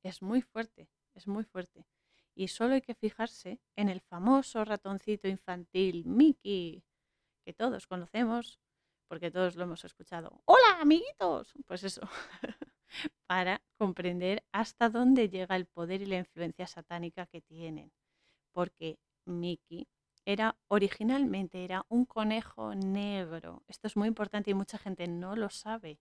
Es 0.03 0.21
muy 0.21 0.41
fuerte, 0.41 0.89
es 1.15 1.25
muy 1.25 1.45
fuerte. 1.45 1.87
Y 2.35 2.49
solo 2.49 2.73
hay 2.73 2.81
que 2.81 2.95
fijarse 2.95 3.61
en 3.77 3.87
el 3.87 4.01
famoso 4.01 4.65
ratoncito 4.65 5.29
infantil 5.29 6.05
Mickey, 6.05 6.83
que 7.45 7.53
todos 7.53 7.87
conocemos, 7.87 8.59
porque 9.07 9.31
todos 9.31 9.55
lo 9.55 9.63
hemos 9.63 9.85
escuchado. 9.85 10.41
Hola, 10.45 10.81
amiguitos. 10.81 11.53
Pues 11.65 11.85
eso, 11.85 12.01
para 13.27 13.61
comprender 13.77 14.43
hasta 14.51 14.89
dónde 14.89 15.29
llega 15.29 15.55
el 15.55 15.65
poder 15.65 16.01
y 16.01 16.05
la 16.05 16.17
influencia 16.17 16.67
satánica 16.67 17.25
que 17.25 17.41
tienen. 17.41 17.91
Porque 18.53 18.99
Mickey 19.25 19.87
era 20.25 20.55
originalmente 20.67 21.63
era 21.63 21.85
un 21.89 22.05
conejo 22.05 22.75
negro. 22.75 23.63
Esto 23.67 23.87
es 23.87 23.97
muy 23.97 24.07
importante 24.07 24.51
y 24.51 24.53
mucha 24.53 24.77
gente 24.77 25.07
no 25.07 25.35
lo 25.35 25.49
sabe. 25.49 25.99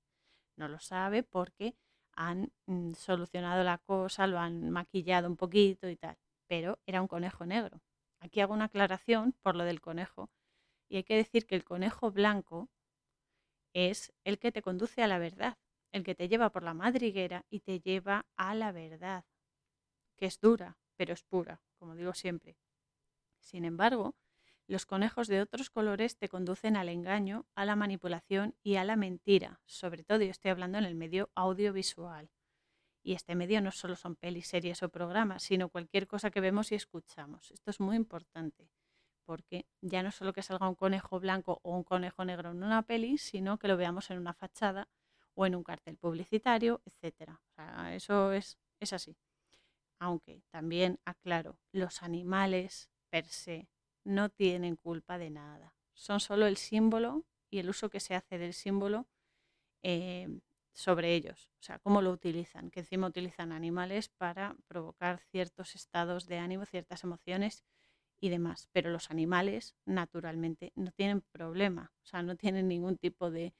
No 0.57 0.69
lo 0.69 0.79
sabe 0.79 1.23
porque 1.23 1.75
han 2.15 2.53
mm, 2.67 2.93
solucionado 2.93 3.65
la 3.65 3.79
cosa, 3.79 4.27
lo 4.27 4.39
han 4.39 4.71
maquillado 4.71 5.29
un 5.29 5.37
poquito 5.37 5.89
y 5.89 5.97
tal. 5.97 6.17
Pero 6.47 6.79
era 6.87 7.01
un 7.01 7.09
conejo 7.09 7.47
negro. 7.47 7.81
Aquí 8.21 8.41
hago 8.41 8.55
una 8.55 8.67
aclaración 8.67 9.35
por 9.43 9.57
lo 9.57 9.65
del 9.65 9.81
conejo. 9.81 10.31
Y 10.89 10.97
hay 10.97 11.05
que 11.05 11.17
decir 11.17 11.47
que 11.47 11.57
el 11.57 11.65
conejo 11.65 12.11
blanco 12.13 12.69
es 13.75 14.13
el 14.25 14.39
que 14.39 14.53
te 14.53 14.63
conduce 14.63 15.03
a 15.03 15.09
la 15.09 15.19
verdad 15.19 15.57
el 15.93 16.05
que 16.05 16.15
te 16.15 16.29
lleva 16.29 16.51
por 16.51 16.63
la 16.63 16.75
madriguera 16.75 17.45
y 17.51 17.61
te 17.61 17.81
lleva 17.81 18.27
a 18.37 18.55
la 18.55 18.73
verdad, 18.73 19.25
que 20.17 20.27
es 20.27 20.41
dura, 20.41 20.79
pero 20.97 21.13
es 21.13 21.23
pura, 21.23 21.61
como 21.79 21.95
digo 21.95 22.15
siempre. 22.15 22.57
Sin 23.39 23.65
embargo, 23.65 24.17
los 24.67 24.87
conejos 24.87 25.29
de 25.29 25.41
otros 25.41 25.69
colores 25.69 26.17
te 26.17 26.29
conducen 26.29 26.77
al 26.77 26.89
engaño, 26.89 27.47
a 27.55 27.65
la 27.65 27.77
manipulación 27.77 28.55
y 28.63 28.77
a 28.77 28.85
la 28.85 28.97
mentira, 28.97 29.61
sobre 29.67 30.03
todo 30.03 30.23
yo 30.23 30.31
estoy 30.31 30.51
hablando 30.51 30.79
en 30.79 30.85
el 30.85 30.95
medio 30.95 31.31
audiovisual. 31.35 32.31
Y 33.05 33.15
este 33.15 33.35
medio 33.35 33.61
no 33.61 33.73
solo 33.73 33.97
son 33.97 34.15
pelis, 34.15 34.47
series 34.47 34.83
o 34.83 34.89
programas, 34.89 35.43
sino 35.43 35.69
cualquier 35.69 36.07
cosa 36.07 36.31
que 36.31 36.41
vemos 36.41 36.71
y 36.71 36.77
escuchamos. 36.77 37.51
Esto 37.51 37.71
es 37.71 37.81
muy 37.81 37.97
importante, 37.97 38.71
porque 39.25 39.67
ya 39.81 40.05
no 40.05 40.13
solo 40.13 40.33
que 40.33 40.43
salga 40.43 40.69
un 40.69 40.77
conejo 40.77 41.19
blanco 41.19 41.59
o 41.63 41.77
un 41.77 41.83
conejo 41.83 42.25
negro 42.25 42.53
en 42.53 42.63
una 42.63 42.83
peli, 42.83 43.19
sino 43.19 43.59
que 43.59 43.67
lo 43.67 43.77
veamos 43.77 44.11
en 44.11 44.19
una 44.19 44.35
fachada 44.35 44.89
o 45.35 45.47
en 45.47 45.55
un 45.55 45.65
cartel 45.65 45.97
publicitario, 45.97 46.83
etc. 46.85 47.39
eso 47.93 48.33
es, 48.33 48.59
es 48.81 48.93
así. 48.93 49.17
Aunque 49.99 50.43
también 50.51 50.99
aclaro, 51.05 51.59
los 51.73 52.03
animales 52.03 52.91
per 53.09 53.27
se 53.27 53.69
no 54.05 54.31
tienen 54.31 54.77
culpa 54.77 55.19
de 55.19 55.31
nada. 55.31 55.75
Son 55.95 56.21
solo 56.21 56.47
el 56.47 56.57
símbolo 56.57 57.25
y 57.51 57.59
el 57.59 57.69
uso 57.69 57.89
que 57.89 58.01
se 58.01 58.15
hace 58.15 58.39
del 58.39 58.55
símbolo 58.55 59.07
eh, 59.83 60.41
sobre 60.73 61.15
ellos. 61.15 61.51
O 61.61 61.63
sea, 61.63 61.79
cómo 61.79 62.03
lo 62.03 62.11
utilizan. 62.11 62.71
Que 62.71 62.81
encima 62.81 63.07
utilizan 63.07 63.53
animales 63.53 64.09
para 64.09 64.57
provocar 64.67 65.21
ciertos 65.31 65.75
estados 65.75 66.27
de 66.27 66.39
ánimo, 66.39 66.67
ciertas 66.67 67.05
emociones 67.05 67.63
y 68.21 68.31
demás. 68.31 68.69
Pero 68.73 68.91
los 68.91 69.11
animales, 69.11 69.77
naturalmente, 69.85 70.73
no 70.75 70.91
tienen 70.93 71.21
problema. 71.21 71.93
O 72.03 72.07
sea, 72.07 72.23
no 72.23 72.37
tienen 72.37 72.69
ningún 72.69 72.97
tipo 72.97 73.31
de 73.31 73.55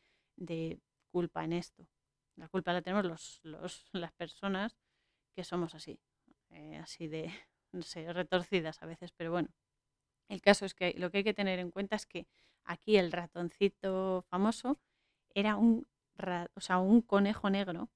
culpa 1.13 1.45
en 1.45 1.53
esto. 1.53 1.87
La 2.37 2.49
culpa 2.49 2.73
la 2.73 2.83
tenemos 2.83 3.05
los, 3.05 3.41
los, 3.45 3.85
las 3.93 4.13
personas 4.13 4.77
que 5.35 5.45
somos 5.45 5.75
así, 5.75 6.01
eh, 6.51 6.79
así 6.79 7.07
de, 7.07 7.31
no 7.73 7.83
sé, 7.83 8.13
retorcidas 8.13 8.83
a 8.83 8.87
veces, 8.87 9.13
pero 9.13 9.31
bueno. 9.31 9.51
El 10.29 10.41
caso 10.41 10.65
es 10.65 10.75
que 10.75 10.95
lo 10.97 11.11
que 11.11 11.19
hay 11.19 11.25
que 11.25 11.35
tener 11.35 11.59
en 11.59 11.71
cuenta 11.71 11.97
es 11.97 12.07
que 12.07 12.27
aquí 12.65 12.97
el 12.97 13.13
ratoncito 13.13 14.23
famoso 14.31 14.81
era 15.35 15.57
un, 15.57 15.87
o 16.55 16.61
sea, 16.61 16.79
un 16.79 17.03
conejo 17.03 17.51
negro 17.51 17.91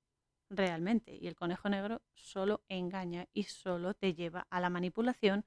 realmente. 0.51 1.17
Y 1.17 1.29
el 1.29 1.35
conejo 1.35 1.69
negro 1.71 2.03
solo 2.14 2.62
engaña 2.69 3.27
y 3.33 3.45
solo 3.45 3.95
te 3.95 4.14
lleva 4.14 4.47
a 4.51 4.61
la 4.61 4.71
manipulación 4.71 5.47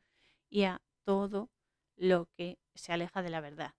y 0.50 0.64
a 0.64 0.82
todo 1.04 1.52
lo 1.96 2.28
que 2.34 2.58
se 2.74 2.92
aleja 2.92 3.22
de 3.22 3.30
la 3.30 3.42
verdad. 3.42 3.76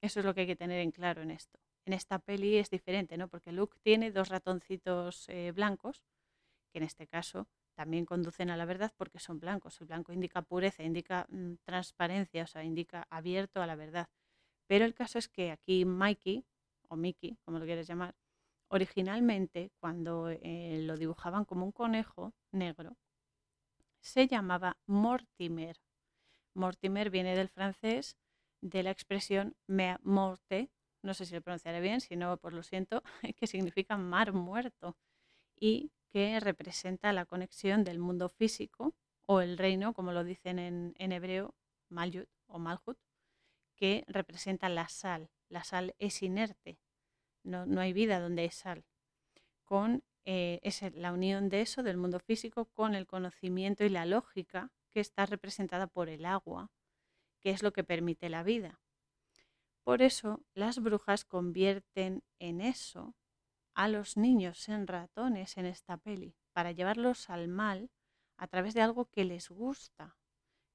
Eso 0.00 0.20
es 0.20 0.26
lo 0.26 0.34
que 0.34 0.42
hay 0.42 0.46
que 0.46 0.56
tener 0.56 0.80
en 0.80 0.90
claro 0.90 1.22
en 1.22 1.32
esto 1.32 1.63
en 1.84 1.92
esta 1.92 2.18
peli 2.18 2.56
es 2.56 2.70
diferente, 2.70 3.16
¿no? 3.16 3.28
Porque 3.28 3.52
Luke 3.52 3.78
tiene 3.82 4.10
dos 4.10 4.28
ratoncitos 4.28 5.28
eh, 5.28 5.52
blancos, 5.52 6.02
que 6.72 6.78
en 6.78 6.84
este 6.84 7.06
caso 7.06 7.46
también 7.74 8.06
conducen 8.06 8.50
a 8.50 8.56
la 8.56 8.64
verdad 8.64 8.92
porque 8.96 9.18
son 9.18 9.40
blancos. 9.40 9.80
El 9.80 9.88
blanco 9.88 10.12
indica 10.12 10.42
pureza, 10.42 10.82
indica 10.82 11.26
mm, 11.28 11.54
transparencia, 11.64 12.44
o 12.44 12.46
sea, 12.46 12.64
indica 12.64 13.06
abierto 13.10 13.60
a 13.60 13.66
la 13.66 13.76
verdad. 13.76 14.08
Pero 14.66 14.84
el 14.84 14.94
caso 14.94 15.18
es 15.18 15.28
que 15.28 15.50
aquí 15.50 15.84
Mikey, 15.84 16.44
o 16.88 16.96
Mickey, 16.96 17.36
como 17.44 17.58
lo 17.58 17.64
quieres 17.64 17.86
llamar, 17.86 18.14
originalmente 18.68 19.70
cuando 19.78 20.30
eh, 20.30 20.78
lo 20.82 20.96
dibujaban 20.96 21.44
como 21.44 21.64
un 21.64 21.72
conejo 21.72 22.32
negro, 22.50 22.96
se 24.00 24.26
llamaba 24.26 24.76
Mortimer. 24.86 25.80
Mortimer 26.54 27.10
viene 27.10 27.36
del 27.36 27.48
francés 27.48 28.16
de 28.60 28.82
la 28.82 28.90
expresión 28.90 29.56
me 29.66 29.98
morte, 30.02 30.70
no 31.04 31.14
sé 31.14 31.26
si 31.26 31.34
lo 31.34 31.42
pronunciaré 31.42 31.80
bien, 31.80 32.00
si 32.00 32.16
no, 32.16 32.36
pues 32.38 32.54
lo 32.54 32.62
siento, 32.62 33.02
que 33.36 33.46
significa 33.46 33.96
mar 33.96 34.32
muerto 34.32 34.96
y 35.56 35.92
que 36.08 36.40
representa 36.40 37.12
la 37.12 37.26
conexión 37.26 37.84
del 37.84 37.98
mundo 37.98 38.28
físico 38.28 38.94
o 39.26 39.40
el 39.40 39.58
reino, 39.58 39.92
como 39.94 40.12
lo 40.12 40.24
dicen 40.24 40.58
en, 40.58 41.12
hebreo, 41.12 41.54
Malyut 41.88 42.28
o 42.46 42.58
Malhut, 42.58 42.98
que 43.76 44.04
representa 44.06 44.68
la 44.68 44.88
sal. 44.88 45.30
La 45.48 45.64
sal 45.64 45.94
es 45.98 46.22
inerte, 46.22 46.78
no, 47.42 47.66
no 47.66 47.80
hay 47.80 47.92
vida 47.92 48.20
donde 48.20 48.42
hay 48.42 48.50
sal. 48.50 48.84
Con 49.64 50.02
eh, 50.24 50.60
es 50.62 50.80
la 50.94 51.12
unión 51.12 51.48
de 51.48 51.60
eso, 51.60 51.82
del 51.82 51.98
mundo 51.98 52.18
físico, 52.18 52.66
con 52.66 52.94
el 52.94 53.06
conocimiento 53.06 53.84
y 53.84 53.90
la 53.90 54.06
lógica 54.06 54.72
que 54.90 55.00
está 55.00 55.26
representada 55.26 55.86
por 55.86 56.08
el 56.08 56.24
agua, 56.24 56.70
que 57.40 57.50
es 57.50 57.62
lo 57.62 57.72
que 57.72 57.84
permite 57.84 58.30
la 58.30 58.42
vida. 58.42 58.80
Por 59.84 60.00
eso 60.00 60.42
las 60.54 60.78
brujas 60.78 61.26
convierten 61.26 62.24
en 62.38 62.62
eso 62.62 63.14
a 63.74 63.88
los 63.88 64.16
niños 64.16 64.68
en 64.68 64.86
ratones 64.86 65.58
en 65.58 65.66
esta 65.66 65.98
peli, 65.98 66.34
para 66.52 66.72
llevarlos 66.72 67.28
al 67.28 67.48
mal 67.48 67.90
a 68.38 68.46
través 68.46 68.72
de 68.72 68.80
algo 68.80 69.10
que 69.10 69.24
les 69.24 69.50
gusta, 69.50 70.16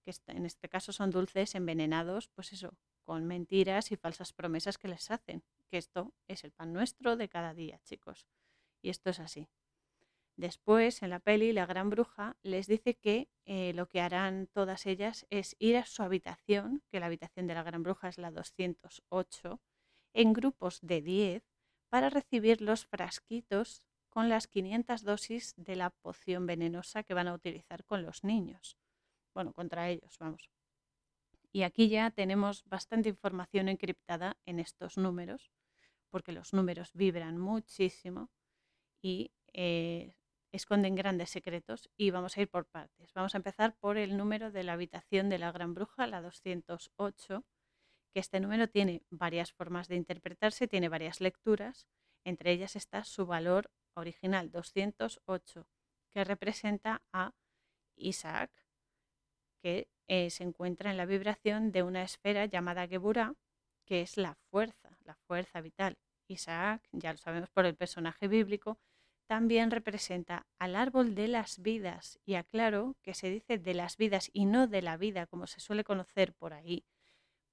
que 0.03 0.14
en 0.28 0.45
este 0.45 0.70
caso 0.70 0.93
son 0.93 1.10
dulces 1.10 1.55
envenenados, 1.55 2.28
pues 2.30 2.53
eso, 2.53 2.78
con 3.03 3.26
mentiras 3.26 3.91
y 3.91 3.95
falsas 3.95 4.34
promesas 4.34 4.78
que 4.78 4.88
les 4.88 5.10
hacen, 5.10 5.43
que 5.70 5.78
esto 5.78 6.14
es 6.28 6.43
el 6.43 6.51
pan 6.51 6.72
nuestro 6.74 7.16
de 7.16 7.30
cada 7.30 7.53
día, 7.53 7.80
chicos. 7.84 8.28
Y 8.82 8.89
esto 8.89 9.10
es 9.10 9.20
así. 9.20 9.47
Después, 10.39 11.03
en 11.03 11.09
la 11.09 11.19
peli, 11.19 11.51
la 11.51 11.65
gran 11.65 11.89
bruja 11.89 12.37
les 12.43 12.65
dice 12.65 12.95
que 12.95 13.27
eh, 13.43 13.73
lo 13.73 13.89
que 13.89 13.99
harán 13.99 14.47
todas 14.47 14.85
ellas 14.85 15.27
es 15.29 15.57
ir 15.59 15.75
a 15.75 15.85
su 15.85 16.01
habitación, 16.01 16.81
que 16.89 17.01
la 17.01 17.07
habitación 17.07 17.45
de 17.45 17.55
la 17.55 17.63
gran 17.63 17.83
bruja 17.83 18.07
es 18.07 18.17
la 18.17 18.31
208, 18.31 19.59
en 20.13 20.31
grupos 20.31 20.79
de 20.81 21.01
10 21.01 21.43
para 21.89 22.09
recibir 22.09 22.61
los 22.61 22.85
frasquitos 22.85 23.83
con 24.07 24.29
las 24.29 24.47
500 24.47 25.03
dosis 25.03 25.55
de 25.57 25.75
la 25.75 25.89
poción 25.89 26.45
venenosa 26.45 27.03
que 27.03 27.13
van 27.13 27.27
a 27.27 27.33
utilizar 27.33 27.83
con 27.83 28.03
los 28.03 28.23
niños. 28.23 28.77
Bueno, 29.33 29.51
contra 29.51 29.89
ellos, 29.89 30.17
vamos. 30.19 30.49
Y 31.51 31.63
aquí 31.63 31.89
ya 31.89 32.11
tenemos 32.11 32.63
bastante 32.63 33.09
información 33.09 33.67
encriptada 33.67 34.37
en 34.45 34.59
estos 34.59 34.97
números, 34.97 35.51
porque 36.09 36.31
los 36.31 36.53
números 36.53 36.91
vibran 36.93 37.37
muchísimo 37.37 38.29
y 39.01 39.33
eh, 39.51 40.13
esconden 40.52 40.95
grandes 40.95 41.30
secretos 41.30 41.89
y 41.95 42.12
vamos 42.12 42.38
a 42.38 42.41
ir 42.41 42.50
por 42.50 42.66
partes. 42.66 43.14
Vamos 43.14 43.36
a 43.36 43.38
empezar 43.38 43.76
por 43.78 43.97
el 43.97 44.18
número 44.18 44.52
de 44.52 44.64
la 44.64 44.74
habitación 44.74 45.30
de 45.30 45.39
la 45.39 45.52
Gran 45.52 45.74
Bruja, 45.74 46.08
la 46.08 46.22
208, 46.22 47.45
que 48.12 48.20
este 48.20 48.39
número 48.39 48.68
tiene 48.68 49.04
varias 49.10 49.52
formas 49.54 49.88
de 49.88 49.95
interpretarse, 49.95 50.68
tiene 50.68 50.89
varias 50.89 51.22
lecturas, 51.22 51.88
entre 52.24 52.52
ellas 52.52 52.76
está 52.76 53.04
su 53.04 53.26
valor 53.26 53.72
original, 53.93 54.52
208, 54.52 55.68
que 56.10 56.24
representa 56.24 57.04
a 57.14 57.34
Isaac, 57.95 58.52
que 59.62 59.89
eh, 60.08 60.30
se 60.32 60.43
encuentra 60.43 60.89
en 60.89 60.97
la 60.97 61.06
vibración 61.06 61.72
de 61.72 61.84
una 61.84 62.02
esfera 62.02 62.45
llamada 62.45 62.88
Geburah, 62.88 63.36
que 63.86 64.02
es 64.02 64.18
la 64.18 64.36
fuerza, 64.50 64.97
la 65.04 65.16
fuerza 65.16 65.62
vital. 65.62 65.97
Isaac, 66.28 66.88
ya 66.91 67.12
lo 67.12 67.18
sabemos 67.18 67.50
por 67.50 67.66
el 67.66 67.76
personaje 67.76 68.28
bíblico, 68.28 68.80
también 69.30 69.69
representa 69.69 70.47
al 70.57 70.75
árbol 70.75 71.13
de 71.13 71.27
las 71.27 71.59
vidas. 71.59 72.17
Y 72.25 72.34
aclaro 72.34 72.95
que 73.03 73.13
se 73.13 73.30
dice 73.30 73.59
de 73.59 73.75
las 73.75 73.95
vidas 73.95 74.32
y 74.34 74.45
no 74.45 74.65
de 74.65 74.82
la 74.82 74.97
vida, 74.97 75.27
como 75.27 75.45
se 75.45 75.59
suele 75.59 75.84
conocer 75.84 76.34
por 76.34 76.51
ahí, 76.51 76.84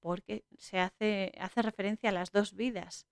porque 0.00 0.46
se 0.56 0.78
hace, 0.78 1.32
hace 1.38 1.60
referencia 1.60 2.08
a 2.08 2.14
las 2.14 2.32
dos 2.32 2.54
vidas, 2.54 3.06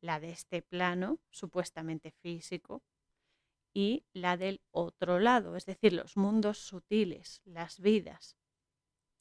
la 0.00 0.18
de 0.18 0.30
este 0.30 0.62
plano, 0.62 1.18
supuestamente 1.28 2.10
físico, 2.10 2.82
y 3.74 4.06
la 4.14 4.38
del 4.38 4.62
otro 4.70 5.18
lado, 5.18 5.54
es 5.54 5.66
decir, 5.66 5.92
los 5.92 6.16
mundos 6.16 6.56
sutiles, 6.56 7.42
las 7.44 7.80
vidas. 7.80 8.38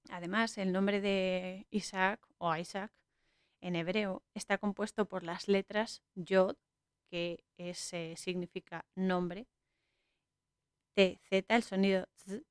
Además, 0.09 0.57
el 0.57 0.71
nombre 0.71 1.01
de 1.01 1.67
Isaac 1.69 2.25
o 2.37 2.55
Isaac 2.55 2.93
en 3.59 3.75
hebreo 3.75 4.23
está 4.33 4.57
compuesto 4.57 5.05
por 5.05 5.23
las 5.23 5.49
letras 5.49 6.01
Yod, 6.13 6.55
que 7.09 7.43
significa 8.15 8.85
nombre, 8.95 9.47
T, 10.93 11.19
Z, 11.29 11.55
el 11.55 11.63
sonido 11.63 12.07
Z, 12.15 12.43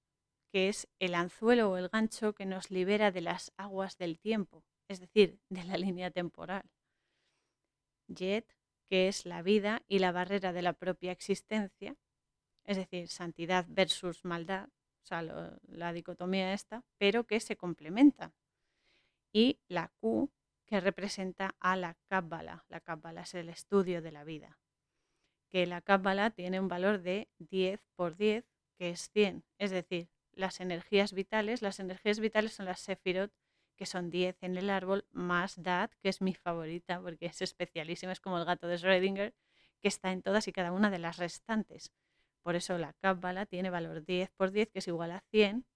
que 0.52 0.68
es 0.68 0.86
el 0.98 1.14
anzuelo 1.14 1.70
o 1.70 1.76
el 1.76 1.88
gancho 1.88 2.34
que 2.34 2.46
nos 2.46 2.70
libera 2.70 3.10
de 3.10 3.22
las 3.22 3.52
aguas 3.56 3.96
del 3.96 4.18
tiempo, 4.18 4.64
es 4.88 5.00
decir, 5.00 5.40
de 5.48 5.64
la 5.64 5.76
línea 5.76 6.10
temporal. 6.10 6.62
Yet, 8.06 8.46
que 8.86 9.08
es 9.08 9.24
la 9.24 9.42
vida 9.42 9.82
y 9.88 9.98
la 9.98 10.12
barrera 10.12 10.52
de 10.52 10.62
la 10.62 10.74
propia 10.74 11.10
existencia, 11.10 11.96
es 12.64 12.76
decir, 12.76 13.08
santidad 13.08 13.66
versus 13.68 14.24
maldad, 14.24 14.68
o 15.02 15.06
sea, 15.06 15.22
la 15.22 15.92
dicotomía 15.92 16.52
esta, 16.52 16.84
pero 16.98 17.24
que 17.24 17.40
se 17.40 17.56
complementa. 17.56 18.32
Y 19.32 19.58
la 19.68 19.88
Q, 20.00 20.30
que 20.66 20.80
representa 20.80 21.54
a 21.60 21.76
la 21.76 21.96
Cábala. 22.08 22.64
La 22.68 22.80
Cábala 22.80 23.22
es 23.22 23.34
el 23.34 23.48
estudio 23.48 24.02
de 24.02 24.12
la 24.12 24.24
vida. 24.24 24.58
Que 25.50 25.66
la 25.66 25.80
Cábala 25.80 26.30
tiene 26.30 26.60
un 26.60 26.68
valor 26.68 27.00
de 27.02 27.28
10 27.38 27.80
por 27.96 28.16
10, 28.16 28.44
que 28.76 28.90
es 28.90 29.10
100. 29.10 29.44
Es 29.58 29.70
decir, 29.70 30.08
las 30.32 30.60
energías 30.60 31.12
vitales, 31.12 31.62
las 31.62 31.80
energías 31.80 32.18
vitales 32.18 32.54
son 32.54 32.66
las 32.66 32.80
Sefirot, 32.80 33.32
que 33.76 33.86
son 33.86 34.10
10 34.10 34.42
en 34.42 34.56
el 34.56 34.70
árbol, 34.70 35.06
más 35.10 35.62
Dat, 35.62 35.90
que 36.00 36.08
es 36.08 36.20
mi 36.20 36.34
favorita 36.34 37.00
porque 37.00 37.26
es 37.26 37.42
especialísima, 37.42 38.12
es 38.12 38.20
como 38.20 38.38
el 38.38 38.44
gato 38.44 38.68
de 38.68 38.76
Schrödinger, 38.76 39.34
que 39.80 39.88
está 39.88 40.12
en 40.12 40.22
todas 40.22 40.48
y 40.48 40.52
cada 40.52 40.72
una 40.72 40.90
de 40.90 40.98
las 40.98 41.18
restantes. 41.18 41.92
Por 42.42 42.56
eso 42.56 42.78
la 42.78 42.92
Cábala 42.94 43.46
tiene 43.46 43.70
valor 43.70 44.04
10 44.04 44.30
por 44.32 44.50
10, 44.50 44.70
que 44.70 44.78
es 44.78 44.88
igual 44.88 45.12
a 45.12 45.20
100, 45.30 45.66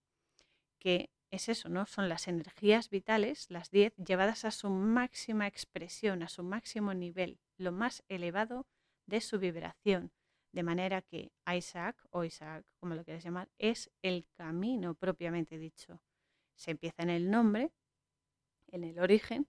que 0.79 1.11
es 1.31 1.49
eso, 1.49 1.69
¿no? 1.69 1.87
Son 1.87 2.09
las 2.09 2.29
energías 2.29 2.91
vitales, 2.91 3.51
las 3.51 3.71
10, 3.71 3.95
llevadas 3.97 4.45
a 4.45 4.51
su 4.51 4.71
máxima 4.71 5.47
expresión, 5.47 6.23
a 6.23 6.29
su 6.29 6.43
máximo 6.43 6.95
nivel, 6.95 7.39
lo 7.59 7.73
más 7.73 8.03
elevado 8.09 8.67
de 9.07 9.21
su 9.21 9.39
vibración. 9.39 10.13
De 10.53 10.63
manera 10.63 11.03
que 11.03 11.31
Isaac, 11.55 12.03
o 12.11 12.25
Isaac, 12.25 12.65
como 12.81 12.95
lo 12.95 13.05
quieras 13.05 13.23
llamar, 13.23 13.51
es 13.59 13.91
el 14.03 14.27
camino 14.35 14.95
propiamente 14.95 15.59
dicho. 15.59 16.01
Se 16.55 16.71
empieza 16.71 17.03
en 17.03 17.11
el 17.11 17.31
nombre, 17.31 17.71
en 18.69 18.85
el 18.85 18.99
origen, 18.99 19.47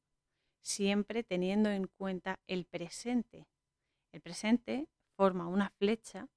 siempre 0.61 1.23
teniendo 1.23 1.69
en 1.69 1.87
cuenta 1.87 2.39
el 2.47 2.65
presente. 2.65 3.47
El 4.11 4.21
presente 4.21 4.89
forma 5.15 5.47
una 5.47 5.69
flecha 5.69 6.27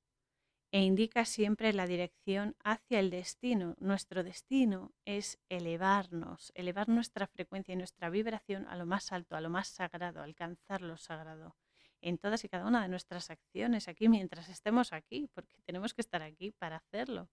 e 0.72 0.80
indica 0.80 1.26
siempre 1.26 1.74
la 1.74 1.86
dirección 1.86 2.56
hacia 2.64 2.98
el 2.98 3.10
destino. 3.10 3.76
Nuestro 3.78 4.24
destino 4.24 4.92
es 5.04 5.38
elevarnos, 5.50 6.50
elevar 6.54 6.88
nuestra 6.88 7.26
frecuencia 7.26 7.74
y 7.74 7.76
nuestra 7.76 8.08
vibración 8.08 8.66
a 8.66 8.76
lo 8.76 8.86
más 8.86 9.12
alto, 9.12 9.36
a 9.36 9.42
lo 9.42 9.50
más 9.50 9.68
sagrado, 9.68 10.22
alcanzar 10.22 10.80
lo 10.80 10.96
sagrado 10.96 11.54
en 12.00 12.18
todas 12.18 12.42
y 12.44 12.48
cada 12.48 12.66
una 12.66 12.82
de 12.82 12.88
nuestras 12.88 13.30
acciones 13.30 13.86
aquí 13.86 14.08
mientras 14.08 14.48
estemos 14.48 14.94
aquí, 14.94 15.28
porque 15.34 15.60
tenemos 15.66 15.92
que 15.92 16.00
estar 16.00 16.22
aquí 16.22 16.50
para 16.52 16.76
hacerlo. 16.76 17.28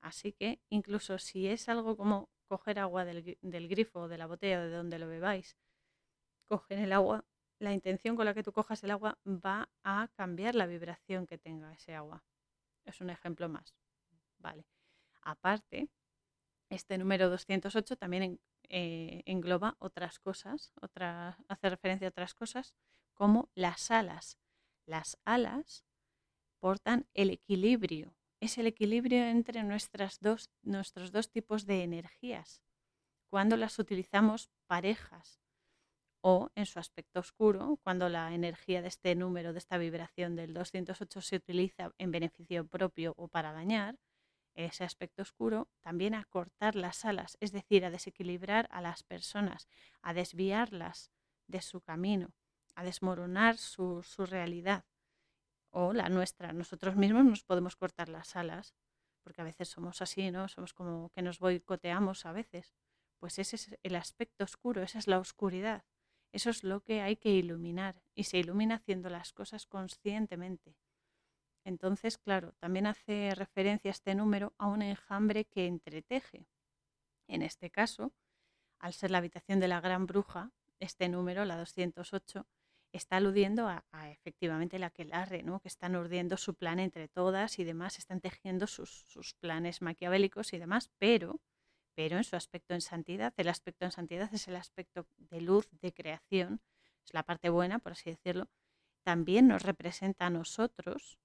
Así 0.00 0.32
que 0.32 0.60
incluso 0.70 1.18
si 1.18 1.46
es 1.46 1.68
algo 1.68 1.96
como 1.98 2.30
coger 2.46 2.78
agua 2.78 3.04
del, 3.04 3.68
grifo 3.68 4.00
o 4.00 4.08
de 4.08 4.18
la 4.18 4.26
botella 4.26 4.60
o 4.60 4.62
de 4.64 4.70
donde 4.70 4.98
lo 4.98 5.06
bebáis, 5.06 5.56
coger 6.46 6.78
el 6.78 6.92
agua, 6.92 7.26
la 7.58 7.72
intención 7.72 8.16
con 8.16 8.24
la 8.24 8.34
que 8.34 8.42
tú 8.42 8.52
cojas 8.52 8.82
el 8.84 8.90
agua 8.90 9.18
va 9.26 9.70
a 9.82 10.08
cambiar 10.14 10.54
la 10.54 10.66
vibración 10.66 11.26
que 11.26 11.38
tenga 11.38 11.72
ese 11.72 11.94
agua. 11.94 12.24
Es 12.84 13.00
un 13.00 13.10
ejemplo 13.10 13.48
más. 13.48 13.74
Vale. 14.38 14.66
Aparte, 15.22 15.88
este 16.68 16.98
número 16.98 17.30
208 17.30 17.96
también 17.96 18.40
eh, 18.68 19.22
engloba 19.26 19.76
otras 19.78 20.18
cosas, 20.18 20.72
otra, 20.80 21.38
hace 21.48 21.70
referencia 21.70 22.08
a 22.08 22.10
otras 22.10 22.34
cosas, 22.34 22.74
como 23.14 23.50
las 23.54 23.90
alas. 23.90 24.38
Las 24.86 25.18
alas 25.24 25.84
portan 26.58 27.06
el 27.14 27.30
equilibrio, 27.30 28.14
es 28.40 28.58
el 28.58 28.66
equilibrio 28.66 29.24
entre 29.24 29.62
nuestras 29.62 30.20
dos, 30.20 30.50
nuestros 30.62 31.12
dos 31.12 31.30
tipos 31.30 31.66
de 31.66 31.82
energías. 31.82 32.62
Cuando 33.28 33.56
las 33.56 33.78
utilizamos 33.78 34.50
parejas 34.66 35.43
o 36.26 36.50
en 36.54 36.64
su 36.64 36.78
aspecto 36.78 37.20
oscuro, 37.20 37.78
cuando 37.82 38.08
la 38.08 38.32
energía 38.32 38.80
de 38.80 38.88
este 38.88 39.14
número, 39.14 39.52
de 39.52 39.58
esta 39.58 39.76
vibración 39.76 40.36
del 40.36 40.54
208 40.54 41.20
se 41.20 41.36
utiliza 41.36 41.92
en 41.98 42.12
beneficio 42.12 42.66
propio 42.66 43.12
o 43.18 43.28
para 43.28 43.52
dañar, 43.52 43.98
ese 44.54 44.84
aspecto 44.84 45.20
oscuro, 45.20 45.68
también 45.82 46.14
a 46.14 46.24
cortar 46.24 46.76
las 46.76 47.04
alas, 47.04 47.36
es 47.40 47.52
decir, 47.52 47.84
a 47.84 47.90
desequilibrar 47.90 48.68
a 48.70 48.80
las 48.80 49.02
personas, 49.02 49.68
a 50.00 50.14
desviarlas 50.14 51.10
de 51.46 51.60
su 51.60 51.82
camino, 51.82 52.32
a 52.74 52.84
desmoronar 52.84 53.58
su, 53.58 54.02
su 54.02 54.24
realidad 54.24 54.86
o 55.68 55.92
la 55.92 56.08
nuestra. 56.08 56.54
Nosotros 56.54 56.96
mismos 56.96 57.26
nos 57.26 57.44
podemos 57.44 57.76
cortar 57.76 58.08
las 58.08 58.34
alas, 58.34 58.74
porque 59.22 59.42
a 59.42 59.44
veces 59.44 59.68
somos 59.68 60.00
así, 60.00 60.30
¿no? 60.30 60.48
Somos 60.48 60.72
como 60.72 61.10
que 61.10 61.20
nos 61.20 61.38
boicoteamos 61.38 62.24
a 62.24 62.32
veces. 62.32 62.72
Pues 63.18 63.38
ese 63.38 63.56
es 63.56 63.76
el 63.82 63.94
aspecto 63.94 64.44
oscuro, 64.44 64.82
esa 64.82 64.98
es 64.98 65.06
la 65.06 65.18
oscuridad. 65.18 65.84
Eso 66.34 66.50
es 66.50 66.64
lo 66.64 66.80
que 66.80 67.00
hay 67.00 67.14
que 67.14 67.30
iluminar 67.30 68.02
y 68.12 68.24
se 68.24 68.38
ilumina 68.38 68.74
haciendo 68.74 69.08
las 69.08 69.32
cosas 69.32 69.66
conscientemente. 69.66 70.74
Entonces, 71.64 72.18
claro, 72.18 72.54
también 72.58 72.88
hace 72.88 73.36
referencia 73.36 73.92
este 73.92 74.16
número 74.16 74.52
a 74.58 74.66
un 74.66 74.82
enjambre 74.82 75.44
que 75.44 75.68
entreteje. 75.68 76.48
En 77.28 77.42
este 77.42 77.70
caso, 77.70 78.12
al 78.80 78.94
ser 78.94 79.12
la 79.12 79.18
habitación 79.18 79.60
de 79.60 79.68
la 79.68 79.80
gran 79.80 80.06
bruja, 80.06 80.50
este 80.80 81.08
número, 81.08 81.44
la 81.44 81.56
208, 81.56 82.48
está 82.90 83.18
aludiendo 83.18 83.68
a, 83.68 83.84
efectivamente 84.10 84.80
la 84.80 84.90
que 84.90 85.04
¿no? 85.44 85.60
que 85.60 85.68
están 85.68 85.94
urdiendo 85.94 86.36
su 86.36 86.54
plan 86.54 86.80
entre 86.80 87.06
todas 87.06 87.60
y 87.60 87.64
demás, 87.64 87.96
están 88.00 88.20
tejiendo 88.20 88.66
sus, 88.66 88.90
sus 88.90 89.34
planes 89.34 89.82
maquiavélicos 89.82 90.52
y 90.52 90.58
demás, 90.58 90.90
pero 90.98 91.40
pero 91.94 92.16
en 92.16 92.24
su 92.24 92.36
aspecto 92.36 92.74
en 92.74 92.80
santidad. 92.80 93.32
El 93.36 93.48
aspecto 93.48 93.84
en 93.84 93.92
santidad 93.92 94.32
es 94.32 94.48
el 94.48 94.56
aspecto 94.56 95.06
de 95.16 95.40
luz, 95.40 95.68
de 95.80 95.92
creación, 95.92 96.60
es 97.04 97.14
la 97.14 97.22
parte 97.22 97.48
buena, 97.50 97.78
por 97.78 97.92
así 97.92 98.10
decirlo. 98.10 98.48
También 99.02 99.48
nos 99.48 99.62
representa 99.62 100.26
a 100.26 100.30
nosotros 100.30 101.18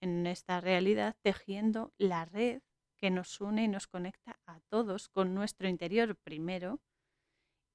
en 0.00 0.26
esta 0.26 0.60
realidad 0.60 1.16
tejiendo 1.22 1.92
la 1.96 2.24
red 2.24 2.62
que 2.96 3.10
nos 3.10 3.40
une 3.40 3.64
y 3.64 3.68
nos 3.68 3.86
conecta 3.86 4.38
a 4.46 4.60
todos 4.60 5.08
con 5.08 5.34
nuestro 5.34 5.68
interior 5.68 6.16
primero 6.16 6.80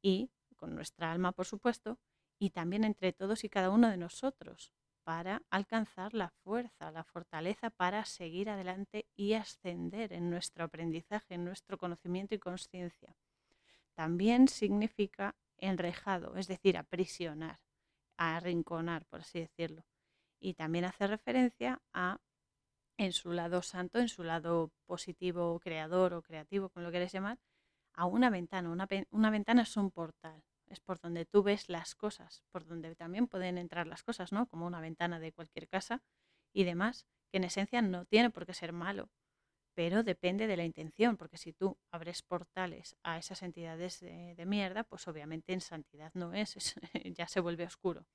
y 0.02 0.30
con 0.56 0.76
nuestra 0.76 1.12
alma, 1.12 1.32
por 1.32 1.46
supuesto, 1.46 2.00
y 2.40 2.52
también 2.52 2.84
entre 2.84 3.14
todos 3.14 3.44
y 3.44 3.50
cada 3.50 3.70
uno 3.70 3.90
de 3.90 3.98
nosotros 3.98 4.77
para 5.08 5.42
alcanzar 5.52 6.14
la 6.14 6.32
fuerza, 6.44 6.92
la 6.92 7.06
fortaleza 7.06 7.70
para 7.70 8.04
seguir 8.04 8.50
adelante 8.50 9.06
y 9.16 9.36
ascender 9.36 10.12
en 10.12 10.30
nuestro 10.30 10.66
aprendizaje, 10.66 11.36
en 11.36 11.46
nuestro 11.46 11.78
conocimiento 11.78 12.36
y 12.36 12.40
conciencia. 12.40 13.16
También 13.94 14.50
significa 14.50 15.34
enrejado, 15.60 16.36
es 16.36 16.48
decir, 16.48 16.76
aprisionar, 16.78 17.58
arrinconar, 18.18 19.06
por 19.06 19.22
así 19.22 19.40
decirlo. 19.40 19.86
Y 20.42 20.56
también 20.56 20.84
hace 20.84 21.08
referencia 21.08 21.82
a, 21.94 22.20
en 22.98 23.14
su 23.14 23.32
lado 23.32 23.62
santo, 23.62 24.00
en 24.00 24.10
su 24.10 24.26
lado 24.26 24.74
positivo, 24.86 25.58
creador 25.62 26.16
o 26.16 26.22
creativo, 26.22 26.68
como 26.68 26.84
lo 26.84 26.92
quieres 26.92 27.14
llamar, 27.14 27.40
a 27.94 28.08
una 28.08 28.30
ventana. 28.30 28.70
Una, 28.70 28.90
una 29.12 29.30
ventana 29.30 29.62
es 29.62 29.78
un 29.78 29.90
portal, 29.90 30.44
es 30.70 30.80
por 30.80 31.00
donde 31.00 31.26
tú 31.26 31.44
ves 31.44 31.70
las 31.70 31.96
cosas, 31.96 32.44
por 32.52 32.66
donde 32.66 32.96
también 32.96 33.28
pueden 33.28 33.58
entrar 33.58 33.88
las 33.88 34.04
cosas, 34.04 34.32
¿no? 34.32 34.48
Como 34.48 34.66
una 34.66 34.82
ventana 34.82 35.20
de 35.20 35.32
cualquier 35.32 35.68
casa 35.68 36.02
y 36.54 36.64
demás, 36.64 37.08
que 37.32 37.38
en 37.38 37.44
esencia 37.44 37.82
no 37.82 38.06
tiene 38.06 38.30
por 38.30 38.46
qué 38.46 38.54
ser 38.54 38.74
malo, 38.74 39.10
pero 39.78 40.02
depende 40.02 40.48
de 40.48 40.58
la 40.58 40.66
intención, 40.66 41.18
porque 41.18 41.38
si 41.38 41.54
tú 41.54 41.78
abres 41.92 42.24
portales 42.24 42.96
a 43.04 43.20
esas 43.20 43.44
entidades 43.44 44.00
de, 44.00 44.44
mierda, 44.48 44.84
pues 44.84 45.08
obviamente 45.08 45.54
en 45.54 45.62
santidad 45.62 46.12
no 46.16 46.34
es, 46.34 46.56
ya 47.16 47.28
se 47.28 47.40
vuelve 47.40 47.66
oscuro. 47.66 48.08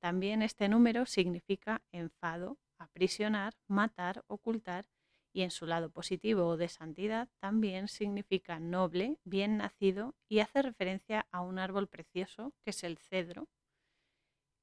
También 0.00 0.42
este 0.42 0.68
número 0.68 1.06
significa 1.06 1.82
enfado, 1.92 2.58
aprisionar, 2.78 3.54
matar, 3.68 4.24
ocultar 4.26 4.86
y 5.32 5.42
en 5.42 5.50
su 5.50 5.66
lado 5.66 5.90
positivo 5.90 6.46
o 6.46 6.56
de 6.56 6.68
santidad 6.68 7.28
también 7.38 7.88
significa 7.88 8.58
noble, 8.58 9.18
bien 9.24 9.58
nacido 9.58 10.14
y 10.28 10.40
hace 10.40 10.62
referencia 10.62 11.26
a 11.30 11.40
un 11.40 11.58
árbol 11.58 11.88
precioso 11.88 12.52
que 12.62 12.70
es 12.70 12.84
el 12.84 12.98
cedro 12.98 13.48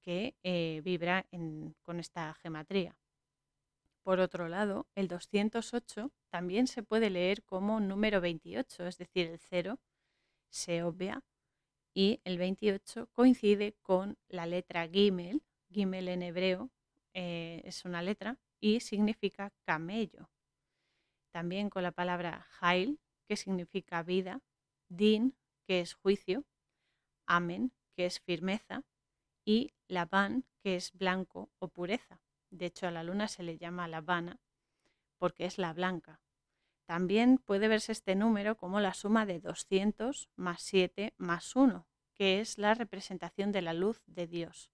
que 0.01 0.35
eh, 0.43 0.81
vibra 0.83 1.25
con 1.83 1.99
esta 1.99 2.33
gematría. 2.35 2.97
Por 4.03 4.19
otro 4.21 4.47
lado, 4.47 4.87
el 4.95 5.09
208 5.09 6.11
también 6.29 6.67
se 6.67 6.81
puede 6.81 7.09
leer 7.09 7.43
como 7.43 7.79
número 7.81 8.21
28, 8.21 8.87
es 8.87 8.97
decir, 8.97 9.27
el 9.27 9.39
0 9.39 9.79
se 10.49 10.83
obvia 10.83 11.23
y 11.93 12.21
el 12.23 12.37
28 12.37 13.07
coincide 13.11 13.75
con 13.81 14.17
la 14.29 14.45
letra 14.45 14.87
Gimel, 14.87 15.43
Gimel 15.69 16.07
en 16.07 16.23
hebreo 16.23 16.69
eh, 17.13 17.61
es 17.65 17.83
una 17.83 18.01
letra 18.01 18.37
y 18.61 18.79
significa 18.79 19.51
camello 19.65 20.29
también 21.31 21.69
con 21.69 21.83
la 21.83 21.91
palabra 21.91 22.47
Hail, 22.59 22.99
que 23.27 23.35
significa 23.35 24.03
vida, 24.03 24.41
Din, 24.89 25.35
que 25.65 25.81
es 25.81 25.93
juicio, 25.93 26.45
Amen, 27.25 27.73
que 27.95 28.05
es 28.05 28.19
firmeza, 28.19 28.83
y 29.45 29.73
Laban, 29.87 30.45
que 30.61 30.75
es 30.75 30.93
blanco 30.93 31.49
o 31.59 31.69
pureza. 31.69 32.21
De 32.49 32.65
hecho, 32.65 32.87
a 32.87 32.91
la 32.91 33.03
luna 33.03 33.27
se 33.27 33.43
le 33.43 33.57
llama 33.57 33.87
Labana 33.87 34.39
porque 35.17 35.45
es 35.45 35.57
la 35.57 35.73
blanca. 35.73 36.21
También 36.85 37.37
puede 37.37 37.67
verse 37.67 37.91
este 37.91 38.15
número 38.15 38.55
como 38.55 38.79
la 38.79 38.93
suma 38.93 39.25
de 39.25 39.39
200 39.39 40.29
más 40.35 40.61
7 40.61 41.13
más 41.17 41.55
1, 41.55 41.87
que 42.13 42.39
es 42.39 42.57
la 42.57 42.73
representación 42.73 43.51
de 43.51 43.61
la 43.61 43.73
luz 43.73 44.01
de 44.05 44.27
Dios. 44.27 44.71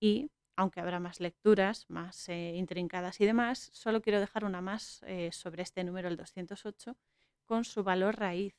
Y 0.00 0.30
aunque 0.56 0.80
habrá 0.80 1.00
más 1.00 1.20
lecturas, 1.20 1.86
más 1.88 2.28
eh, 2.28 2.52
intrincadas 2.54 3.20
y 3.20 3.26
demás, 3.26 3.70
solo 3.72 4.02
quiero 4.02 4.20
dejar 4.20 4.44
una 4.44 4.60
más 4.60 5.02
eh, 5.06 5.30
sobre 5.32 5.62
este 5.62 5.84
número, 5.84 6.08
el 6.08 6.16
208, 6.16 6.96
con 7.44 7.64
su 7.64 7.82
valor 7.82 8.16
raíz. 8.18 8.54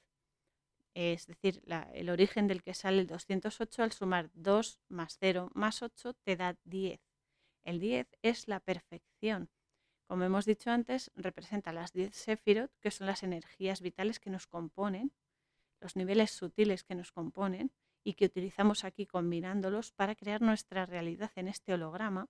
Es 0.93 1.28
decir, 1.28 1.62
el 1.93 2.10
origen 2.10 2.48
del 2.48 2.64
que 2.64 2.74
sale 2.74 3.02
el 3.02 3.08
208 3.08 3.84
al 3.84 3.91
sumar 3.91 4.30
2 4.34 4.80
más 4.88 5.18
0 5.20 5.52
más 5.54 5.82
8 5.82 6.14
te 6.14 6.38
da 6.38 6.56
10. 6.64 7.02
El 7.64 7.80
10 7.80 8.08
es 8.22 8.48
la 8.48 8.62
perfección. 8.62 9.50
Como 10.08 10.24
hemos 10.24 10.46
dicho 10.46 10.70
antes, 10.70 11.12
representa 11.16 11.74
las 11.74 11.91
10 11.91 12.16
sefirot, 12.16 12.72
que 12.80 12.91
son 12.91 13.08
las 13.08 13.24
energías 13.24 13.82
vitales 13.82 14.20
que 14.20 14.30
nos 14.30 14.48
componen, 14.48 15.12
los 15.82 15.96
niveles 15.96 16.32
sutiles 16.32 16.84
que 16.84 16.96
nos 16.96 17.12
componen, 17.12 17.72
y 18.06 18.14
que 18.14 18.26
utilizamos 18.26 18.86
aquí 18.86 19.08
combinándolos 19.08 19.91
para 19.91 20.16
crear 20.16 20.39
nuestra 20.41 20.86
realidad 20.86 21.32
en 21.36 21.47
este 21.47 21.74
holograma. 21.74 22.30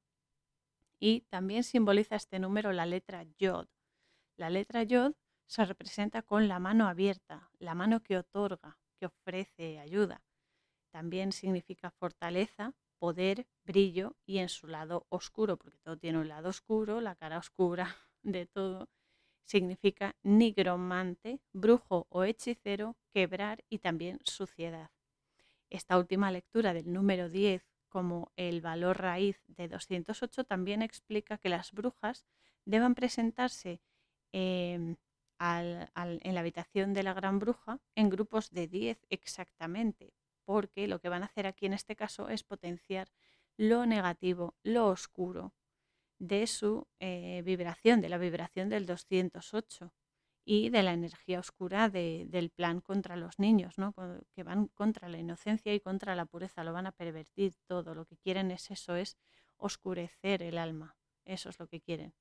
Y 1.00 1.22
también 1.30 1.64
simboliza 1.64 2.16
este 2.16 2.40
número 2.40 2.72
la 2.72 2.86
letra 2.86 3.24
Yod. 3.38 3.68
La 4.38 4.50
letra 4.50 4.84
Yod 4.84 5.14
se 5.48 5.66
representa 5.66 6.22
con 6.22 6.48
la 6.48 6.60
mano 6.60 6.88
abierta, 6.88 7.52
la 7.60 7.76
mano 7.76 8.02
que 8.02 8.18
otorga, 8.18 8.80
que 8.98 9.08
ofrece 9.08 9.80
ayuda. 9.80 10.24
También 10.92 11.34
significa 11.34 11.92
fortaleza, 11.92 12.74
poder, 12.98 13.46
brillo 13.66 14.16
y 14.26 14.38
en 14.38 14.48
su 14.48 14.68
lado 14.68 15.06
oscuro, 15.10 15.58
porque 15.58 15.78
todo 15.80 15.98
tiene 15.98 16.20
un 16.20 16.30
lado 16.30 16.48
oscuro, 16.50 17.02
la 17.02 17.16
cara 17.16 17.38
oscura 17.38 17.98
de 18.24 18.46
todo, 18.46 18.88
significa 19.44 20.16
nigromante, 20.24 21.42
brujo 21.52 22.08
o 22.10 22.24
hechicero, 22.24 22.96
quebrar 23.12 23.66
y 23.70 23.80
también 23.80 24.20
suciedad. 24.24 24.95
Esta 25.70 25.98
última 25.98 26.32
lectura 26.32 26.74
del 26.74 26.92
número 26.92 27.30
10 27.30 27.64
como 27.90 28.32
el 28.36 28.62
valor 28.62 29.00
raíz 29.00 29.42
de 29.48 29.68
208 29.68 30.44
también 30.44 30.82
explica 30.82 31.38
que 31.38 31.50
las 31.50 31.72
brujas 31.72 32.26
deban 32.66 32.96
presentarse 32.96 33.82
em, 34.32 34.98
en 35.40 36.34
la 36.36 36.40
habitación 36.40 36.94
de 36.94 37.04
la 37.04 37.14
gran 37.14 37.40
bruja 37.40 37.80
en 37.96 38.10
grupos 38.10 38.52
de 38.52 38.68
10 38.68 39.06
exactamente, 39.10 40.14
porque 40.44 40.88
lo 40.88 41.00
que 41.00 41.10
van 41.10 41.24
a 41.24 41.28
hacer 41.28 41.48
aquí 41.48 41.66
en 41.66 41.74
este 41.74 41.96
caso 41.96 42.30
es 42.30 42.44
potenciar 42.44 43.12
lo 43.58 43.86
negativo, 43.86 44.56
lo 44.64 44.88
oscuro 44.88 45.54
de 46.20 46.48
su 46.48 46.88
eh, 47.00 47.42
vibración, 47.46 48.02
de 48.02 48.10
la 48.10 48.18
vibración 48.18 48.70
del 48.70 48.86
208 48.86 49.94
y 50.48 50.70
de 50.70 50.84
la 50.84 50.94
energía 50.94 51.40
oscura 51.40 51.90
del 51.90 52.52
plan 52.52 52.80
contra 52.80 53.16
los 53.16 53.40
niños, 53.40 53.80
¿no? 53.80 53.96
que 54.32 54.44
van 54.44 54.68
contra 54.68 55.10
la 55.10 55.18
inocencia 55.18 55.74
y 55.74 55.80
contra 55.80 56.16
la 56.16 56.26
pureza, 56.26 56.64
lo 56.64 56.72
van 56.72 56.86
a 56.86 56.92
pervertir 56.92 57.56
todo, 57.66 57.96
lo 57.96 58.06
que 58.06 58.16
quieren 58.18 58.52
es 58.52 58.70
eso, 58.70 58.96
es 58.96 59.18
oscurecer 59.58 60.44
el 60.44 60.60
alma, 60.60 60.96
eso 61.26 61.50
es 61.50 61.60
lo 61.60 61.68
que 61.68 61.82
quieren. 61.82 62.14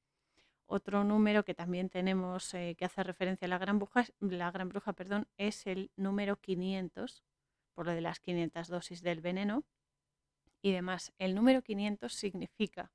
Otro 0.66 1.04
número 1.04 1.44
que 1.44 1.54
también 1.54 1.90
tenemos 1.90 2.54
eh, 2.54 2.74
que 2.78 2.86
hace 2.86 3.02
referencia 3.02 3.44
a 3.44 3.50
la 3.50 3.58
gran 3.58 3.78
bruja, 3.78 4.06
la 4.20 4.50
gran 4.50 4.70
bruja 4.70 4.94
perdón, 4.94 5.28
es 5.36 5.66
el 5.66 5.90
número 5.94 6.40
500, 6.40 7.22
por 7.74 7.84
lo 7.84 7.92
de 7.92 8.00
las 8.00 8.20
500 8.20 8.68
dosis 8.68 9.02
del 9.02 9.20
veneno 9.20 9.64
y 10.62 10.72
demás. 10.72 11.12
El 11.18 11.34
número 11.34 11.60
500 11.60 12.10
significa 12.10 12.90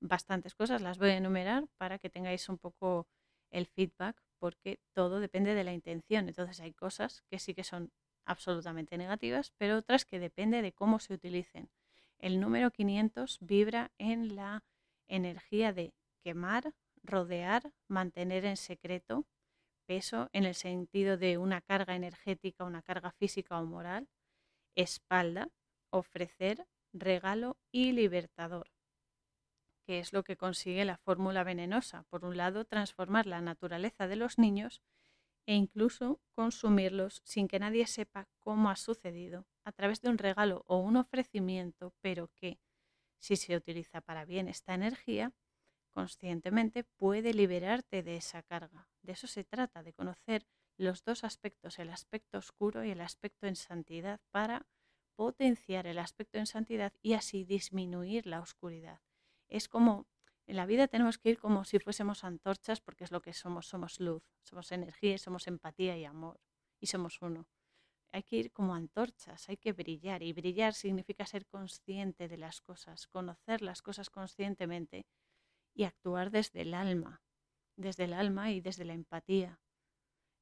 bastantes 0.00 0.54
cosas, 0.54 0.82
las 0.82 0.98
voy 0.98 1.08
a 1.10 1.16
enumerar 1.16 1.66
para 1.78 1.98
que 1.98 2.10
tengáis 2.10 2.50
un 2.50 2.58
poco 2.58 3.08
el 3.50 3.66
feedback 3.66 4.22
porque 4.38 4.78
todo 4.92 5.20
depende 5.20 5.54
de 5.54 5.64
la 5.64 5.72
intención. 5.72 6.28
Entonces 6.28 6.60
hay 6.60 6.72
cosas 6.72 7.22
que 7.30 7.38
sí 7.38 7.54
que 7.54 7.64
son 7.64 7.90
absolutamente 8.24 8.98
negativas, 8.98 9.52
pero 9.56 9.78
otras 9.78 10.04
que 10.04 10.18
depende 10.18 10.62
de 10.62 10.72
cómo 10.72 10.98
se 10.98 11.14
utilicen. 11.14 11.70
El 12.18 12.40
número 12.40 12.70
500 12.70 13.38
vibra 13.40 13.92
en 13.98 14.36
la 14.36 14.64
energía 15.06 15.72
de 15.72 15.94
quemar, 16.22 16.74
rodear, 17.02 17.72
mantener 17.86 18.44
en 18.44 18.56
secreto, 18.56 19.24
peso 19.86 20.28
en 20.32 20.44
el 20.44 20.54
sentido 20.54 21.16
de 21.16 21.38
una 21.38 21.60
carga 21.60 21.96
energética, 21.96 22.64
una 22.64 22.82
carga 22.82 23.12
física 23.12 23.58
o 23.58 23.64
moral, 23.64 24.08
espalda, 24.74 25.48
ofrecer, 25.90 26.66
regalo 26.92 27.56
y 27.72 27.92
libertador 27.92 28.68
que 29.88 30.00
es 30.00 30.12
lo 30.12 30.22
que 30.22 30.36
consigue 30.36 30.84
la 30.84 30.98
fórmula 30.98 31.44
venenosa. 31.44 32.02
Por 32.10 32.26
un 32.26 32.36
lado, 32.36 32.66
transformar 32.66 33.24
la 33.24 33.40
naturaleza 33.40 34.06
de 34.06 34.16
los 34.16 34.36
niños 34.36 34.82
e 35.46 35.54
incluso 35.54 36.20
consumirlos 36.32 37.22
sin 37.24 37.48
que 37.48 37.58
nadie 37.58 37.86
sepa 37.86 38.28
cómo 38.38 38.68
ha 38.68 38.76
sucedido, 38.76 39.46
a 39.64 39.72
través 39.72 40.02
de 40.02 40.10
un 40.10 40.18
regalo 40.18 40.62
o 40.66 40.76
un 40.76 40.98
ofrecimiento, 40.98 41.94
pero 42.02 42.28
que, 42.34 42.60
si 43.18 43.36
se 43.36 43.56
utiliza 43.56 44.02
para 44.02 44.26
bien 44.26 44.46
esta 44.46 44.74
energía, 44.74 45.32
conscientemente 45.90 46.84
puede 46.84 47.32
liberarte 47.32 48.02
de 48.02 48.16
esa 48.16 48.42
carga. 48.42 48.90
De 49.00 49.12
eso 49.12 49.26
se 49.26 49.44
trata, 49.44 49.82
de 49.82 49.94
conocer 49.94 50.46
los 50.76 51.02
dos 51.02 51.24
aspectos, 51.24 51.78
el 51.78 51.88
aspecto 51.88 52.36
oscuro 52.36 52.84
y 52.84 52.90
el 52.90 53.00
aspecto 53.00 53.46
en 53.46 53.56
santidad, 53.56 54.20
para 54.32 54.66
potenciar 55.16 55.86
el 55.86 55.98
aspecto 55.98 56.36
en 56.36 56.44
santidad 56.44 56.92
y 57.00 57.14
así 57.14 57.44
disminuir 57.44 58.26
la 58.26 58.40
oscuridad 58.40 59.00
es 59.48 59.68
como, 59.68 60.06
en 60.46 60.56
la 60.56 60.66
vida 60.66 60.88
tenemos 60.88 61.18
que 61.18 61.30
ir 61.30 61.38
como 61.38 61.64
si 61.64 61.78
fuésemos 61.78 62.24
antorchas 62.24 62.80
porque 62.80 63.04
es 63.04 63.10
lo 63.10 63.20
que 63.20 63.32
somos, 63.32 63.66
somos 63.66 64.00
luz, 64.00 64.22
somos 64.42 64.72
energía, 64.72 65.18
somos 65.18 65.46
empatía 65.46 65.96
y 65.98 66.04
amor 66.04 66.40
y 66.80 66.86
somos 66.86 67.20
uno. 67.20 67.46
Hay 68.12 68.22
que 68.22 68.36
ir 68.36 68.52
como 68.52 68.74
antorchas, 68.74 69.48
hay 69.48 69.58
que 69.58 69.72
brillar 69.72 70.22
y 70.22 70.32
brillar 70.32 70.72
significa 70.72 71.26
ser 71.26 71.46
consciente 71.46 72.28
de 72.28 72.38
las 72.38 72.62
cosas, 72.62 73.06
conocer 73.06 73.60
las 73.60 73.82
cosas 73.82 74.08
conscientemente 74.08 75.06
y 75.74 75.84
actuar 75.84 76.30
desde 76.30 76.62
el 76.62 76.72
alma, 76.72 77.22
desde 77.76 78.04
el 78.04 78.14
alma 78.14 78.50
y 78.50 78.60
desde 78.60 78.86
la 78.86 78.94
empatía. 78.94 79.60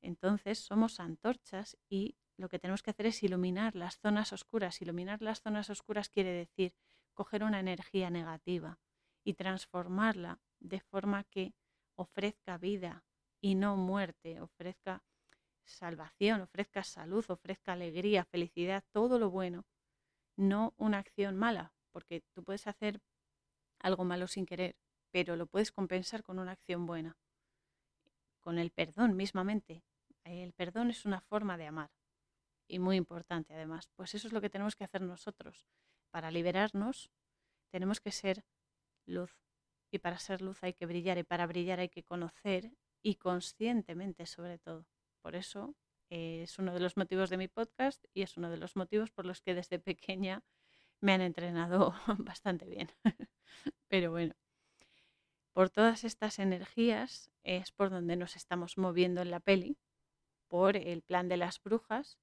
Entonces 0.00 0.60
somos 0.60 1.00
antorchas 1.00 1.76
y 1.88 2.16
lo 2.36 2.48
que 2.48 2.60
tenemos 2.60 2.82
que 2.82 2.90
hacer 2.90 3.06
es 3.06 3.22
iluminar 3.22 3.74
las 3.74 3.98
zonas 3.98 4.32
oscuras. 4.32 4.80
Iluminar 4.80 5.22
las 5.22 5.40
zonas 5.40 5.68
oscuras 5.70 6.10
quiere 6.10 6.30
decir 6.30 6.74
coger 7.14 7.42
una 7.42 7.58
energía 7.58 8.10
negativa 8.10 8.78
y 9.26 9.34
transformarla 9.34 10.38
de 10.60 10.78
forma 10.78 11.24
que 11.24 11.52
ofrezca 11.96 12.58
vida 12.58 13.04
y 13.40 13.56
no 13.56 13.76
muerte, 13.76 14.40
ofrezca 14.40 15.02
salvación, 15.64 16.42
ofrezca 16.42 16.84
salud, 16.84 17.24
ofrezca 17.28 17.72
alegría, 17.72 18.24
felicidad, 18.24 18.84
todo 18.92 19.18
lo 19.18 19.28
bueno, 19.28 19.66
no 20.36 20.74
una 20.76 20.98
acción 20.98 21.36
mala, 21.36 21.74
porque 21.90 22.22
tú 22.34 22.44
puedes 22.44 22.68
hacer 22.68 23.00
algo 23.80 24.04
malo 24.04 24.28
sin 24.28 24.46
querer, 24.46 24.76
pero 25.10 25.34
lo 25.34 25.48
puedes 25.48 25.72
compensar 25.72 26.22
con 26.22 26.38
una 26.38 26.52
acción 26.52 26.86
buena, 26.86 27.18
con 28.40 28.58
el 28.58 28.70
perdón 28.70 29.16
mismamente. 29.16 29.82
El 30.22 30.52
perdón 30.52 30.90
es 30.90 31.04
una 31.04 31.20
forma 31.20 31.56
de 31.56 31.66
amar 31.66 31.90
y 32.68 32.78
muy 32.78 32.94
importante 32.94 33.54
además. 33.54 33.88
Pues 33.96 34.14
eso 34.14 34.28
es 34.28 34.32
lo 34.32 34.40
que 34.40 34.50
tenemos 34.50 34.76
que 34.76 34.84
hacer 34.84 35.02
nosotros. 35.02 35.66
Para 36.12 36.30
liberarnos 36.30 37.10
tenemos 37.70 38.00
que 38.00 38.12
ser 38.12 38.44
luz. 39.06 39.32
Y 39.90 39.98
para 39.98 40.18
ser 40.18 40.42
luz 40.42 40.62
hay 40.62 40.74
que 40.74 40.86
brillar 40.86 41.18
y 41.18 41.22
para 41.22 41.46
brillar 41.46 41.80
hay 41.80 41.88
que 41.88 42.02
conocer 42.02 42.72
y 43.02 43.16
conscientemente 43.16 44.26
sobre 44.26 44.58
todo. 44.58 44.86
Por 45.22 45.36
eso 45.36 45.74
eh, 46.10 46.42
es 46.42 46.58
uno 46.58 46.72
de 46.72 46.80
los 46.80 46.96
motivos 46.96 47.30
de 47.30 47.36
mi 47.36 47.48
podcast 47.48 48.04
y 48.12 48.22
es 48.22 48.36
uno 48.36 48.50
de 48.50 48.56
los 48.56 48.76
motivos 48.76 49.10
por 49.10 49.26
los 49.26 49.40
que 49.40 49.54
desde 49.54 49.78
pequeña 49.78 50.42
me 51.00 51.12
han 51.12 51.20
entrenado 51.20 51.94
bastante 52.18 52.66
bien. 52.66 52.90
Pero 53.88 54.10
bueno, 54.10 54.34
por 55.52 55.70
todas 55.70 56.04
estas 56.04 56.38
energías 56.38 57.30
es 57.42 57.72
por 57.72 57.90
donde 57.90 58.16
nos 58.16 58.36
estamos 58.36 58.76
moviendo 58.76 59.22
en 59.22 59.30
la 59.30 59.40
peli, 59.40 59.78
por 60.48 60.76
el 60.76 61.02
plan 61.02 61.28
de 61.28 61.36
las 61.36 61.62
brujas 61.62 62.18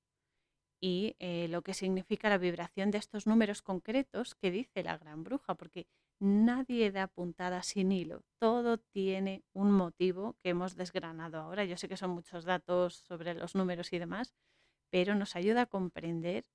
y 0.80 1.16
eh, 1.20 1.48
lo 1.48 1.62
que 1.62 1.74
significa 1.74 2.30
la 2.30 2.38
vibración 2.38 2.92
de 2.92 2.98
estos 2.98 3.26
números 3.26 3.62
concretos 3.62 4.36
que 4.36 4.52
dice 4.52 4.84
la 4.84 4.98
gran 4.98 5.24
bruja, 5.24 5.56
porque 5.56 5.88
Nadie 6.20 6.92
da 6.92 7.08
puntada 7.08 7.64
sin 7.64 7.92
hilo. 7.92 8.24
Todo 8.40 8.78
tiene 8.78 9.44
un 9.54 9.72
motivo 9.72 10.38
que 10.42 10.50
hemos 10.50 10.76
desgranado 10.76 11.38
ahora. 11.40 11.66
Yo 11.66 11.78
sé 11.78 11.88
que 11.88 11.98
son 11.98 12.12
muchos 12.12 12.46
datos 12.46 12.96
sobre 12.96 13.34
los 13.34 13.56
números 13.56 13.92
y 13.92 14.00
demás, 14.00 14.34
pero 14.90 15.16
nos 15.16 15.36
ayuda 15.36 15.64
a 15.64 15.66
comprender 15.66 16.46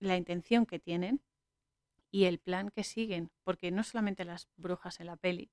la 0.00 0.16
intención 0.16 0.66
que 0.66 0.78
tienen 0.78 1.22
y 2.10 2.24
el 2.24 2.38
plan 2.38 2.70
que 2.70 2.84
siguen, 2.84 3.30
porque 3.42 3.70
no 3.72 3.82
solamente 3.82 4.24
las 4.24 4.48
brujas 4.56 5.00
en 5.00 5.06
la 5.06 5.16
peli, 5.16 5.50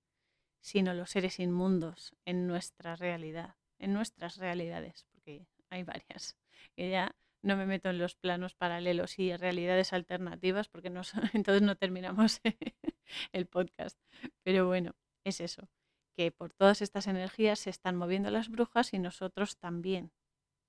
sino 0.61 0.93
los 0.93 1.09
seres 1.09 1.39
inmundos 1.39 2.15
en 2.25 2.47
nuestra 2.47 2.95
realidad, 2.95 3.55
en 3.79 3.93
nuestras 3.93 4.37
realidades, 4.37 5.05
porque 5.11 5.47
hay 5.69 5.83
varias, 5.83 6.37
que 6.75 6.91
ya 6.91 7.15
no 7.41 7.57
me 7.57 7.65
meto 7.65 7.89
en 7.89 7.97
los 7.97 8.15
planos 8.15 8.53
paralelos 8.53 9.19
y 9.19 9.35
realidades 9.35 9.93
alternativas 9.93 10.67
porque 10.67 10.89
no, 10.89 11.01
entonces 11.33 11.61
no 11.61 11.75
terminamos 11.75 12.41
el 13.31 13.45
podcast. 13.47 13.97
Pero 14.43 14.67
bueno, 14.67 14.95
es 15.23 15.41
eso, 15.41 15.67
que 16.15 16.31
por 16.31 16.53
todas 16.53 16.81
estas 16.81 17.07
energías 17.07 17.59
se 17.59 17.69
están 17.69 17.95
moviendo 17.95 18.29
las 18.31 18.49
brujas 18.49 18.93
y 18.93 18.99
nosotros 18.99 19.57
también, 19.57 20.11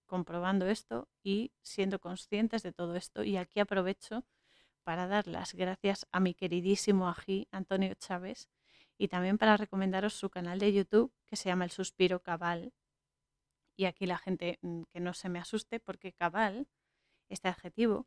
comprobando 0.07 0.67
esto 0.67 1.09
y 1.23 1.53
siendo 1.63 2.01
conscientes 2.01 2.63
de 2.63 2.73
todo 2.73 2.97
esto. 2.97 3.25
Y 3.25 3.37
aquí 3.37 3.61
aprovecho 3.61 4.25
para 4.85 5.07
dar 5.07 5.27
las 5.27 5.55
gracias 5.55 6.07
a 6.11 6.21
mi 6.21 6.35
queridísimo 6.35 7.09
ají 7.09 7.49
Antonio 7.51 7.95
Chávez 7.95 8.49
y 8.99 9.09
también 9.09 9.39
para 9.39 9.57
recomendaros 9.57 10.15
su 10.15 10.31
canal 10.31 10.59
de 10.59 10.73
YouTube 10.73 11.13
que 11.27 11.37
se 11.37 11.49
llama 11.49 11.65
El 11.65 11.71
Suspiro 11.71 12.23
Cabal. 12.23 12.73
Y 13.83 13.87
aquí 13.87 14.07
la 14.07 14.17
gente 14.17 14.61
mm, 14.63 14.83
que 14.93 15.01
no 15.01 15.13
se 15.13 15.29
me 15.29 15.41
asuste 15.41 15.81
porque 15.81 16.13
cabal, 16.13 16.69
este 17.29 17.49
adjetivo, 17.49 18.07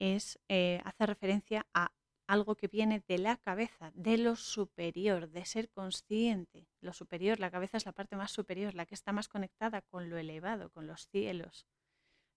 es, 0.00 0.40
eh, 0.48 0.80
hace 0.84 1.06
referencia 1.06 1.64
a 1.74 1.92
algo 2.26 2.56
que 2.56 2.66
viene 2.66 3.00
de 3.06 3.18
la 3.18 3.36
cabeza, 3.36 3.92
de 3.94 4.18
lo 4.18 4.34
superior, 4.34 5.30
de 5.30 5.44
ser 5.44 5.70
consciente. 5.70 6.66
Lo 6.80 6.92
superior, 6.92 7.38
la 7.38 7.52
cabeza 7.52 7.76
es 7.76 7.86
la 7.86 7.92
parte 7.92 8.16
más 8.16 8.32
superior, 8.32 8.74
la 8.74 8.84
que 8.84 8.96
está 8.96 9.12
más 9.12 9.28
conectada 9.28 9.80
con 9.82 10.10
lo 10.10 10.18
elevado, 10.18 10.70
con 10.70 10.88
los 10.88 11.06
cielos. 11.06 11.68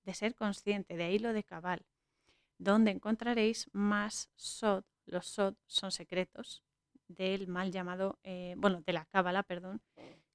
De 0.03 0.13
ser 0.13 0.35
consciente, 0.35 0.95
de 0.95 1.05
ahí 1.05 1.17
lo 1.17 1.33
de 1.33 1.43
cabal, 1.43 1.87
donde 2.59 2.91
encontraréis 2.91 3.67
más 3.73 4.29
sod. 4.35 4.83
Los 5.07 5.25
sod 5.25 5.55
son 5.65 5.91
secretos 5.91 6.63
del 7.07 7.47
mal 7.47 7.71
llamado, 7.71 8.19
eh, 8.21 8.53
bueno, 8.57 8.83
de 8.85 8.93
la 8.93 9.05
cábala, 9.05 9.41
perdón, 9.41 9.81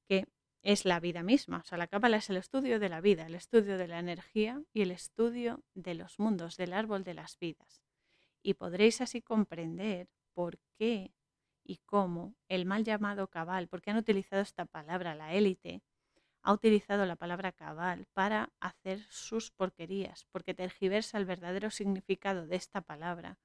que 0.08 0.26
es 0.62 0.84
la 0.84 1.00
vida 1.00 1.22
misma. 1.22 1.59
O 1.59 1.64
sea, 1.64 1.78
la 1.78 1.86
cábala 1.86 2.18
es 2.18 2.30
el 2.30 2.36
estudio 2.36 2.78
de 2.78 2.88
la 2.88 3.00
vida, 3.00 3.26
el 3.26 3.34
estudio 3.34 3.78
de 3.78 3.88
la 3.88 3.98
energía 3.98 4.62
y 4.72 4.82
el 4.82 4.90
estudio 4.90 5.62
de 5.74 5.94
los 5.94 6.18
mundos, 6.18 6.56
del 6.56 6.72
árbol 6.72 7.04
de 7.04 7.14
las 7.14 7.38
vidas 7.38 7.82
y 8.42 8.54
podréis 8.54 9.00
así 9.00 9.20
comprender 9.22 10.09
por 10.32 10.59
qué 10.78 11.12
y 11.64 11.78
cómo 11.84 12.34
el 12.48 12.64
mal 12.64 12.84
llamado 12.84 13.28
cabal, 13.28 13.68
porque 13.68 13.90
han 13.90 13.98
utilizado 13.98 14.40
esta 14.42 14.64
palabra, 14.64 15.14
la 15.14 15.34
élite, 15.34 15.82
ha 16.42 16.52
utilizado 16.52 17.04
la 17.04 17.16
palabra 17.16 17.52
cabal 17.52 18.06
para 18.14 18.50
hacer 18.59 19.04
sus 19.11 19.50
porquerías, 19.50 20.26
porque 20.30 20.54
tergiversa 20.54 21.18
el 21.18 21.26
verdadero 21.26 21.70
significado 21.70 22.46
de 22.46 22.56
esta 22.56 22.80
palabra 22.80 23.38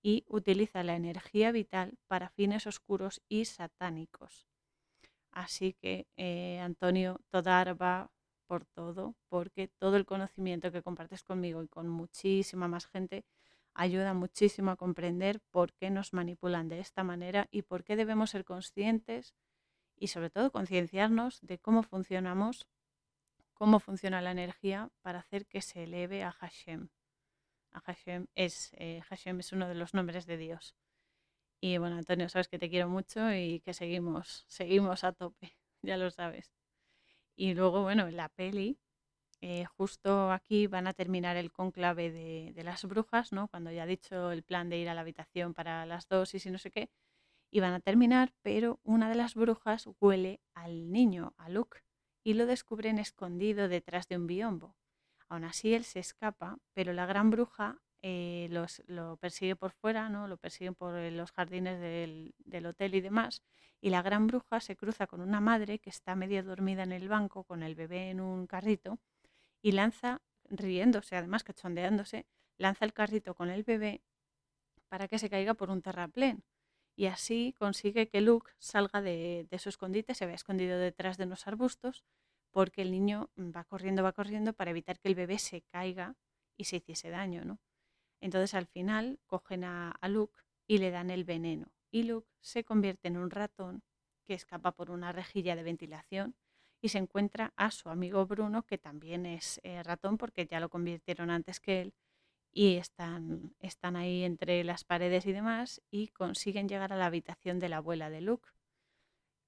y 0.00 0.24
utiliza 0.28 0.84
la 0.84 0.94
energía 0.94 1.50
vital 1.50 1.98
para 2.06 2.28
fines 2.28 2.68
oscuros 2.68 3.22
y 3.28 3.46
satánicos. 3.46 4.46
Así 5.36 5.74
que, 5.74 6.06
eh, 6.16 6.58
Antonio, 6.60 7.20
toda 7.28 7.60
arba 7.60 8.10
por 8.46 8.64
todo, 8.64 9.14
porque 9.28 9.68
todo 9.68 9.96
el 9.98 10.06
conocimiento 10.06 10.72
que 10.72 10.82
compartes 10.82 11.24
conmigo 11.24 11.62
y 11.62 11.68
con 11.68 11.90
muchísima 11.90 12.68
más 12.68 12.86
gente 12.86 13.26
ayuda 13.74 14.14
muchísimo 14.14 14.70
a 14.70 14.76
comprender 14.76 15.40
por 15.50 15.74
qué 15.74 15.90
nos 15.90 16.14
manipulan 16.14 16.70
de 16.70 16.80
esta 16.80 17.04
manera 17.04 17.48
y 17.50 17.60
por 17.60 17.84
qué 17.84 17.96
debemos 17.96 18.30
ser 18.30 18.46
conscientes 18.46 19.34
y 19.94 20.06
sobre 20.06 20.30
todo 20.30 20.50
concienciarnos 20.50 21.40
de 21.42 21.58
cómo 21.58 21.82
funcionamos, 21.82 22.66
cómo 23.52 23.78
funciona 23.78 24.22
la 24.22 24.30
energía 24.30 24.88
para 25.02 25.18
hacer 25.18 25.44
que 25.44 25.60
se 25.60 25.84
eleve 25.84 26.24
a 26.24 26.32
Hashem. 26.32 26.88
Hashem 27.84 28.26
es, 28.34 28.70
eh, 28.78 29.02
Hashem 29.10 29.40
es 29.40 29.52
uno 29.52 29.68
de 29.68 29.74
los 29.74 29.92
nombres 29.92 30.24
de 30.24 30.38
Dios. 30.38 30.74
Y 31.60 31.78
bueno, 31.78 31.96
Antonio, 31.96 32.28
sabes 32.28 32.48
que 32.48 32.58
te 32.58 32.70
quiero 32.70 32.88
mucho 32.88 33.32
y 33.32 33.60
que 33.60 33.74
seguimos, 33.74 34.44
seguimos 34.48 35.04
a 35.04 35.12
tope, 35.12 35.56
ya 35.82 35.96
lo 35.96 36.10
sabes. 36.10 36.52
Y 37.36 37.54
luego, 37.54 37.82
bueno, 37.82 38.10
la 38.10 38.28
peli 38.28 38.78
eh, 39.42 39.66
justo 39.76 40.32
aquí 40.32 40.66
van 40.66 40.86
a 40.86 40.94
terminar 40.94 41.36
el 41.36 41.52
conclave 41.52 42.10
de, 42.10 42.64
las 42.64 42.84
brujas, 42.84 43.32
¿no? 43.32 43.48
Cuando 43.48 43.70
ya 43.70 43.82
ha 43.82 43.86
dicho 43.86 44.32
el 44.32 44.42
plan 44.42 44.70
de 44.70 44.78
ir 44.78 44.88
a 44.88 44.94
la 44.94 45.02
habitación 45.02 45.54
para 45.54 45.86
las 45.86 46.08
dosis 46.08 46.46
y 46.46 46.50
no 46.50 46.58
sé 46.58 46.70
qué, 46.70 46.90
y 47.50 47.60
van 47.60 47.74
a 47.74 47.80
terminar, 47.80 48.32
pero 48.42 48.80
una 48.82 49.08
de 49.08 49.14
las 49.14 49.34
brujas 49.34 49.88
huele 50.00 50.40
al 50.54 50.90
niño, 50.90 51.34
a 51.36 51.48
Luke, 51.48 51.80
y 52.24 52.34
lo 52.34 52.46
descubren 52.46 52.98
escondido 52.98 53.68
detrás 53.68 54.08
de 54.08 54.16
un 54.16 54.26
biombo. 54.26 54.74
Aún 55.28 55.44
así 55.44 55.74
él 55.74 55.84
se 55.84 56.00
escapa, 56.00 56.58
pero 56.72 56.92
la 56.92 57.06
gran 57.06 57.30
bruja 57.30 57.82
eh, 58.02 58.48
lo 58.86 59.16
persigue 59.16 59.56
por 59.56 59.72
fuera, 59.72 60.08
¿no? 60.08 60.28
lo 60.28 60.36
persiguen 60.36 60.74
por 60.74 60.94
los 60.94 61.32
jardines 61.32 61.80
del, 61.80 62.66
hotel 62.66 62.94
y 62.94 63.00
demás, 63.00 63.42
y 63.80 63.90
la 63.90 64.02
gran 64.02 64.26
bruja 64.26 64.60
se 64.60 64.76
cruza 64.76 65.06
con 65.06 65.20
una 65.20 65.40
madre 65.40 65.78
que 65.78 65.90
está 65.90 66.14
medio 66.14 66.42
dormida 66.42 66.82
en 66.82 66.92
el 66.92 67.08
banco 67.08 67.44
con 67.44 67.62
el 67.62 67.74
bebé 67.74 68.10
en 68.10 68.20
un 68.20 68.46
carrito 68.46 68.98
y 69.62 69.72
lanza, 69.72 70.20
riéndose, 70.44 71.16
además 71.16 71.44
cachondeándose, 71.44 72.26
lanza 72.58 72.84
el 72.84 72.92
carrito 72.92 73.34
con 73.34 73.50
el 73.50 73.64
bebé 73.64 74.02
para 74.88 75.08
que 75.08 75.18
se 75.18 75.30
caiga 75.30 75.54
por 75.54 75.70
un 75.70 75.82
terraplén. 75.82 76.44
Y 76.96 77.06
así 77.06 77.54
consigue 77.58 78.08
que 78.08 78.22
Luke 78.22 78.52
salga 78.58 79.02
de, 79.02 79.46
su 79.58 79.68
escondite, 79.68 80.14
se 80.14 80.26
vea 80.26 80.34
escondido 80.34 80.78
detrás 80.78 81.18
de 81.18 81.24
unos 81.24 81.46
arbustos, 81.46 82.04
porque 82.50 82.80
el 82.82 82.90
niño 82.90 83.30
va 83.36 83.64
corriendo, 83.64 84.02
va 84.02 84.12
corriendo 84.12 84.54
para 84.54 84.70
evitar 84.70 84.98
que 84.98 85.08
el 85.08 85.14
bebé 85.14 85.38
se 85.38 85.60
caiga 85.62 86.16
y 86.56 86.64
se 86.64 86.76
hiciese 86.76 87.10
daño, 87.10 87.44
¿no? 87.44 87.58
Entonces 88.20 88.54
al 88.54 88.66
final 88.66 89.18
cogen 89.26 89.64
a, 89.64 89.90
a 89.90 90.08
Luke 90.08 90.40
y 90.66 90.78
le 90.78 90.90
dan 90.90 91.10
el 91.10 91.24
veneno. 91.24 91.72
Y 91.90 92.04
Luke 92.04 92.28
se 92.40 92.64
convierte 92.64 93.08
en 93.08 93.16
un 93.16 93.30
ratón 93.30 93.82
que 94.24 94.34
escapa 94.34 94.72
por 94.72 94.90
una 94.90 95.12
rejilla 95.12 95.56
de 95.56 95.62
ventilación 95.62 96.34
y 96.80 96.88
se 96.88 96.98
encuentra 96.98 97.52
a 97.56 97.70
su 97.70 97.88
amigo 97.88 98.26
Bruno, 98.26 98.64
que 98.64 98.78
también 98.78 99.26
es 99.26 99.60
eh, 99.62 99.82
ratón 99.82 100.18
porque 100.18 100.46
ya 100.46 100.60
lo 100.60 100.68
convirtieron 100.68 101.30
antes 101.30 101.60
que 101.60 101.80
él, 101.80 101.94
y 102.52 102.76
están, 102.76 103.54
están 103.60 103.96
ahí 103.96 104.24
entre 104.24 104.64
las 104.64 104.84
paredes 104.84 105.26
y 105.26 105.32
demás 105.32 105.82
y 105.90 106.08
consiguen 106.08 106.68
llegar 106.68 106.92
a 106.92 106.96
la 106.96 107.06
habitación 107.06 107.58
de 107.58 107.68
la 107.68 107.78
abuela 107.78 108.08
de 108.08 108.22
Luke. 108.22 108.48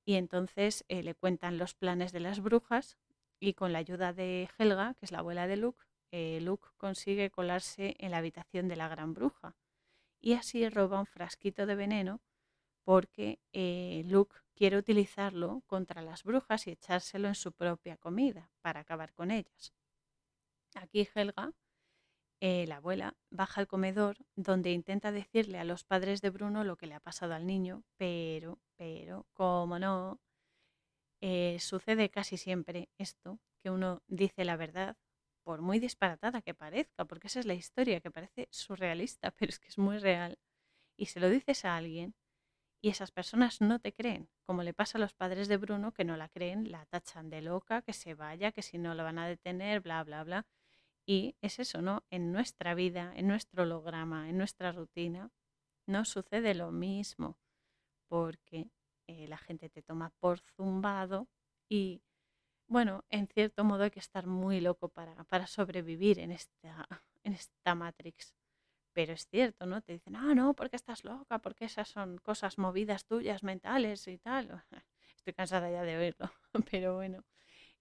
Y 0.04 0.16
entonces 0.16 0.84
eh, 0.88 1.02
le 1.02 1.14
cuentan 1.14 1.56
los 1.56 1.74
planes 1.74 2.12
de 2.12 2.20
las 2.20 2.40
brujas 2.40 2.98
y 3.40 3.54
con 3.54 3.72
la 3.72 3.78
ayuda 3.78 4.12
de 4.12 4.48
Helga, 4.58 4.94
que 4.94 5.06
es 5.06 5.12
la 5.12 5.20
abuela 5.20 5.46
de 5.46 5.56
Luke, 5.56 5.84
eh, 6.11 6.40
Luke 6.40 6.68
consigue 6.76 7.30
colarse 7.30 7.96
en 7.98 8.11
la 8.11 8.18
habitación 8.18 8.68
de 8.68 8.76
la 8.76 8.88
gran 8.88 9.14
bruja 9.14 9.56
y 10.20 10.34
así 10.34 10.68
roba 10.68 11.00
un 11.00 11.06
frasquito 11.06 11.66
de 11.66 11.74
veneno 11.74 12.20
porque 12.84 13.38
Luke 14.06 14.36
quiere 14.54 14.76
utilizarlo 14.76 15.62
contra 15.66 16.02
las 16.02 16.24
brujas 16.24 16.66
y 16.66 16.70
echárselo 16.70 17.28
en 17.28 17.34
su 17.34 17.52
propia 17.52 17.96
comida 17.96 18.50
para 18.62 18.80
acabar 18.80 19.12
con 19.12 19.30
ellas. 19.30 19.72
Aquí 20.74 21.09
Helga, 21.14 21.52
eh, 22.40 22.66
la 22.66 22.76
abuela, 22.76 23.16
baja 23.30 23.61
al 23.61 23.66
comedor 23.66 24.16
donde 24.36 24.72
intenta 24.72 25.12
decirle 25.12 25.59
a 25.59 25.64
los 25.64 25.84
padres 25.84 26.20
de 26.20 26.30
Bruno 26.30 26.64
lo 26.64 26.76
que 26.76 26.86
le 26.86 26.94
ha 26.94 27.00
pasado 27.00 27.34
al 27.34 27.46
niño, 27.46 27.84
pero, 27.96 28.59
pero, 28.76 29.26
como 29.32 29.78
no, 29.78 30.20
eh, 31.20 31.59
sucede 31.61 32.11
casi 32.11 32.36
siempre 32.36 32.88
esto, 32.96 33.40
que 33.61 33.70
uno 33.70 34.02
dice 34.06 34.44
la 34.44 34.56
verdad, 34.56 34.96
por 35.49 35.62
muy 35.62 35.78
disparatada 35.78 36.42
que 36.42 36.53
parezca, 36.53 37.07
porque 37.07 37.28
esa 37.28 37.40
es 37.40 37.46
la 37.46 37.55
historia, 37.55 38.03
que 38.03 38.11
parece 38.11 38.49
surrealista, 38.51 39.30
pero 39.38 39.49
es 39.49 39.59
que 39.59 39.68
es 39.68 39.78
muy 39.78 39.96
real, 39.96 40.38
y 40.94 41.07
se 41.07 41.20
lo 41.20 41.30
dices 41.30 41.64
a 41.64 41.74
alguien 41.74 42.14
y 42.82 42.90
esas 42.90 43.12
personas 43.12 43.62
no 43.62 43.78
te 43.78 43.94
creen, 43.94 44.28
como 44.44 44.62
le 44.62 44.74
pasa 44.74 44.99
a 44.99 45.01
los 45.01 45.14
padres 45.14 45.49
de 45.49 45.57
Bruno 45.57 45.92
que 45.92 46.05
no 46.05 46.18
la 46.18 46.28
creen, 46.28 46.70
la 46.70 46.84
tachan 46.84 47.30
de 47.30 47.40
loca, 47.40 47.80
que 47.80 47.94
se 47.94 48.12
vaya, 48.12 48.53
que 48.53 48.61
si 48.61 48.76
no 48.76 48.92
la 48.92 49.05
van 49.05 49.18
a 49.18 49.26
detener, 49.26 49.80
bla, 49.80 50.05
bla, 50.05 50.22
bla. 50.22 50.46
Y 51.07 51.34
es 51.40 51.59
eso, 51.59 51.80
¿no? 51.80 52.05
En 52.11 52.30
nuestra 52.30 52.74
vida, 52.74 53.14
en 53.16 53.26
nuestro 53.26 53.62
holograma, 53.62 54.28
en 54.28 54.36
nuestra 54.36 54.70
rutina, 54.72 55.30
no 55.86 56.05
sucede 56.05 56.55
lo 56.55 56.72
mismo, 56.72 57.38
porque 58.07 58.70
eh, 59.07 59.26
la 59.28 59.38
gente 59.38 59.70
te 59.70 59.80
toma 59.80 60.11
por 60.20 60.40
zumbado 60.40 61.26
y, 61.70 62.03
bueno, 62.68 63.04
en 63.10 63.26
cierto 63.28 63.64
modo 63.64 63.84
hay 63.84 63.90
que 63.90 63.98
estar 63.98 64.26
muy 64.26 64.60
loco 64.60 64.88
para, 64.88 65.24
para 65.24 65.46
sobrevivir 65.46 66.18
en 66.18 66.32
esta, 66.32 66.86
en 67.24 67.32
esta 67.34 67.74
Matrix. 67.74 68.34
Pero 68.92 69.12
es 69.14 69.26
cierto, 69.28 69.66
¿no? 69.66 69.80
Te 69.82 69.92
dicen, 69.92 70.16
ah, 70.16 70.34
no, 70.34 70.54
porque 70.54 70.76
estás 70.76 71.04
loca, 71.04 71.38
porque 71.38 71.64
esas 71.66 71.88
son 71.88 72.18
cosas 72.18 72.58
movidas 72.58 73.06
tuyas 73.06 73.42
mentales 73.42 74.06
y 74.08 74.18
tal. 74.18 74.64
Estoy 75.16 75.32
cansada 75.34 75.70
ya 75.70 75.82
de 75.82 75.96
oírlo, 75.96 76.30
pero 76.70 76.96
bueno, 76.96 77.24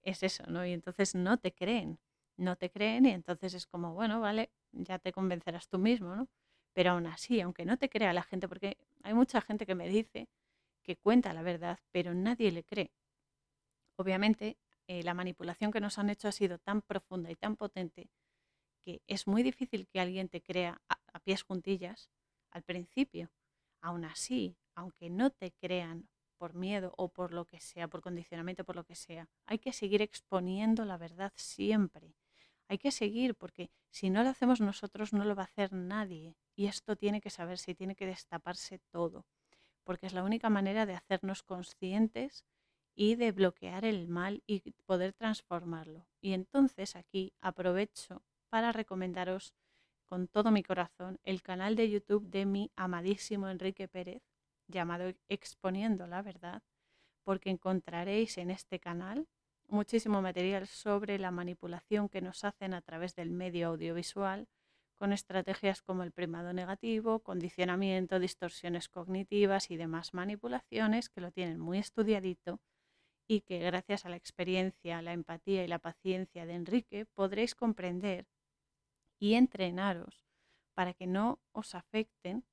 es 0.04 0.24
eso, 0.24 0.44
¿no? 0.48 0.66
Y 0.66 0.74
entonces 0.74 1.16
no 1.16 1.38
te 1.38 1.54
creen, 1.54 2.00
no 2.38 2.56
te 2.56 2.70
creen 2.72 3.06
y 3.06 3.12
entonces 3.12 3.54
es 3.54 3.68
como, 3.68 3.94
bueno, 3.94 4.20
vale, 4.22 4.52
ya 4.72 5.00
te 5.00 5.12
convencerás 5.12 5.68
tú 5.70 5.80
mismo, 5.80 6.16
¿no? 6.16 6.30
Pero 6.74 6.92
aún 6.92 7.08
así, 7.08 7.42
aunque 7.42 7.66
no 7.66 7.78
te 7.78 7.90
crea 7.90 8.14
la 8.14 8.24
gente, 8.24 8.48
porque 8.48 8.78
hay 9.04 9.14
mucha 9.14 9.42
gente 9.42 9.66
que 9.66 9.76
me 9.76 9.90
dice 9.90 10.30
que 10.84 10.98
cuenta 10.98 11.34
la 11.34 11.42
verdad, 11.42 11.80
pero 11.92 12.14
nadie 12.14 12.52
le 12.52 12.64
cree. 12.64 12.92
Obviamente, 13.98 14.58
eh, 14.88 15.04
la 15.04 15.14
manipulación 15.14 15.72
que 15.72 15.82
nos 15.82 15.98
han 15.98 16.10
hecho 16.10 16.28
ha 16.28 16.32
sido 16.32 16.58
tan 16.58 16.82
profunda 16.82 17.30
y 17.32 17.36
tan 17.36 17.56
potente 17.56 18.10
que 18.84 19.02
es 19.08 19.28
muy 19.28 19.44
difícil 19.44 19.88
que 19.88 20.00
alguien 20.00 20.30
te 20.30 20.42
crea 20.42 20.82
a 20.88 21.20
pies 21.20 21.44
juntillas 21.44 22.10
al 22.52 22.64
principio. 22.64 23.32
Aún 23.82 24.06
así, 24.06 24.56
aunque 24.76 25.10
no 25.10 25.30
te 25.30 25.52
crean 25.52 26.08
por 26.38 26.54
miedo 26.54 26.94
o 26.98 27.10
por 27.10 27.34
lo 27.34 27.46
que 27.46 27.60
sea, 27.60 27.88
por 27.88 28.02
condicionamiento, 28.02 28.64
por 28.64 28.76
lo 28.76 28.84
que 28.84 28.96
sea, 28.96 29.28
hay 29.46 29.60
que 29.60 29.74
seguir 29.74 30.02
exponiendo 30.02 30.86
la 30.86 30.98
verdad 30.98 31.34
siempre. 31.36 32.16
Hay 32.70 32.78
que 32.78 32.92
seguir 32.92 33.36
porque 33.36 33.70
si 33.90 34.10
no 34.10 34.24
lo 34.24 34.30
hacemos 34.30 34.62
nosotros 34.62 35.14
no 35.14 35.26
lo 35.26 35.36
va 35.36 35.44
a 35.44 35.46
hacer 35.46 35.74
nadie. 35.74 36.36
Y 36.56 36.68
esto 36.68 36.96
tiene 36.96 37.22
que 37.22 37.30
saberse 37.30 37.72
y 37.72 37.76
tiene 37.76 37.96
que 37.96 38.06
destaparse 38.06 38.80
todo. 38.92 39.26
Porque 39.84 40.06
es 40.06 40.14
la 40.14 40.24
única 40.24 40.50
manera 40.50 40.86
de 40.86 40.96
hacernos 40.96 41.44
conscientes 41.44 42.46
y 43.00 43.14
de 43.14 43.32
bloquear 43.32 43.86
el 43.86 44.08
mal 44.08 44.42
y 44.48 44.72
poder 44.88 45.14
transformarlo. 45.14 46.08
Y 46.20 46.34
entonces 46.34 46.96
aquí 46.96 47.32
aprovecho 47.40 48.24
para 48.50 48.72
recomendaros 48.72 49.54
con 50.06 50.28
todo 50.28 50.50
mi 50.50 50.64
corazón 50.64 51.20
el 51.24 51.44
canal 51.44 51.76
de 51.76 51.92
YouTube 51.92 52.28
de 52.28 52.48
mi 52.48 52.72
amadísimo 52.76 53.50
Enrique 53.50 53.88
Pérez, 53.88 54.24
llamado 54.68 55.14
Exponiendo 55.30 56.08
la 56.08 56.24
Verdad, 56.24 56.64
porque 57.24 57.52
encontraréis 57.52 58.40
en 58.40 58.50
este 58.50 58.80
canal 58.80 59.28
muchísimo 59.68 60.24
material 60.24 60.66
sobre 60.66 61.20
la 61.20 61.30
manipulación 61.30 62.10
que 62.10 62.22
nos 62.22 62.44
hacen 62.44 62.74
a 62.74 62.82
través 62.82 63.14
del 63.14 63.30
medio 63.30 63.68
audiovisual, 63.68 64.48
con 64.96 65.14
estrategias 65.14 65.84
como 65.84 66.02
el 66.02 66.12
primado 66.12 66.52
negativo, 66.52 67.20
condicionamiento, 67.20 68.18
distorsiones 68.18 68.90
cognitivas 68.90 69.70
y 69.70 69.78
demás 69.78 70.16
manipulaciones 70.16 71.10
que 71.10 71.22
lo 71.22 71.32
tienen 71.32 71.60
muy 71.60 71.78
estudiadito 71.78 72.60
y 73.28 73.42
que 73.42 73.60
gracias 73.60 74.06
a 74.06 74.10
la 74.10 74.16
experiencia, 74.16 75.02
la 75.02 75.14
empatía 75.14 75.64
y 75.64 75.68
la 75.68 75.80
paciencia 75.80 76.46
de 76.46 76.54
Enrique 76.54 77.06
podréis 77.06 77.56
comprender 77.56 78.26
y 79.20 79.34
entrenaros 79.34 80.26
para 80.74 80.94
que 80.94 81.08
no 81.08 81.40
os 81.52 81.76
afecten 81.76 82.46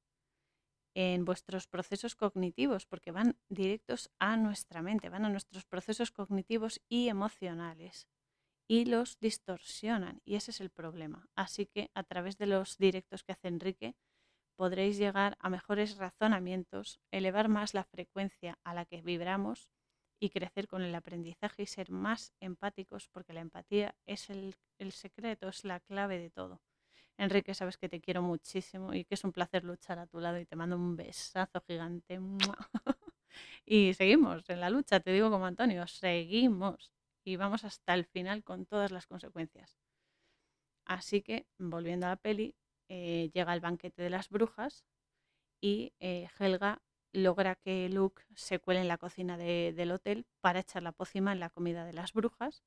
en 0.95 1.25
vuestros 1.25 1.66
procesos 1.66 2.14
cognitivos, 2.14 2.87
porque 2.87 3.11
van 3.11 3.37
directos 3.49 4.11
a 4.18 4.37
nuestra 4.37 4.81
mente, 4.81 5.09
van 5.09 5.25
a 5.25 5.29
nuestros 5.29 5.64
procesos 5.64 6.11
cognitivos 6.11 6.81
y 6.89 7.09
emocionales 7.09 8.09
y 8.68 8.85
los 8.87 9.18
distorsionan. 9.18 10.20
Y 10.25 10.37
ese 10.37 10.53
es 10.53 10.61
el 10.61 10.70
problema. 10.70 11.29
Así 11.35 11.66
que 11.66 11.91
a 11.95 12.05
través 12.05 12.39
de 12.39 12.47
los 12.47 12.79
directos 12.79 13.25
que 13.25 13.33
hace 13.33 13.49
Enrique 13.49 13.97
podréis 14.57 14.97
llegar 14.97 15.37
a 15.41 15.51
mejores 15.51 15.97
razonamientos, 15.97 17.01
elevar 17.11 17.49
más 17.49 17.75
la 17.75 17.85
frecuencia 17.85 18.59
a 18.62 18.72
la 18.72 18.85
que 18.85 19.03
vibramos 19.03 19.68
y 20.21 20.31
crecer 20.31 20.69
con 20.69 20.83
el 20.83 20.95
aprendizaje 20.95 21.62
y 21.62 21.67
ser 21.67 21.91
más 21.91 22.33
empáticos, 22.41 23.09
porque 23.09 23.33
la 23.33 23.41
empatía 23.41 23.95
es 24.07 24.31
el, 24.31 24.55
secreto, 24.93 25.49
es 25.49 25.65
la 25.65 25.81
clave 25.81 26.19
de 26.19 26.31
todo. 26.31 26.61
Enrique, 27.17 27.55
sabes 27.55 27.77
que 27.77 27.89
te 27.89 28.01
quiero 28.01 28.23
muchísimo 28.23 28.93
y 28.95 29.05
que 29.05 29.15
es 29.15 29.25
un 29.25 29.33
placer 29.33 29.65
luchar 29.65 29.99
a 29.99 30.07
tu 30.07 30.19
lado 30.21 30.39
y 30.39 30.47
te 30.47 30.57
mando 30.57 30.77
un 30.77 30.97
besazo 30.97 31.61
gigante. 31.67 32.21
y 33.67 33.95
seguimos 33.95 34.49
en 34.51 34.61
la 34.61 34.71
lucha, 34.71 35.01
te 35.01 35.12
digo 35.12 35.31
como 35.31 35.47
Antonio, 35.47 35.87
seguimos 35.87 36.93
y 37.25 37.37
vamos 37.37 37.65
hasta 37.65 37.95
el 37.95 38.05
final 38.05 38.43
con 38.43 38.67
todas 38.67 38.91
las 38.91 39.07
consecuencias. 39.07 39.79
Así 40.85 41.23
que, 41.23 41.47
volviendo 41.59 42.07
a 42.07 42.11
la 42.11 42.17
peli, 42.17 42.55
eh, 42.89 43.31
llega 43.33 43.55
el 43.55 43.61
banquete 43.61 44.03
de 44.03 44.11
las 44.11 44.29
brujas 44.29 44.85
y 45.61 45.95
eh, 45.99 46.29
Helga 46.39 46.83
logra 47.15 47.55
que 47.55 47.89
Luke 47.89 48.23
se 48.35 48.59
cuele 48.59 48.81
en 48.81 48.89
la 48.89 48.99
cocina 48.99 49.39
del 49.39 49.91
hotel 49.93 50.27
para 50.41 50.61
echar 50.61 50.83
la 50.83 50.93
pócima 50.93 51.33
en 51.33 51.41
la 51.41 51.51
comida 51.51 51.87
de 51.87 51.95
las 51.95 52.12
brujas 52.12 52.62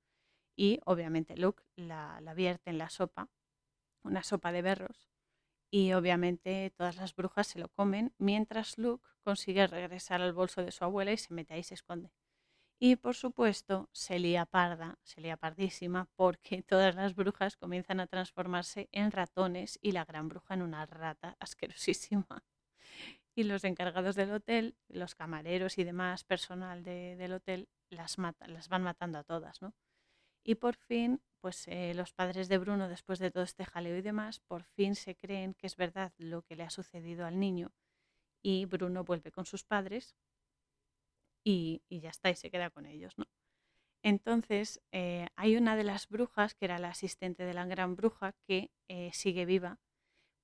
y 0.56 0.80
obviamente 0.86 1.38
Luke 1.38 1.64
la, 1.76 2.20
la 2.22 2.34
vierte 2.34 2.72
en 2.72 2.80
la 2.80 2.89
sopa 2.89 3.30
una 4.04 4.24
sopa 4.24 4.52
de 4.52 4.62
berros 4.62 5.10
y 5.70 5.93
obviamente 5.93 6.72
todas 6.76 6.95
las 6.95 7.16
brujas 7.16 7.48
se 7.48 7.60
lo 7.60 7.70
comen 7.70 8.14
mientras 8.18 8.78
Luke 8.78 9.08
consigue 9.24 9.68
regresar 9.68 10.22
al 10.22 10.34
bolso 10.34 10.64
de 10.64 10.72
su 10.72 10.84
abuela 10.84 11.12
y 11.12 11.18
se 11.18 11.34
mete 11.34 11.54
ahí 11.54 11.60
y 11.60 11.64
se 11.64 11.74
esconde. 11.74 12.12
Y 12.80 12.95
por 12.95 13.16
supuesto 13.16 13.89
se 13.91 14.20
lía 14.20 14.45
parda, 14.45 15.00
se 15.04 15.20
lía 15.20 15.36
pardísima 15.36 16.10
porque 16.16 16.62
todas 16.68 16.95
las 16.95 17.16
brujas 17.16 17.58
comienzan 17.58 18.00
a 18.00 18.08
transformarse 18.08 18.88
en 18.91 19.12
ratones 19.12 19.80
y 19.82 19.91
la 19.91 20.06
gran 20.06 20.30
bruja 20.30 20.54
en 20.54 20.62
una 20.62 20.86
rata 20.86 21.36
asquerosísima. 21.39 22.43
Y 23.38 23.44
los 23.44 23.64
encargados 23.64 24.16
del 24.16 24.32
hotel, 24.32 24.76
los 24.88 25.14
camareros 25.14 25.78
y 25.78 25.84
demás 25.84 26.24
personal 26.24 26.84
del 26.84 27.32
hotel 27.34 27.70
las, 27.92 28.18
las 28.48 28.68
van 28.68 28.82
matando 28.82 29.20
a 29.20 29.24
todas, 29.24 29.62
¿no? 29.62 29.76
Y 30.44 30.56
por 30.56 30.76
fin 30.76 31.22
pues 31.40 31.68
eh, 31.68 31.94
los 31.94 32.14
padres 32.14 32.50
de 32.50 32.58
Bruno, 32.58 32.90
después 32.90 33.20
de 33.20 33.30
todo 33.30 33.44
este 33.44 33.64
jaleo 33.64 33.96
y 33.96 34.02
demás, 34.02 34.40
por 34.40 34.64
fin 34.64 34.96
se 34.96 35.16
creen 35.16 35.54
que 35.54 35.68
es 35.68 35.76
verdad 35.76 36.14
lo 36.18 36.42
que 36.42 36.56
le 36.56 36.64
ha 36.64 36.72
sucedido 36.72 37.28
al 37.28 37.40
niño 37.40 37.72
y 38.42 38.66
Bruno 38.66 39.04
vuelve 39.04 39.32
con 39.32 39.46
sus 39.46 39.64
padres 39.64 40.16
y, 41.44 41.84
ya 41.90 42.10
está, 42.10 42.32
y 42.32 42.36
se 42.36 42.50
queda 42.50 42.72
con 42.72 42.88
ellos, 42.88 43.18
¿no? 43.18 43.26
Entonces, 44.04 44.82
eh, 44.92 45.28
hay 45.36 45.58
una 45.58 45.76
de 45.76 45.84
las 45.84 46.10
brujas, 46.10 46.56
que 46.56 46.66
era 46.66 46.80
la 46.80 46.90
asistente 46.90 47.44
de 47.44 47.54
la 47.54 47.66
gran 47.66 47.96
bruja, 47.96 48.34
que 48.48 48.72
eh, 48.88 49.12
sigue 49.14 49.46
viva 49.46 49.80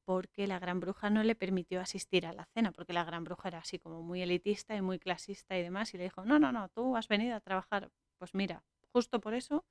porque 0.06 0.48
la 0.48 0.60
gran 0.60 0.80
bruja 0.80 1.10
no 1.10 1.24
le 1.24 1.36
permitió 1.36 1.82
asistir 1.82 2.26
a 2.26 2.34
la 2.34 2.46
cena, 2.46 2.72
porque 2.72 2.94
la 2.94 3.04
gran 3.04 3.24
bruja 3.24 3.50
era 3.50 3.60
así 3.60 3.80
como 3.80 4.02
muy 4.02 4.22
elitista 4.22 4.76
y 4.76 4.82
muy 4.82 5.00
clasista 5.00 5.58
y 5.58 5.64
demás, 5.64 5.94
y 5.94 5.98
le 5.98 6.06
dijo, 6.06 6.26
no, 6.26 6.40
no, 6.40 6.52
no, 6.52 6.70
tú 6.70 6.96
has 6.98 7.08
venido 7.08 7.36
a 7.36 7.40
trabajar. 7.40 7.92
Pues 8.18 8.34
mira, 8.34 8.64
justo 8.92 9.20
por 9.20 9.34
eso 9.34 9.66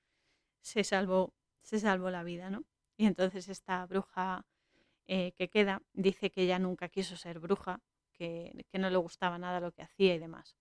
se 0.60 0.84
salvó, 0.84 1.34
se 1.62 1.78
salvó 1.80 2.10
la 2.10 2.22
vida, 2.24 2.50
¿no? 2.50 2.64
Y 2.96 3.06
entonces 3.06 3.48
esta 3.48 3.84
bruja 3.86 4.44
eh, 5.06 5.32
que 5.32 5.48
queda 5.48 5.82
dice 5.92 6.30
que 6.30 6.42
ella 6.42 6.58
nunca 6.58 6.88
quiso 6.88 7.16
ser 7.16 7.38
bruja, 7.40 7.80
que, 8.12 8.64
no 8.72 8.90
le 8.90 8.96
gustaba 8.96 9.38
nada 9.38 9.60
lo 9.60 9.72
que 9.72 9.82
hacía 9.82 10.14
y 10.14 10.18
demás. 10.18 10.56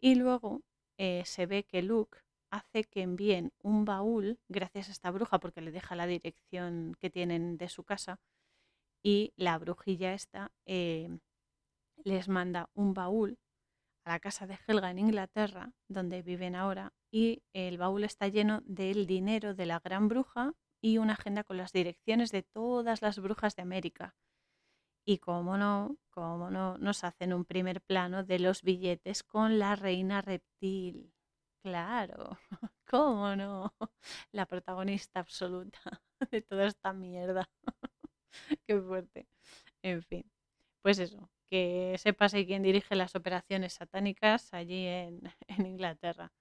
Y 0.00 0.16
luego 0.16 0.62
eh, 0.98 1.22
se 1.24 1.46
ve 1.46 1.64
que 1.64 1.82
Luke 1.82 2.18
hace 2.50 2.84
que 2.84 3.02
envíen 3.02 3.52
un 3.62 3.84
baúl, 3.84 4.38
gracias 4.48 4.88
a 4.88 4.92
esta 4.92 5.10
bruja, 5.10 5.40
porque 5.40 5.62
le 5.62 5.72
deja 5.72 5.96
la 5.96 6.06
dirección 6.06 6.94
que 7.00 7.08
tienen 7.10 7.56
de 7.56 7.68
su 7.68 7.84
casa, 7.84 8.20
y 9.02 9.32
la 9.36 9.58
brujilla 9.58 10.14
esta 10.14 10.52
eh, 10.66 11.18
les 12.04 12.28
manda 12.28 12.70
un 12.74 12.94
baúl 12.94 13.38
a 14.04 14.10
la 14.10 14.20
casa 14.20 14.46
de 14.46 14.58
Helga 14.66 14.90
en 14.90 14.98
Inglaterra, 14.98 15.72
donde 15.88 16.22
viven 16.22 16.56
ahora, 16.56 16.92
y 17.10 17.42
el 17.52 17.78
baúl 17.78 18.04
está 18.04 18.28
lleno 18.28 18.60
del 18.64 19.06
dinero 19.06 19.54
de 19.54 19.66
la 19.66 19.80
gran 19.80 20.08
bruja 20.08 20.54
y 20.80 20.98
una 20.98 21.12
agenda 21.12 21.44
con 21.44 21.56
las 21.56 21.72
direcciones 21.72 22.32
de 22.32 22.42
todas 22.42 23.02
las 23.02 23.18
brujas 23.18 23.54
de 23.54 23.62
América. 23.62 24.16
Y 25.04 25.18
cómo 25.18 25.56
no, 25.56 25.96
cómo 26.10 26.50
no, 26.50 26.78
nos 26.78 27.04
hacen 27.04 27.32
un 27.32 27.44
primer 27.44 27.80
plano 27.80 28.24
de 28.24 28.38
los 28.38 28.62
billetes 28.62 29.22
con 29.22 29.58
la 29.58 29.76
reina 29.76 30.22
reptil. 30.22 31.12
Claro, 31.62 32.38
cómo 32.88 33.36
no, 33.36 33.74
la 34.32 34.46
protagonista 34.46 35.20
absoluta 35.20 35.78
de 36.30 36.42
toda 36.42 36.66
esta 36.66 36.92
mierda. 36.92 37.48
Qué 38.66 38.80
fuerte. 38.80 39.26
En 39.82 40.02
fin, 40.02 40.24
pues 40.82 40.98
eso, 40.98 41.30
que 41.50 41.96
sepase 41.98 42.46
quién 42.46 42.62
dirige 42.62 42.94
las 42.94 43.14
operaciones 43.14 43.74
satánicas 43.74 44.54
allí 44.54 44.86
en, 45.48 45.66
Inglaterra. 45.66 46.32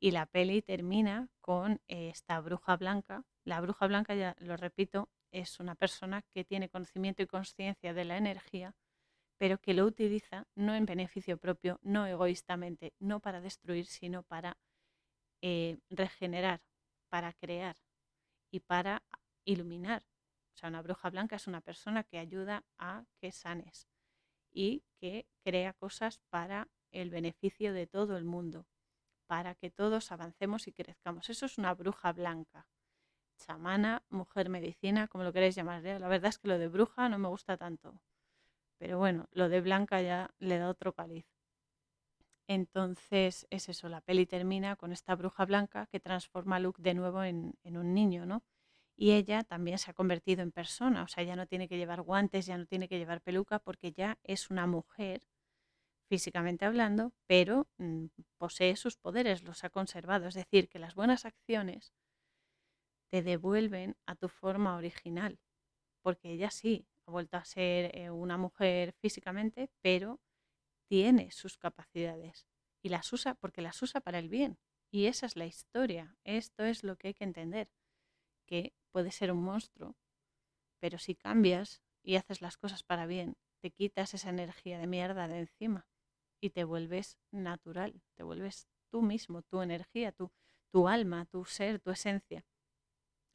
Y 0.00 0.10
la 0.12 0.26
peli 0.26 0.62
termina 0.62 1.28
con 1.40 1.80
esta 1.88 2.40
bruja 2.40 2.76
blanca. 2.76 3.24
La 3.44 3.60
bruja 3.60 3.86
blanca, 3.86 4.14
ya 4.14 4.36
lo 4.40 4.56
repito, 4.56 5.08
es 5.30 5.60
una 5.60 5.74
persona 5.74 6.22
que 6.32 6.44
tiene 6.44 6.68
conocimiento 6.68 7.22
y 7.22 7.26
conciencia 7.26 7.94
de 7.94 8.04
la 8.04 8.16
energía, 8.16 8.74
pero 9.38 9.58
que 9.58 9.74
lo 9.74 9.84
utiliza 9.84 10.46
no 10.54 10.74
en 10.74 10.86
beneficio 10.86 11.38
propio, 11.38 11.78
no 11.82 12.06
egoístamente, 12.06 12.94
no 12.98 13.20
para 13.20 13.40
destruir, 13.40 13.86
sino 13.86 14.22
para 14.22 14.56
eh, 15.42 15.78
regenerar, 15.90 16.62
para 17.08 17.32
crear 17.34 17.76
y 18.50 18.60
para 18.60 19.02
iluminar. 19.44 20.02
O 20.56 20.58
sea, 20.58 20.70
una 20.70 20.80
bruja 20.80 21.10
blanca 21.10 21.36
es 21.36 21.46
una 21.46 21.60
persona 21.60 22.02
que 22.02 22.18
ayuda 22.18 22.64
a 22.78 23.04
que 23.20 23.30
sanes 23.30 23.88
y 24.50 24.84
que 24.98 25.26
crea 25.44 25.74
cosas 25.74 26.18
para 26.30 26.68
el 26.92 27.10
beneficio 27.10 27.74
de 27.74 27.86
todo 27.86 28.16
el 28.16 28.24
mundo, 28.24 28.66
para 29.26 29.54
que 29.54 29.70
todos 29.70 30.10
avancemos 30.12 30.66
y 30.66 30.72
crezcamos. 30.72 31.28
Eso 31.28 31.44
es 31.44 31.58
una 31.58 31.74
bruja 31.74 32.10
blanca, 32.14 32.66
chamana, 33.36 34.02
mujer 34.08 34.48
medicina, 34.48 35.08
como 35.08 35.24
lo 35.24 35.32
queréis 35.34 35.56
llamar. 35.56 35.84
¿eh? 35.84 35.98
La 35.98 36.08
verdad 36.08 36.30
es 36.30 36.38
que 36.38 36.48
lo 36.48 36.58
de 36.58 36.68
bruja 36.68 37.10
no 37.10 37.18
me 37.18 37.28
gusta 37.28 37.58
tanto, 37.58 38.00
pero 38.78 38.96
bueno, 38.96 39.28
lo 39.32 39.50
de 39.50 39.60
blanca 39.60 40.00
ya 40.00 40.30
le 40.38 40.56
da 40.56 40.70
otro 40.70 40.94
caliz. 40.94 41.26
Entonces 42.48 43.46
es 43.50 43.68
eso, 43.68 43.90
la 43.90 44.00
peli 44.00 44.24
termina 44.24 44.76
con 44.76 44.92
esta 44.92 45.14
bruja 45.16 45.44
blanca 45.44 45.84
que 45.86 46.00
transforma 46.00 46.56
a 46.56 46.60
Luke 46.60 46.80
de 46.80 46.94
nuevo 46.94 47.22
en, 47.24 47.52
en 47.62 47.76
un 47.76 47.92
niño, 47.92 48.24
¿no? 48.24 48.42
Y 48.96 49.12
ella 49.12 49.44
también 49.44 49.78
se 49.78 49.90
ha 49.90 49.94
convertido 49.94 50.42
en 50.42 50.52
persona, 50.52 51.02
o 51.02 51.08
sea, 51.08 51.22
ya 51.22 51.36
no 51.36 51.46
tiene 51.46 51.68
que 51.68 51.76
llevar 51.76 52.02
guantes, 52.02 52.46
ya 52.46 52.56
no 52.56 52.66
tiene 52.66 52.88
que 52.88 52.98
llevar 52.98 53.20
peluca 53.20 53.58
porque 53.58 53.92
ya 53.92 54.18
es 54.24 54.50
una 54.50 54.66
mujer 54.66 55.22
físicamente 56.08 56.64
hablando, 56.64 57.12
pero 57.26 57.68
mm, 57.78 58.06
posee 58.38 58.76
sus 58.76 58.96
poderes, 58.96 59.42
los 59.42 59.64
ha 59.64 59.70
conservado. 59.70 60.28
Es 60.28 60.34
decir, 60.34 60.68
que 60.68 60.78
las 60.78 60.94
buenas 60.94 61.24
acciones 61.24 61.92
te 63.10 63.22
devuelven 63.22 63.96
a 64.06 64.14
tu 64.16 64.28
forma 64.28 64.76
original, 64.76 65.38
porque 66.02 66.32
ella 66.32 66.50
sí 66.50 66.86
ha 67.06 67.10
vuelto 67.10 67.36
a 67.36 67.44
ser 67.44 67.96
eh, 67.96 68.10
una 68.10 68.36
mujer 68.36 68.94
físicamente, 69.00 69.70
pero 69.82 70.20
tiene 70.88 71.30
sus 71.32 71.58
capacidades 71.58 72.46
y 72.82 72.88
las 72.88 73.12
usa 73.12 73.34
porque 73.34 73.62
las 73.62 73.80
usa 73.82 74.00
para 74.00 74.18
el 74.18 74.28
bien. 74.28 74.58
Y 74.90 75.06
esa 75.06 75.26
es 75.26 75.36
la 75.36 75.46
historia, 75.46 76.16
esto 76.24 76.64
es 76.64 76.84
lo 76.84 76.96
que 76.96 77.08
hay 77.08 77.14
que 77.14 77.24
entender, 77.24 77.68
que 78.46 78.72
puede 78.96 79.12
ser 79.12 79.30
un 79.32 79.42
monstruo, 79.42 79.90
pero 80.80 80.98
si 80.98 81.14
cambias 81.14 81.82
y 82.02 82.16
haces 82.16 82.40
las 82.42 82.56
cosas 82.56 82.82
para 82.82 83.06
bien, 83.06 83.36
te 83.62 83.70
quitas 83.70 84.14
esa 84.14 84.30
energía 84.30 84.78
de 84.78 84.86
mierda 84.86 85.28
de 85.28 85.40
encima 85.40 85.86
y 86.40 86.50
te 86.50 86.64
vuelves 86.64 87.18
natural, 87.32 88.02
te 88.16 88.22
vuelves 88.24 88.68
tú 88.90 89.02
mismo, 89.02 89.42
tu 89.42 89.62
energía, 89.62 90.12
tu, 90.12 90.32
tu 90.72 90.88
alma, 90.88 91.26
tu 91.26 91.44
ser, 91.44 91.80
tu 91.80 91.90
esencia. 91.90 92.44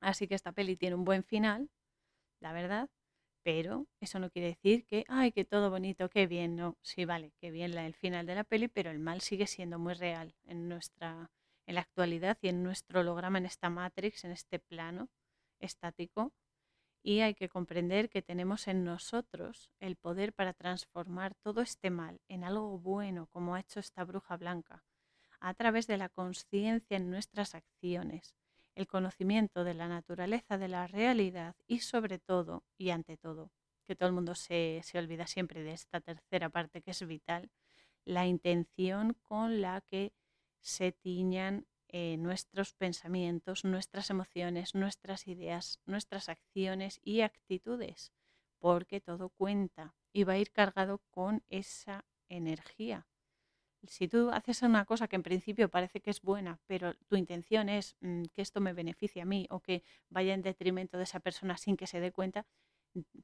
Así 0.01 0.27
que 0.27 0.35
esta 0.35 0.51
peli 0.51 0.75
tiene 0.77 0.95
un 0.95 1.05
buen 1.05 1.23
final, 1.23 1.69
la 2.41 2.53
verdad, 2.53 2.89
Pero 3.45 3.87
eso 4.01 4.19
no 4.19 4.31
quiere 4.31 4.49
decir 4.49 4.85
que, 4.87 5.05
ay, 5.09 5.31
que 5.33 5.45
todo 5.45 5.69
bonito, 5.71 6.09
qué 6.09 6.27
bien, 6.27 6.55
no. 6.57 6.77
Sí, 6.83 7.05
vale, 7.05 7.33
qué 7.41 7.51
bien 7.51 7.75
la, 7.75 7.85
el 7.87 7.95
final 7.95 8.25
de 8.27 8.35
la 8.35 8.43
peli, 8.45 8.67
pero 8.69 8.91
el 8.91 8.99
mal 8.99 9.21
sigue 9.21 9.47
siendo 9.47 9.79
muy 9.79 9.93
real 9.95 10.35
en 10.45 10.69
nuestra, 10.69 11.31
en 11.67 11.75
la 11.75 11.81
actualidad 11.81 12.37
y 12.41 12.49
en 12.49 12.63
nuestro 12.63 13.01
holograma, 13.01 13.39
en 13.39 13.45
esta 13.47 13.69
matrix, 13.69 14.25
en 14.25 14.31
este 14.31 14.59
plano 14.59 15.09
estático. 15.61 16.33
Y 17.03 17.21
hay 17.21 17.33
que 17.33 17.49
comprender 17.49 18.09
que 18.09 18.21
tenemos 18.21 18.67
en 18.67 18.83
nosotros 18.83 19.71
el 19.79 19.95
poder 19.95 20.33
para 20.33 20.53
transformar 20.53 21.33
todo 21.35 21.61
este 21.61 21.89
mal 21.89 22.21
en 22.27 22.43
algo 22.43 22.77
bueno, 22.77 23.27
como 23.27 23.55
ha 23.55 23.59
hecho 23.59 23.79
esta 23.79 24.03
bruja 24.03 24.37
blanca, 24.37 24.83
a 25.39 25.53
través 25.55 25.87
de 25.87 25.97
la 25.97 26.09
conciencia 26.09 26.97
en 26.97 27.09
nuestras 27.09 27.55
acciones, 27.55 28.35
el 28.75 28.87
conocimiento 28.87 29.63
de 29.63 29.73
la 29.73 29.87
naturaleza 29.87 30.59
de 30.59 30.67
la 30.67 30.85
realidad 30.85 31.55
y 31.67 31.79
sobre 31.79 32.19
todo, 32.19 32.63
y 32.77 32.91
ante 32.91 33.17
todo, 33.17 33.51
que 33.85 33.95
todo 33.95 34.07
el 34.07 34.15
mundo 34.15 34.35
se, 34.35 34.81
se 34.83 34.99
olvida 34.99 35.25
siempre 35.25 35.63
de 35.63 35.73
esta 35.73 36.01
tercera 36.01 36.49
parte 36.49 36.81
que 36.81 36.91
es 36.91 37.05
vital, 37.07 37.49
la 38.05 38.27
intención 38.27 39.13
con 39.23 39.61
la 39.61 39.81
que 39.81 40.13
se 40.61 40.91
tiñan 40.91 41.65
eh, 41.93 42.15
nuestros 42.17 42.73
pensamientos, 42.73 43.65
nuestras 43.65 44.09
emociones, 44.09 44.75
nuestras 44.75 45.27
ideas, 45.27 45.81
nuestras 45.85 46.29
acciones 46.29 47.01
y 47.03 47.19
actitudes, 47.21 48.13
porque 48.59 49.01
todo 49.01 49.29
cuenta 49.29 49.93
y 50.13 50.23
va 50.23 50.33
a 50.33 50.37
ir 50.37 50.51
cargado 50.51 50.99
con 51.09 51.43
esa 51.49 52.05
energía. 52.29 53.07
Si 53.83 54.07
tú 54.07 54.29
haces 54.29 54.61
una 54.61 54.85
cosa 54.85 55.09
que 55.09 55.17
en 55.17 55.23
principio 55.23 55.69
parece 55.69 56.01
que 56.01 56.11
es 56.11 56.21
buena, 56.21 56.61
pero 56.65 56.93
tu 57.09 57.17
intención 57.17 57.67
es 57.67 57.97
mm, 57.99 58.23
que 58.33 58.41
esto 58.41 58.61
me 58.61 58.73
beneficie 58.73 59.21
a 59.21 59.25
mí 59.25 59.47
o 59.49 59.59
que 59.59 59.83
vaya 60.09 60.33
en 60.33 60.43
detrimento 60.43 60.97
de 60.97 61.03
esa 61.03 61.19
persona 61.19 61.57
sin 61.57 61.75
que 61.75 61.87
se 61.87 61.99
dé 61.99 62.11
cuenta, 62.11 62.45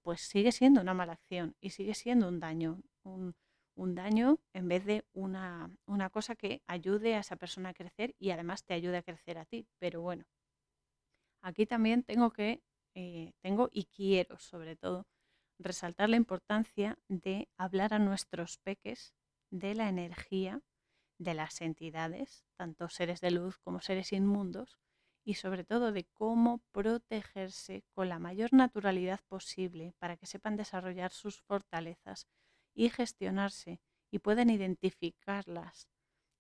pues 0.01 0.21
sigue 0.21 0.51
siendo 0.51 0.81
una 0.81 0.93
mala 0.93 1.13
acción 1.13 1.55
y 1.61 1.69
sigue 1.69 1.93
siendo 1.93 2.27
un 2.27 2.39
daño, 2.39 2.81
un, 3.03 3.35
un 3.77 3.95
daño 3.95 4.39
en 4.53 4.67
vez 4.67 4.85
de 4.85 5.05
una, 5.13 5.71
una, 5.85 6.09
cosa 6.09 6.35
que 6.35 6.61
ayude 6.67 7.15
a 7.15 7.19
esa 7.19 7.35
persona 7.35 7.69
a 7.69 7.73
crecer 7.73 8.15
y 8.19 8.31
además 8.31 8.65
te 8.65 8.73
ayude 8.73 8.97
a 8.97 9.03
crecer 9.03 9.37
a 9.37 9.45
ti. 9.45 9.67
Pero 9.79 10.01
bueno, 10.01 10.25
aquí 11.41 11.65
también 11.65 12.03
tengo 12.03 12.31
que, 12.31 12.63
eh, 12.95 13.33
tengo 13.41 13.69
y 13.71 13.85
quiero 13.85 14.39
sobre 14.39 14.75
todo 14.75 15.07
resaltar 15.59 16.09
la 16.09 16.17
importancia 16.17 16.97
de 17.07 17.49
hablar 17.57 17.93
a 17.93 17.99
nuestros 17.99 18.57
peques 18.57 19.13
de 19.51 19.75
la 19.75 19.89
energía 19.89 20.61
de 21.19 21.33
las 21.33 21.61
entidades, 21.61 22.45
tanto 22.57 22.89
seres 22.89 23.21
de 23.21 23.31
luz 23.31 23.57
como 23.59 23.81
seres 23.81 24.11
inmundos, 24.11 24.77
y 25.23 25.35
sobre 25.35 25.63
todo 25.63 25.91
de 25.91 26.05
cómo 26.05 26.61
protegerse 26.71 27.83
con 27.93 28.09
la 28.09 28.17
mayor 28.17 28.53
naturalidad 28.53 29.19
posible 29.27 29.93
para 29.99 30.15
que 30.15 30.25
sepan 30.25 30.55
desarrollar 30.55 31.11
sus 31.11 31.41
fortalezas 31.41 32.27
y 32.77 32.89
gestionarse 32.89 33.81
y 34.11 34.19
puedan 34.19 34.51
identificarlas 34.51 35.89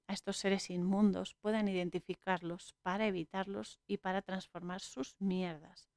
a 0.05 0.13
estos 0.13 0.37
seres 0.37 0.69
inmundos, 0.69 1.35
puedan 1.41 1.67
identificarlos 1.67 2.75
para 2.83 3.07
evitarlos 3.07 3.79
y 3.87 3.97
para 3.97 4.21
transformar 4.21 4.79
sus 4.79 5.15
mierdas. 5.19 5.89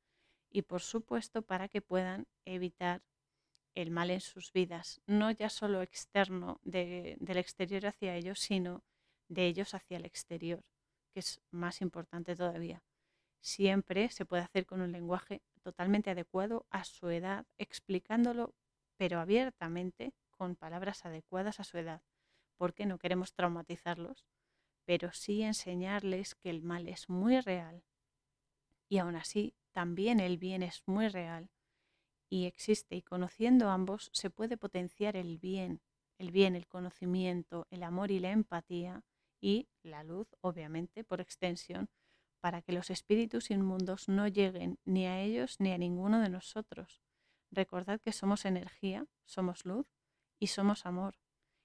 Y 0.51 0.63
por 0.63 0.81
supuesto 0.81 1.43
para 1.43 1.69
que 1.69 1.83
puedan 1.83 2.27
evitar 2.47 3.03
el 3.75 3.91
mal 3.91 4.11
en 4.11 4.23
sus 4.23 4.51
vidas, 4.53 5.01
no 5.07 5.31
ya 5.31 5.51
solo 5.51 5.83
externo 5.83 6.59
del 6.65 7.37
exterior 7.37 7.87
hacia 7.87 8.17
ellos, 8.17 8.41
sino 8.41 8.83
de 9.29 9.47
ellos 9.47 9.75
hacia 9.75 9.99
el 9.99 10.07
exterior, 10.07 10.65
que 11.13 11.21
es 11.21 11.41
más 11.51 11.83
importante 11.83 12.35
todavía. 12.35 12.83
Siempre 13.43 14.11
se 14.11 14.25
puede 14.25 14.43
hacer 14.43 14.67
con 14.67 14.81
un 14.81 14.91
lenguaje 14.91 15.43
totalmente 15.63 16.11
adecuado 16.11 16.67
a 16.71 16.85
su 16.85 17.11
edad, 17.11 17.47
explicándolo 17.59 18.55
pero 18.97 19.21
abiertamente 19.21 20.15
con 20.41 20.57
palabras 20.57 21.05
adecuadas 21.05 21.61
a 21.61 21.65
su 21.65 21.77
edad, 21.77 22.01
porque 22.57 22.87
no 22.87 22.97
queremos 22.97 23.35
traumatizarlos, 23.35 24.25
pero 24.87 25.13
sí 25.13 25.43
enseñarles 25.43 26.35
que 26.35 26.49
el 26.49 26.63
mal 26.63 26.89
es 26.89 27.11
muy 27.11 27.43
real 27.43 27.85
y 28.89 28.97
aún 28.97 29.17
así 29.17 29.55
también 29.73 30.19
el 30.19 30.39
bien 30.39 30.63
es 30.63 30.83
muy 30.87 31.09
real 31.09 31.51
y 32.31 32.47
existe 32.47 32.97
y 32.97 33.03
conociendo 33.03 33.69
ambos 33.69 34.09
se 34.15 34.31
puede 34.31 34.57
potenciar 34.57 35.15
el 35.15 35.37
bien, 35.37 35.83
el 36.17 36.31
bien, 36.31 36.57
el 36.57 36.67
conocimiento, 36.67 37.67
el 37.69 37.83
amor 37.83 38.11
y 38.11 38.19
la 38.19 38.31
empatía 38.31 39.05
y 39.43 39.69
la 39.83 40.05
luz, 40.05 40.27
obviamente, 40.41 41.05
por 41.05 41.21
extensión, 41.21 41.91
para 42.41 42.63
que 42.63 42.73
los 42.73 42.89
espíritus 42.89 43.51
inmundos 43.51 44.09
no 44.09 44.27
lleguen 44.27 44.79
ni 44.87 45.05
a 45.05 45.21
ellos 45.21 45.61
ni 45.61 45.71
a 45.73 45.77
ninguno 45.77 46.19
de 46.19 46.31
nosotros. 46.31 47.03
Recordad 47.51 48.01
que 48.01 48.13
somos 48.13 48.47
energía, 48.47 49.07
somos 49.27 49.67
luz 49.67 49.87
y 50.41 50.49
somos 50.49 50.87
amor. 50.87 51.21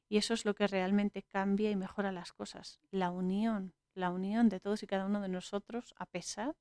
Y 0.07 0.17
eso 0.17 0.35
es 0.35 0.45
lo 0.45 0.53
que 0.53 0.67
realmente 0.67 1.23
cambia 1.23 1.71
y 1.71 1.75
mejora 1.75 2.11
las 2.11 2.31
cosas. 2.33 2.79
La 2.91 3.09
unión, 3.09 3.73
la 3.95 4.11
unión 4.11 4.49
de 4.49 4.59
todos 4.59 4.83
y 4.83 4.87
cada 4.87 5.05
uno 5.05 5.21
de 5.21 5.29
nosotros 5.29 5.95
a 5.97 6.05
pesar 6.05 6.55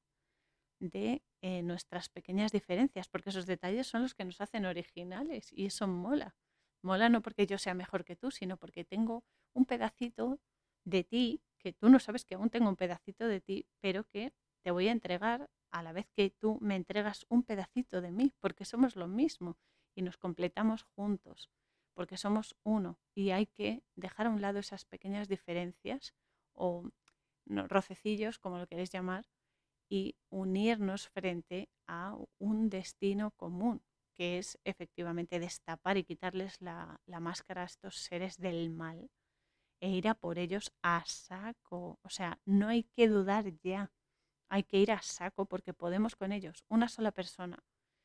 de 0.80 1.22
eh, 1.42 1.62
nuestras 1.62 2.08
pequeñas 2.08 2.52
diferencias, 2.52 3.08
porque 3.08 3.30
esos 3.30 3.46
detalles 3.46 3.86
son 3.86 4.02
los 4.02 4.14
que 4.14 4.24
nos 4.24 4.40
hacen 4.40 4.64
originales 4.64 5.52
y 5.52 5.66
eso 5.66 5.86
mola. 5.86 6.36
Mola 6.82 7.08
no 7.08 7.20
porque 7.20 7.46
yo 7.46 7.58
sea 7.58 7.74
mejor 7.74 8.04
que 8.04 8.16
tú, 8.16 8.30
sino 8.30 8.56
porque 8.56 8.84
tengo 8.84 9.24
un 9.52 9.66
pedacito 9.66 10.40
de 10.84 11.04
ti, 11.04 11.42
que 11.58 11.72
tú 11.72 11.88
no 11.88 11.98
sabes 11.98 12.24
que 12.24 12.34
aún 12.34 12.50
tengo 12.50 12.68
un 12.68 12.76
pedacito 12.76 13.26
de 13.26 13.40
ti, 13.40 13.66
pero 13.80 14.04
que 14.04 14.32
te 14.62 14.70
voy 14.70 14.88
a 14.88 14.92
entregar 14.92 15.50
a 15.70 15.82
la 15.82 15.92
vez 15.92 16.06
que 16.14 16.30
tú 16.30 16.58
me 16.60 16.76
entregas 16.76 17.26
un 17.28 17.42
pedacito 17.42 18.00
de 18.00 18.12
mí, 18.12 18.32
porque 18.40 18.64
somos 18.64 18.96
lo 18.96 19.08
mismo 19.08 19.56
y 19.94 20.02
nos 20.02 20.16
completamos 20.18 20.82
juntos 20.82 21.50
porque 21.94 22.16
somos 22.16 22.56
uno 22.62 22.98
y 23.14 23.30
hay 23.30 23.46
que 23.46 23.82
dejar 23.94 24.26
a 24.26 24.30
un 24.30 24.40
lado 24.40 24.58
esas 24.58 24.84
pequeñas 24.84 25.28
diferencias 25.28 26.14
o 26.52 26.90
rocecillos, 27.46 28.38
como 28.38 28.58
lo 28.58 28.66
queréis 28.66 28.90
llamar, 28.90 29.26
y 29.88 30.16
unirnos 30.30 31.08
frente 31.08 31.68
a 31.86 32.16
un 32.38 32.68
destino 32.68 33.30
común, 33.32 33.82
que 34.14 34.38
es 34.38 34.58
efectivamente 34.64 35.38
destapar 35.38 35.96
y 35.96 36.04
quitarles 36.04 36.60
la, 36.60 37.00
la 37.06 37.20
máscara 37.20 37.62
a 37.62 37.66
estos 37.66 37.96
seres 37.96 38.38
del 38.38 38.70
mal 38.70 39.10
e 39.80 39.90
ir 39.90 40.08
a 40.08 40.14
por 40.14 40.38
ellos 40.38 40.72
a 40.82 41.04
saco. 41.06 41.98
O 42.02 42.08
sea, 42.08 42.40
no 42.44 42.68
hay 42.68 42.84
que 42.84 43.08
dudar 43.08 43.44
ya, 43.60 43.92
hay 44.48 44.62
que 44.62 44.78
ir 44.78 44.92
a 44.92 45.02
saco 45.02 45.46
porque 45.46 45.74
podemos 45.74 46.16
con 46.16 46.32
ellos. 46.32 46.64
Una 46.68 46.88
sola 46.88 47.12
persona 47.12 47.62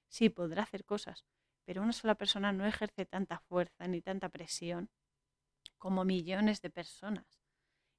sí 0.10 0.30
podrá 0.30 0.64
hacer 0.64 0.84
cosas, 0.86 1.26
pero 1.70 1.84
una 1.84 1.94
sola 1.94 2.16
persona 2.16 2.52
no 2.52 2.66
ejerce 2.66 3.06
tanta 3.06 3.38
fuerza 3.42 3.88
ni 3.88 4.02
tanta 4.02 4.30
presión 4.30 4.90
como 5.78 6.04
millones 6.04 6.64
de 6.64 6.72
personas. 6.72 7.44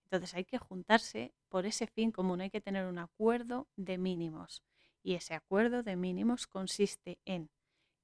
Entonces 0.02 0.34
hay 0.34 0.44
que 0.44 0.58
juntarse 0.58 1.32
por 1.48 1.66
ese 1.66 1.86
fin 1.86 2.10
común, 2.10 2.40
hay 2.40 2.50
que 2.50 2.60
tener 2.60 2.86
un 2.86 2.98
acuerdo 2.98 3.68
de 3.76 3.96
mínimos. 3.96 4.64
Y 5.04 5.14
ese 5.14 5.34
acuerdo 5.34 5.84
de 5.84 5.94
mínimos 5.94 6.48
consiste 6.48 7.20
en 7.24 7.48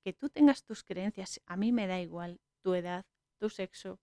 que 0.05 0.13
tú 0.13 0.29
tengas 0.29 0.63
tus 0.63 0.85
creencias, 0.85 1.41
a 1.47 1.57
mí 1.57 1.73
me 1.73 1.89
da 1.89 1.99
igual 1.99 2.39
tu 2.63 2.75
edad, 2.75 3.05
tu 3.37 3.51
sexo, 3.51 3.99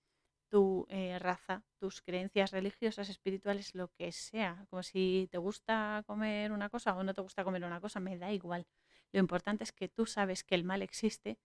tu 0.49 0.85
eh, 0.89 1.17
raza, 1.17 1.63
tus 1.79 2.01
creencias 2.01 2.51
religiosas, 2.51 3.07
espirituales, 3.07 3.73
lo 3.73 3.87
que 3.87 4.11
sea. 4.11 4.65
Como 4.69 4.83
si 4.83 5.29
te 5.31 5.37
gusta 5.37 6.03
comer 6.07 6.51
una 6.51 6.67
cosa 6.67 6.93
o 6.93 7.05
no 7.05 7.13
te 7.13 7.21
gusta 7.21 7.45
comer 7.45 7.63
una 7.63 7.79
cosa, 7.79 8.01
me 8.01 8.17
da 8.17 8.33
igual. 8.33 8.67
Lo 9.13 9.21
importante 9.21 9.63
es 9.63 9.71
que 9.71 9.87
tú 9.87 10.05
sabes 10.05 10.43
que 10.43 10.55
el 10.55 10.65
mal 10.65 10.81
existe 10.81 11.39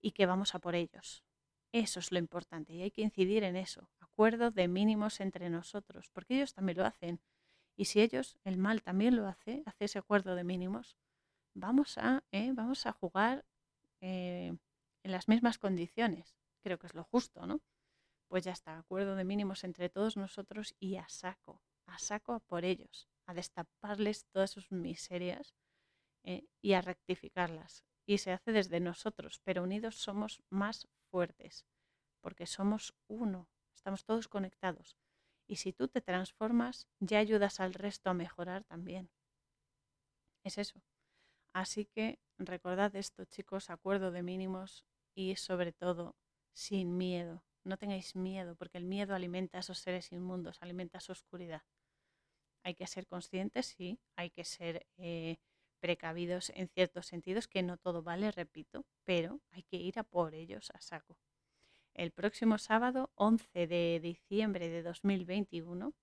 y 0.00 0.12
que 0.12 0.26
vamos 0.26 0.54
a 0.54 0.58
por 0.58 0.74
ellos. 0.74 1.24
Eso 1.72 2.00
es 2.00 2.12
lo 2.12 2.18
importante 2.18 2.72
y 2.72 2.82
hay 2.82 2.90
que 2.90 3.02
incidir 3.02 3.44
en 3.44 3.56
eso. 3.56 3.90
Acuerdo 4.00 4.50
de 4.50 4.68
mínimos 4.68 5.20
entre 5.20 5.50
nosotros, 5.50 6.08
porque 6.12 6.36
ellos 6.36 6.54
también 6.54 6.78
lo 6.78 6.86
hacen. 6.86 7.20
Y 7.76 7.84
si 7.84 8.00
ellos, 8.00 8.38
el 8.44 8.56
mal 8.56 8.82
también 8.82 9.16
lo 9.16 9.26
hace, 9.26 9.62
hace 9.66 9.84
ese 9.84 9.98
acuerdo 9.98 10.34
de 10.34 10.44
mínimos, 10.44 10.96
vamos 11.54 11.98
a, 11.98 12.24
eh, 12.32 12.52
vamos 12.52 12.86
a 12.86 12.92
jugar 12.92 13.44
eh, 14.00 14.56
en 15.02 15.12
las 15.12 15.28
mismas 15.28 15.58
condiciones. 15.58 16.36
Creo 16.62 16.78
que 16.78 16.86
es 16.86 16.94
lo 16.94 17.04
justo, 17.04 17.46
¿no? 17.46 17.60
Pues 18.28 18.44
ya 18.44 18.52
está, 18.52 18.78
acuerdo 18.78 19.14
de 19.14 19.24
mínimos 19.24 19.64
entre 19.64 19.88
todos 19.88 20.16
nosotros 20.16 20.74
y 20.78 20.96
a 20.96 21.08
saco, 21.08 21.62
a 21.86 21.98
saco 21.98 22.32
a 22.34 22.40
por 22.40 22.64
ellos, 22.64 23.08
a 23.26 23.34
destaparles 23.34 24.26
todas 24.26 24.50
sus 24.50 24.70
miserias 24.72 25.54
eh, 26.24 26.46
y 26.60 26.72
a 26.72 26.82
rectificarlas 26.82 27.87
y 28.08 28.16
se 28.16 28.32
hace 28.32 28.52
desde 28.52 28.80
nosotros, 28.80 29.42
pero 29.44 29.62
unidos 29.62 29.96
somos 29.96 30.42
más 30.48 30.88
fuertes, 31.10 31.66
porque 32.22 32.46
somos 32.46 32.94
uno, 33.06 33.50
estamos 33.74 34.06
todos 34.06 34.28
conectados. 34.28 34.96
Y 35.46 35.56
si 35.56 35.74
tú 35.74 35.88
te 35.88 36.00
transformas, 36.00 36.88
ya 37.00 37.18
ayudas 37.18 37.60
al 37.60 37.74
resto 37.74 38.08
a 38.08 38.14
mejorar 38.14 38.64
también. 38.64 39.10
Es 40.42 40.56
eso. 40.56 40.82
Así 41.52 41.84
que 41.84 42.18
recordad 42.38 42.96
esto, 42.96 43.26
chicos, 43.26 43.68
acuerdo 43.68 44.10
de 44.10 44.22
mínimos 44.22 44.86
y 45.14 45.36
sobre 45.36 45.72
todo 45.72 46.16
sin 46.54 46.96
miedo. 46.96 47.44
No 47.62 47.76
tengáis 47.76 48.16
miedo, 48.16 48.56
porque 48.56 48.78
el 48.78 48.84
miedo 48.84 49.14
alimenta 49.14 49.58
a 49.58 49.60
esos 49.60 49.80
seres 49.80 50.12
inmundos, 50.12 50.62
alimenta 50.62 51.00
su 51.00 51.12
oscuridad. 51.12 51.62
Hay 52.64 52.74
que 52.74 52.86
ser 52.86 53.06
conscientes, 53.06 53.66
sí, 53.66 54.00
hay 54.16 54.30
que 54.30 54.44
ser 54.44 54.86
eh, 54.96 55.36
precavidos 55.80 56.50
en 56.54 56.68
ciertos 56.68 57.06
sentidos, 57.06 57.48
que 57.48 57.62
no 57.62 57.76
todo 57.76 58.02
vale, 58.02 58.30
repito, 58.30 58.84
pero 59.04 59.40
hay 59.50 59.62
que 59.62 59.76
ir 59.76 59.98
a 59.98 60.04
por 60.04 60.34
ellos 60.34 60.70
a 60.74 60.80
saco. 60.80 61.16
El 61.94 62.12
próximo 62.12 62.58
sábado, 62.58 63.10
11 63.16 63.66
de 63.66 64.00
diciembre 64.00 64.68
de 64.68 64.82
2021, 64.82 65.94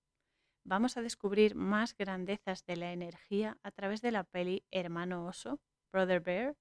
vamos 0.64 0.96
a 0.96 1.02
descubrir 1.02 1.54
más 1.54 1.96
grandezas 1.96 2.66
de 2.66 2.76
la 2.76 2.92
energía 2.92 3.58
a 3.62 3.70
través 3.70 4.02
de 4.02 4.10
la 4.10 4.24
peli 4.24 4.64
Hermano 4.70 5.26
Oso, 5.26 5.60
Brother 5.92 6.20
Bear, 6.20 6.56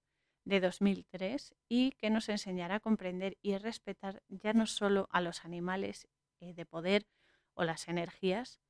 de 0.46 0.60
2003, 0.60 1.56
y 1.68 1.92
que 1.94 2.10
nos 2.10 2.30
enseñará 2.30 2.76
a 2.76 2.80
comprender 2.80 3.38
y 3.42 3.58
respetar 3.58 4.22
ya 4.30 4.54
no 4.54 4.68
solo 4.68 5.10
a 5.12 5.20
los 5.22 5.44
animales 5.44 6.08
eh, 6.40 6.54
de 6.54 6.66
poder 6.66 7.08
o 7.56 7.64
las 7.64 7.88
energías, 7.88 8.62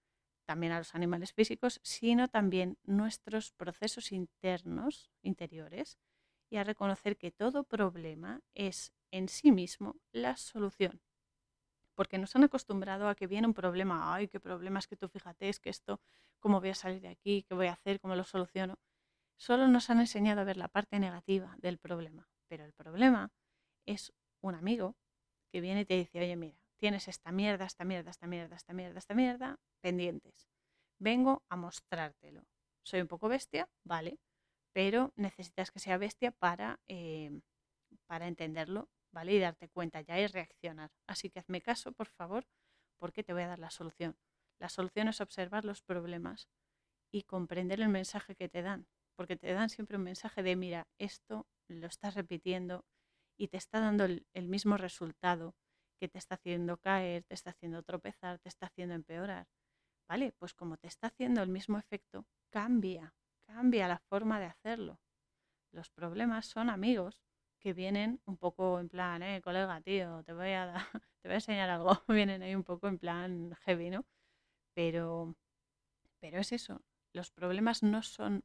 también 0.45 0.71
a 0.71 0.77
los 0.77 0.95
animales 0.95 1.33
físicos, 1.33 1.79
sino 1.83 2.27
también 2.27 2.77
nuestros 2.83 3.51
procesos 3.51 4.11
internos, 4.11 5.11
interiores, 5.21 5.97
y 6.49 6.57
a 6.57 6.63
reconocer 6.63 7.17
que 7.17 7.31
todo 7.31 7.63
problema 7.63 8.41
es 8.53 8.93
en 9.11 9.29
sí 9.29 9.51
mismo 9.51 9.95
la 10.11 10.37
solución. 10.37 11.01
Porque 11.95 12.17
nos 12.17 12.35
han 12.35 12.43
acostumbrado 12.43 13.07
a 13.07 13.15
que 13.15 13.27
viene 13.27 13.47
un 13.47 13.53
problema, 13.53 14.13
ay, 14.13 14.27
qué 14.27 14.39
problema 14.39 14.79
es 14.79 14.87
que 14.87 14.97
tú 14.97 15.07
fíjate, 15.07 15.49
es 15.49 15.59
que 15.59 15.69
esto, 15.69 16.01
¿cómo 16.39 16.59
voy 16.59 16.69
a 16.69 16.75
salir 16.75 17.01
de 17.01 17.07
aquí? 17.07 17.43
¿Qué 17.43 17.55
voy 17.55 17.67
a 17.67 17.73
hacer? 17.73 17.99
¿Cómo 17.99 18.15
lo 18.15 18.23
soluciono? 18.23 18.77
Solo 19.37 19.67
nos 19.67 19.89
han 19.89 19.99
enseñado 19.99 20.41
a 20.41 20.43
ver 20.43 20.57
la 20.57 20.67
parte 20.67 20.99
negativa 20.99 21.55
del 21.59 21.77
problema. 21.77 22.27
Pero 22.47 22.65
el 22.65 22.73
problema 22.73 23.31
es 23.85 24.13
un 24.41 24.55
amigo 24.55 24.95
que 25.51 25.61
viene 25.61 25.81
y 25.81 25.85
te 25.85 25.95
dice, 25.95 26.19
oye, 26.19 26.35
mira, 26.35 26.57
tienes 26.77 27.07
esta 27.07 27.31
mierda, 27.31 27.65
esta 27.65 27.85
mierda, 27.85 28.11
esta 28.11 28.27
mierda, 28.27 28.55
esta 28.55 28.73
mierda, 28.73 28.99
esta 28.99 29.13
mierda, 29.13 29.59
pendientes. 29.81 30.47
Vengo 30.99 31.43
a 31.49 31.55
mostrártelo. 31.55 32.43
Soy 32.83 33.01
un 33.01 33.07
poco 33.07 33.27
bestia, 33.27 33.67
vale, 33.83 34.19
pero 34.73 35.11
necesitas 35.15 35.71
que 35.71 35.79
sea 35.79 35.97
bestia 35.97 36.31
para, 36.31 36.79
eh, 36.87 37.41
para 38.07 38.27
entenderlo, 38.27 38.89
¿vale? 39.11 39.33
Y 39.33 39.39
darte 39.39 39.69
cuenta 39.69 40.01
ya 40.01 40.19
y 40.19 40.27
reaccionar. 40.27 40.91
Así 41.07 41.29
que 41.29 41.39
hazme 41.39 41.61
caso, 41.61 41.91
por 41.93 42.07
favor, 42.07 42.45
porque 42.99 43.23
te 43.23 43.33
voy 43.33 43.43
a 43.43 43.47
dar 43.47 43.59
la 43.59 43.71
solución. 43.71 44.15
La 44.59 44.69
solución 44.69 45.07
es 45.07 45.21
observar 45.21 45.65
los 45.65 45.81
problemas 45.81 46.47
y 47.11 47.23
comprender 47.23 47.81
el 47.81 47.89
mensaje 47.89 48.35
que 48.35 48.49
te 48.49 48.61
dan, 48.61 48.87
porque 49.15 49.35
te 49.35 49.53
dan 49.53 49.69
siempre 49.69 49.97
un 49.97 50.03
mensaje 50.03 50.43
de, 50.43 50.55
mira, 50.55 50.87
esto 50.97 51.47
lo 51.67 51.87
estás 51.87 52.13
repitiendo 52.13 52.85
y 53.37 53.47
te 53.47 53.57
está 53.57 53.79
dando 53.79 54.05
el 54.05 54.47
mismo 54.47 54.77
resultado 54.77 55.55
que 55.95 56.07
te 56.07 56.17
está 56.17 56.35
haciendo 56.35 56.77
caer, 56.77 57.23
te 57.23 57.33
está 57.33 57.51
haciendo 57.51 57.83
tropezar, 57.83 58.39
te 58.39 58.49
está 58.49 58.67
haciendo 58.67 58.95
empeorar. 58.95 59.47
¿Vale? 60.07 60.33
Pues 60.33 60.53
como 60.53 60.77
te 60.77 60.87
está 60.87 61.07
haciendo 61.07 61.41
el 61.41 61.49
mismo 61.49 61.79
efecto, 61.79 62.27
cambia, 62.49 63.13
cambia 63.47 63.87
la 63.87 63.99
forma 63.99 64.39
de 64.39 64.45
hacerlo. 64.45 64.99
Los 65.71 65.89
problemas 65.89 66.45
son 66.45 66.69
amigos 66.69 67.21
que 67.59 67.73
vienen 67.73 68.21
un 68.25 68.37
poco 68.37 68.79
en 68.79 68.89
plan, 68.89 69.23
eh, 69.23 69.41
colega, 69.41 69.81
tío, 69.81 70.23
te 70.23 70.33
voy 70.33 70.51
a, 70.51 70.73
te 71.21 71.27
voy 71.27 71.33
a 71.33 71.35
enseñar 71.35 71.69
algo. 71.69 71.99
vienen 72.07 72.43
ahí 72.43 72.55
un 72.55 72.63
poco 72.63 72.87
en 72.87 72.99
plan 72.99 73.55
heavy, 73.65 73.89
¿no? 73.89 74.05
Pero, 74.75 75.35
pero 76.19 76.39
es 76.39 76.51
eso. 76.51 76.81
Los 77.13 77.31
problemas 77.31 77.81
no 77.81 78.03
son 78.03 78.43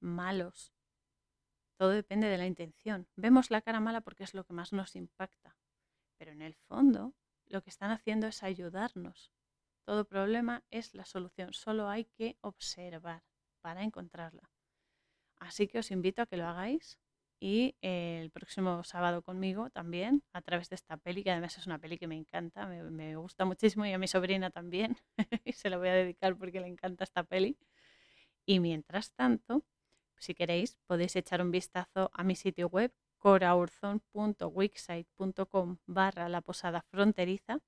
malos. 0.00 0.72
Todo 1.76 1.90
depende 1.90 2.28
de 2.28 2.38
la 2.38 2.46
intención. 2.46 3.06
Vemos 3.16 3.50
la 3.50 3.60
cara 3.60 3.80
mala 3.80 4.00
porque 4.00 4.24
es 4.24 4.34
lo 4.34 4.44
que 4.44 4.52
más 4.52 4.72
nos 4.72 4.96
impacta. 4.96 5.56
Pero 6.16 6.32
en 6.32 6.42
el 6.42 6.54
fondo 6.54 7.14
lo 7.46 7.62
que 7.62 7.70
están 7.70 7.90
haciendo 7.90 8.26
es 8.26 8.42
ayudarnos. 8.42 9.32
Todo 9.84 10.06
problema 10.06 10.64
es 10.70 10.94
la 10.94 11.04
solución, 11.04 11.52
solo 11.52 11.88
hay 11.88 12.06
que 12.06 12.38
observar 12.40 13.22
para 13.60 13.82
encontrarla. 13.82 14.50
Así 15.38 15.68
que 15.68 15.78
os 15.78 15.90
invito 15.90 16.22
a 16.22 16.26
que 16.26 16.36
lo 16.36 16.46
hagáis 16.46 16.98
y 17.40 17.76
el 17.82 18.30
próximo 18.30 18.82
sábado 18.84 19.20
conmigo 19.20 19.68
también, 19.68 20.22
a 20.32 20.40
través 20.40 20.70
de 20.70 20.76
esta 20.76 20.96
peli, 20.96 21.22
que 21.22 21.30
además 21.30 21.58
es 21.58 21.66
una 21.66 21.78
peli 21.78 21.98
que 21.98 22.06
me 22.06 22.16
encanta, 22.16 22.66
me, 22.66 23.16
gusta 23.16 23.44
muchísimo 23.44 23.84
y 23.84 23.92
a 23.92 23.98
mi 23.98 24.08
sobrina 24.08 24.50
también, 24.50 24.96
y 25.44 25.52
se 25.52 25.68
la 25.68 25.76
voy 25.76 25.88
a 25.88 25.94
dedicar 25.94 26.36
porque 26.36 26.60
le 26.60 26.68
encanta 26.68 27.04
esta 27.04 27.22
peli. 27.24 27.58
Y 28.46 28.60
mientras 28.60 29.12
tanto, 29.12 29.64
si 30.16 30.34
queréis, 30.34 30.78
podéis 30.86 31.16
echar 31.16 31.42
un 31.42 31.50
vistazo 31.50 32.10
a 32.14 32.24
mi 32.24 32.36
sitio 32.36 32.68
web 32.68 32.92
coraurzon.wixsite.com 33.24 35.78
barra 35.86 36.28
la 36.28 36.42
posada 36.42 36.82
fronteriza 36.82 37.60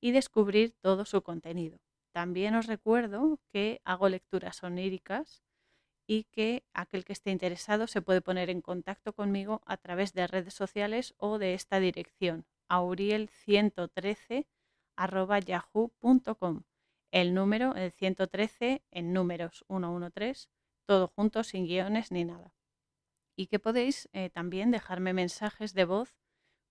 y 0.00 0.10
descubrir 0.10 0.74
todo 0.80 1.04
su 1.04 1.22
contenido. 1.22 1.78
También 2.12 2.56
os 2.56 2.66
recuerdo 2.66 3.38
que 3.52 3.80
hago 3.84 4.08
lecturas 4.08 4.64
oníricas 4.64 5.44
y 6.08 6.24
que 6.24 6.64
aquel 6.74 7.04
que 7.04 7.12
esté 7.12 7.30
interesado 7.30 7.86
se 7.86 8.02
puede 8.02 8.20
poner 8.20 8.50
en 8.50 8.60
contacto 8.60 9.12
conmigo 9.12 9.62
a 9.64 9.76
través 9.76 10.12
de 10.12 10.26
redes 10.26 10.54
sociales 10.54 11.14
o 11.18 11.38
de 11.38 11.54
esta 11.54 11.78
dirección, 11.78 12.44
auriel113 12.68 14.48
yahoo.com. 15.46 16.62
El 17.12 17.32
número, 17.32 17.76
el 17.76 17.92
113 17.92 18.82
en 18.90 19.12
números 19.12 19.64
113, 19.68 20.48
todo 20.84 21.06
junto, 21.06 21.44
sin 21.44 21.66
guiones 21.66 22.10
ni 22.10 22.24
nada 22.24 22.56
y 23.36 23.46
que 23.46 23.58
podéis 23.58 24.08
eh, 24.12 24.30
también 24.30 24.70
dejarme 24.70 25.12
mensajes 25.12 25.74
de 25.74 25.84
voz 25.84 26.16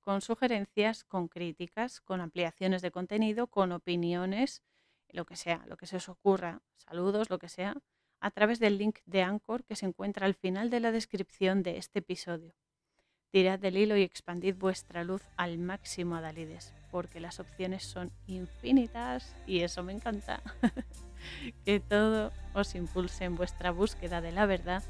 con 0.02 0.22
sugerencias, 0.22 1.04
con 1.04 1.28
críticas, 1.28 2.02
con 2.02 2.22
ampliaciones 2.22 2.82
de 2.82 2.92
contenido, 2.92 3.48
con 3.48 3.72
opiniones, 3.72 4.62
lo 5.10 5.26
que 5.26 5.36
sea, 5.36 5.64
lo 5.68 5.78
que 5.78 5.88
se 5.88 5.98
os 5.98 6.10
ocurra, 6.10 6.62
saludos, 6.76 7.30
lo 7.30 7.40
que 7.40 7.50
sea, 7.50 7.76
a 8.20 8.32
través 8.32 8.60
del 8.60 8.78
link 8.78 9.00
de 9.06 9.22
Anchor 9.22 9.64
que 9.64 9.76
se 9.76 9.86
encuentra 9.86 10.26
al 10.26 10.36
final 10.36 10.70
de 10.70 10.80
la 10.80 10.92
descripción 10.92 11.64
de 11.64 11.78
este 11.78 12.00
episodio. 12.00 12.56
Tirad 13.32 13.60
del 13.60 13.78
hilo 13.78 13.98
y 13.98 14.04
expandid 14.04 14.56
vuestra 14.56 15.04
luz 15.04 15.22
al 15.36 15.58
máximo, 15.58 16.16
Adalides, 16.16 16.74
porque 16.92 17.20
las 17.20 17.40
opciones 17.40 17.84
son 17.84 18.12
infinitas 18.28 19.36
y 19.46 19.60
eso 19.62 19.84
me 19.84 19.94
encanta. 19.94 20.42
que 21.66 21.80
todo 21.80 22.32
os 22.54 22.76
impulse 22.76 23.26
en 23.26 23.36
vuestra 23.36 23.72
búsqueda 23.72 24.22
de 24.22 24.32
la 24.32 24.46
verdad 24.46 24.84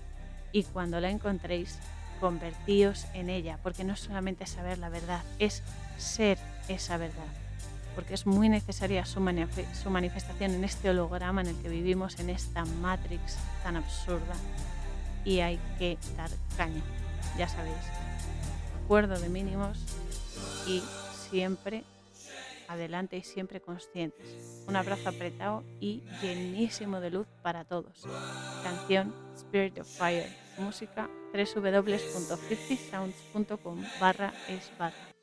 y 0.56 0.64
cuando 0.64 1.02
la 1.02 1.10
encontréis, 1.10 1.80
convertíos 2.22 3.07
en 3.14 3.30
ella, 3.30 3.60
porque 3.61 3.84
no 3.84 3.98
solamente 3.98 4.45
saber 4.45 4.77
la 4.77 4.88
verdad, 4.88 5.22
es 5.38 5.61
ser 5.98 6.38
esa 6.69 6.95
verdad, 6.95 7.27
porque 7.94 8.14
es 8.14 8.26
muy 8.26 8.48
necesaria 8.48 9.06
su, 9.06 9.19
su 9.84 9.90
manifestación 9.90 10.52
en 10.52 10.64
este 10.64 10.90
holograma 10.90 11.41
en 11.41 11.48
el 11.48 11.57
que 11.57 11.68
vivimos, 11.68 12.19
en 12.19 12.30
esta 12.30 12.64
matrix 12.64 13.36
tan 13.64 13.76
absurda, 13.76 14.34
y 15.26 15.41
hay 15.41 15.60
que 15.77 15.98
dar 16.15 16.30
caña, 16.56 16.82
ya 17.38 17.49
sabéis, 17.49 17.76
acuerdo 18.82 19.19
de 19.19 19.27
mínimos 19.27 19.77
y 20.65 20.82
siempre 21.30 21.84
adelante 22.69 23.18
y 23.18 23.23
siempre 23.23 23.60
conscientes. 23.60 24.64
Un 24.69 24.77
abrazo 24.77 25.10
apretado 25.10 25.65
y 25.82 26.02
llenísimo 26.22 27.02
de 27.02 27.11
luz 27.11 27.27
para 27.41 27.65
todos. 27.65 28.07
Canción 28.64 29.14
Spirit 29.36 29.80
of 29.80 29.88
Fire 29.88 30.45
música 30.57 31.10
www.50sounds.com 31.34 33.84
barra 33.99 34.34
es 34.48 34.72
barra. 34.77 35.15